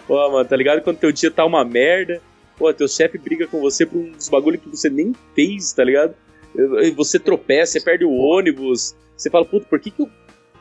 Pô, 0.06 0.30
mano, 0.32 0.48
tá 0.48 0.56
ligado? 0.56 0.80
Quando 0.82 0.98
teu 0.98 1.12
dia 1.12 1.30
tá 1.30 1.44
uma 1.44 1.64
merda, 1.64 2.20
pô, 2.56 2.72
teu 2.72 2.88
chefe 2.88 3.18
briga 3.18 3.46
com 3.46 3.60
você 3.60 3.84
por 3.84 3.98
uns 3.98 4.28
bagulho 4.28 4.58
que 4.58 4.68
você 4.68 4.88
nem 4.88 5.12
fez, 5.34 5.72
tá 5.72 5.84
ligado? 5.84 6.14
E 6.54 6.90
Você 6.92 7.18
tropeça, 7.18 7.72
você 7.72 7.80
perde 7.80 8.04
o 8.04 8.12
ônibus, 8.12 8.94
você 9.16 9.30
fala, 9.30 9.44
puta, 9.44 9.66
por 9.66 9.80
que 9.80 9.90
que 9.90 10.02
eu 10.02 10.10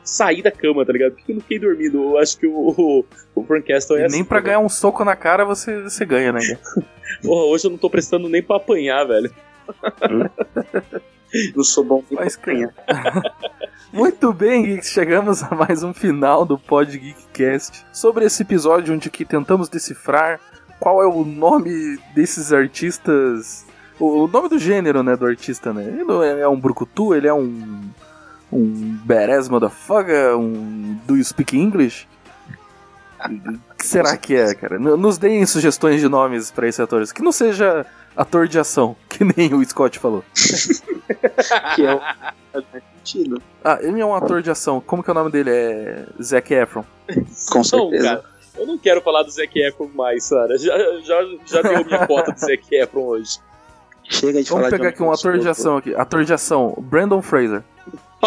saí 0.02 0.42
da 0.42 0.50
cama, 0.50 0.84
tá 0.84 0.92
ligado? 0.92 1.12
Por 1.12 1.18
que 1.18 1.26
que 1.26 1.32
eu 1.32 1.36
não 1.36 1.42
fiquei 1.42 1.58
dormindo? 1.58 2.02
Eu 2.02 2.18
acho 2.18 2.38
que 2.38 2.46
o, 2.46 2.74
o, 2.76 3.04
o 3.34 3.44
Frank 3.44 3.66
Castle 3.66 3.98
é 3.98 4.02
E 4.02 4.04
assim, 4.04 4.16
nem 4.16 4.24
pra 4.24 4.40
tá 4.40 4.46
ganhar 4.46 4.58
um 4.58 4.68
soco 4.68 5.04
na 5.04 5.14
cara 5.14 5.44
você, 5.44 5.82
você 5.82 6.04
ganha, 6.04 6.32
né? 6.32 6.40
Porra, 7.22 7.44
hoje 7.44 7.66
eu 7.66 7.70
não 7.70 7.78
tô 7.78 7.88
prestando 7.88 8.28
nem 8.28 8.42
pra 8.42 8.56
apanhar, 8.56 9.04
velho. 9.04 9.32
Não 11.54 11.64
sou 11.64 11.84
bom 11.84 12.04
nem 12.10 12.20
Mas. 12.20 12.38
Muito 13.92 14.32
bem, 14.32 14.64
Geeks, 14.64 14.88
chegamos 14.88 15.42
a 15.42 15.54
mais 15.54 15.82
um 15.82 15.92
final 15.92 16.44
do 16.44 16.58
Pod 16.58 16.96
Geekcast. 16.96 17.84
Sobre 17.92 18.24
esse 18.24 18.42
episódio 18.42 18.94
onde 18.94 19.10
que 19.10 19.24
tentamos 19.24 19.68
decifrar 19.68 20.40
qual 20.78 21.02
é 21.02 21.06
o 21.06 21.24
nome 21.24 21.98
desses 22.14 22.52
artistas. 22.52 23.66
O 24.00 24.26
nome 24.26 24.48
do 24.48 24.58
gênero, 24.58 25.02
né, 25.02 25.16
do 25.16 25.26
artista, 25.26 25.72
né? 25.72 25.84
Ele 25.84 26.04
é, 26.24 26.40
é 26.40 26.48
um 26.48 26.58
brucutu, 26.58 27.14
ele 27.14 27.28
é 27.28 27.34
um. 27.34 27.82
Um 28.50 28.98
badass 29.04 29.48
motherfucker, 29.48 30.36
um. 30.36 30.98
Do 31.06 31.16
you 31.16 31.24
speak 31.24 31.56
English? 31.56 32.06
O 33.24 33.74
que 33.76 33.86
será 33.86 34.16
que 34.16 34.34
é, 34.34 34.54
cara? 34.54 34.78
Nos 34.78 35.16
deem 35.16 35.46
sugestões 35.46 36.00
de 36.00 36.08
nomes 36.08 36.50
pra 36.50 36.68
esses 36.68 36.80
atores. 36.80 37.12
Que 37.12 37.22
não 37.22 37.32
seja 37.32 37.86
ator 38.16 38.48
de 38.48 38.58
ação, 38.58 38.96
que 39.08 39.24
nem 39.24 39.52
o 39.54 39.64
Scott 39.64 39.98
falou. 39.98 40.24
Que 41.74 41.84
é 41.84 41.94
o. 41.94 42.00
Sentido. 43.04 43.42
Ah, 43.64 43.78
ele 43.82 44.00
é 44.00 44.06
um 44.06 44.14
ator 44.14 44.40
de 44.40 44.50
ação. 44.50 44.80
Como 44.80 45.02
que 45.02 45.10
é 45.10 45.12
o 45.12 45.14
nome 45.14 45.30
dele? 45.30 45.50
É 45.50 46.06
Zac 46.22 46.54
Efron. 46.54 46.84
Com 47.50 47.58
Não, 47.58 47.64
certeza. 47.64 48.02
cara, 48.02 48.24
eu 48.56 48.66
não 48.66 48.78
quero 48.78 49.00
falar 49.02 49.22
do 49.24 49.30
Zac 49.30 49.58
Efron 49.58 49.90
mais, 49.94 50.24
Sara. 50.24 50.56
Já, 50.56 50.72
já, 51.00 51.20
já 51.44 51.62
deu 51.62 51.84
minha 51.84 52.06
cota 52.06 52.32
do 52.32 52.38
Zac 52.38 52.62
Efron 52.74 53.02
hoje. 53.02 53.38
Chega 54.04 54.42
de 54.42 54.48
Vamos 54.48 54.48
falar 54.48 54.70
pegar 54.70 54.82
de 54.90 54.94
aqui 54.94 55.02
um 55.02 55.12
ator 55.12 55.38
de 55.38 55.48
ação 55.48 55.76
aqui. 55.78 55.94
Ator 55.94 56.24
de 56.24 56.32
ação, 56.32 56.74
Brandon 56.78 57.20
Fraser. 57.20 57.62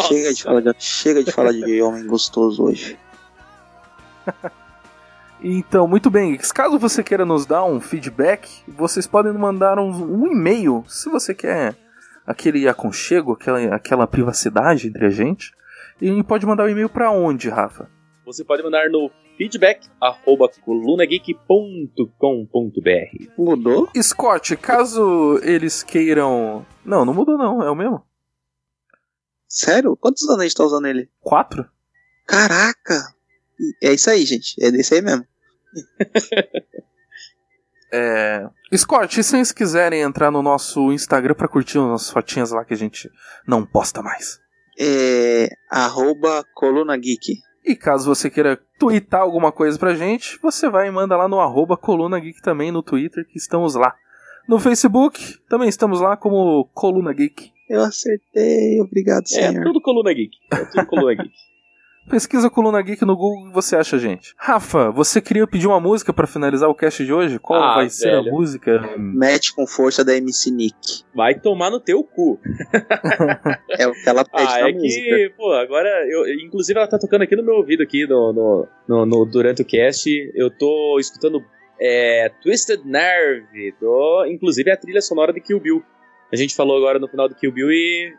Chega 0.08 0.34
de, 0.34 0.44
falar 0.44 0.62
de, 0.62 0.76
chega 0.78 1.24
de 1.24 1.32
falar 1.32 1.52
de 1.54 1.82
homem 1.82 2.06
gostoso 2.06 2.64
hoje. 2.66 2.98
Então, 5.42 5.88
muito 5.88 6.10
bem. 6.10 6.38
Caso 6.38 6.80
você 6.80 7.04
queira 7.04 7.26
nos 7.26 7.46
dar 7.46 7.66
um 7.66 7.80
feedback, 7.80 8.64
vocês 8.68 9.06
podem 9.06 9.34
mandar 9.34 9.78
um, 9.78 9.90
um 9.90 10.28
e-mail. 10.28 10.84
Se 10.88 11.10
você 11.10 11.34
quer 11.34 11.76
aquele 12.26 12.68
aconchego, 12.68 13.34
aquela, 13.34 13.76
aquela 13.76 14.08
privacidade 14.08 14.88
entre 14.88 15.06
a 15.06 15.10
gente. 15.10 15.52
E 16.02 16.24
pode 16.24 16.46
mandar 16.46 16.66
o 16.66 16.70
e-mail 16.70 16.90
pra 16.90 17.12
onde, 17.12 17.50
Rafa? 17.50 17.90
Você 18.26 18.44
pode 18.44 18.64
mandar 18.64 18.90
no 18.90 19.12
feedback 19.38 19.88
arroba 20.02 20.50
colunageek.com.br. 20.64 23.32
Mudou? 23.38 23.90
Scott, 24.02 24.58
caso 24.58 25.40
eles 25.44 25.84
queiram. 25.84 26.66
Não, 26.84 27.06
não 27.06 27.14
mudou 27.14 27.38
não, 27.38 27.62
é 27.62 27.70
o 27.70 27.76
mesmo. 27.76 28.02
Sério? 29.48 29.96
Quantos 29.96 30.28
anos 30.28 30.42
a 30.42 30.44
gente 30.44 30.56
tá 30.56 30.64
usando 30.64 30.88
ele? 30.88 31.10
Quatro? 31.22 31.66
Caraca! 32.28 33.15
É 33.82 33.94
isso 33.94 34.10
aí, 34.10 34.26
gente. 34.26 34.56
É 34.64 34.72
desse 34.72 34.96
aí 34.96 35.02
mesmo. 35.02 35.26
É... 37.92 38.50
Scott, 38.76 39.20
e 39.20 39.24
se 39.24 39.30
vocês 39.30 39.52
quiserem 39.54 40.02
entrar 40.02 40.30
no 40.30 40.42
nosso 40.42 40.92
Instagram 40.92 41.34
pra 41.34 41.48
curtir 41.48 41.78
umas 41.78 42.10
fotinhas 42.10 42.52
lá 42.52 42.66
que 42.66 42.74
a 42.74 42.78
gente 42.78 43.10
não 43.48 43.66
posta 43.66 44.02
mais? 44.02 44.40
É. 44.78 45.48
Arroba 45.70 46.44
Coluna 46.54 46.98
Geek. 46.98 47.38
E 47.64 47.76
caso 47.76 48.14
você 48.14 48.30
queira 48.30 48.60
twittar 48.78 49.22
alguma 49.22 49.52
coisa 49.52 49.80
pra 49.80 49.96
gente, 49.96 50.38
você 50.42 50.70
vai 50.70 50.88
e 50.88 50.92
manda 50.92 51.16
lá 51.16 51.28
no 51.28 51.40
arroba 51.40 51.78
Coluna 51.78 52.20
Geek 52.20 52.42
também 52.42 52.72
no 52.72 52.84
Twitter, 52.84 53.26
que 53.26 53.38
estamos 53.38 53.76
lá. 53.76 53.96
No 54.48 54.60
Facebook, 54.60 55.40
também 55.50 55.70
estamos 55.70 56.02
lá 56.02 56.18
como 56.18 56.66
Coluna 56.74 57.14
Geek. 57.14 57.52
Eu 57.70 57.82
acertei, 57.82 58.80
obrigado, 58.82 59.24
É 59.24 59.28
senhor. 59.28 59.64
tudo 59.64 59.82
Coluna 59.82 60.14
Geek. 60.14 60.36
É 60.52 60.66
tudo 60.66 60.86
Coluna 60.86 61.14
Geek. 61.24 61.34
Pesquisa 62.10 62.50
Coluna 62.52 62.82
Geek 62.84 63.04
no 63.04 63.16
Google 63.18 63.50
e 63.50 63.52
você 63.52 63.76
acha 63.76 63.96
a 63.96 64.00
gente. 64.00 64.34
Rafa, 64.38 64.92
você 64.92 65.20
queria 65.20 65.48
pedir 65.48 65.66
uma 65.68 65.80
música 65.80 66.14
pra 66.14 66.28
finalizar 66.28 66.70
o 66.70 66.76
cast 66.76 67.04
de 67.04 67.12
hoje? 67.12 67.40
Qual 67.40 67.62
Ah, 67.62 67.76
vai 67.76 67.90
ser 67.90 68.10
a 68.14 68.22
velho. 68.22 68.32
música? 68.32 68.96
Match 68.98 69.50
com 69.56 69.66
força 69.66 70.06
da 70.06 70.16
MC 70.16 70.52
Nick. 70.52 71.04
Vai 71.16 71.34
tomar 71.40 71.72
no 71.72 71.80
teu 71.80 72.04
cu. 72.04 72.40
É 73.80 73.88
o 73.88 73.92
que 73.94 74.08
ela 74.08 74.24
pede 74.24 74.54
Ah, 74.54 74.62
na 74.62 74.70
é 74.70 74.74
música. 74.74 75.04
que, 75.16 75.34
pô, 75.36 75.52
agora, 75.54 75.90
eu, 76.10 76.28
inclusive 76.46 76.78
ela 76.80 76.88
tá 76.88 76.98
tocando 77.00 77.24
aqui 77.24 77.36
no 77.36 77.44
meu 77.44 77.56
ouvido 77.56 77.82
aqui 77.84 78.08
no, 78.08 78.32
no, 78.32 78.68
no- 78.88 79.06
no- 79.06 79.26
durante 79.26 79.62
o 79.64 79.66
cast. 79.66 80.10
Eu 80.34 80.50
tô 80.50 80.98
escutando 81.00 81.44
é, 81.82 82.32
Twisted 82.42 82.82
Nerve, 82.86 83.74
do, 83.82 84.26
inclusive 84.28 84.70
é 84.70 84.74
a 84.74 84.78
trilha 84.78 85.02
sonora 85.02 85.34
de 85.34 85.42
Kill 85.42 85.60
Bill. 85.60 85.84
A 86.32 86.36
gente 86.36 86.56
falou 86.56 86.78
agora 86.78 87.00
no 87.00 87.08
final 87.08 87.28
do 87.28 87.36
Kill 87.36 87.52
Bill 87.52 87.70
e 87.72 88.14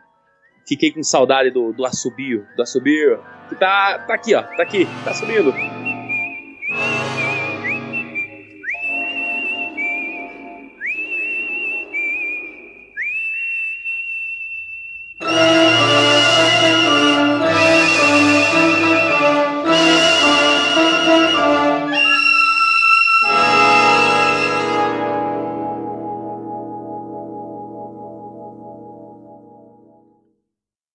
fiquei 0.67 0.91
com 0.91 1.01
saudade 1.01 1.49
do, 1.49 1.71
do 1.71 1.85
assobio, 1.85 2.45
do 2.55 2.61
assobio. 2.61 3.19
Que 3.49 3.55
tá, 3.55 3.99
tá 3.99 4.13
aqui, 4.13 4.35
ó, 4.35 4.43
tá 4.43 4.63
aqui, 4.63 4.85
tá 5.05 5.13
subindo. 5.13 5.53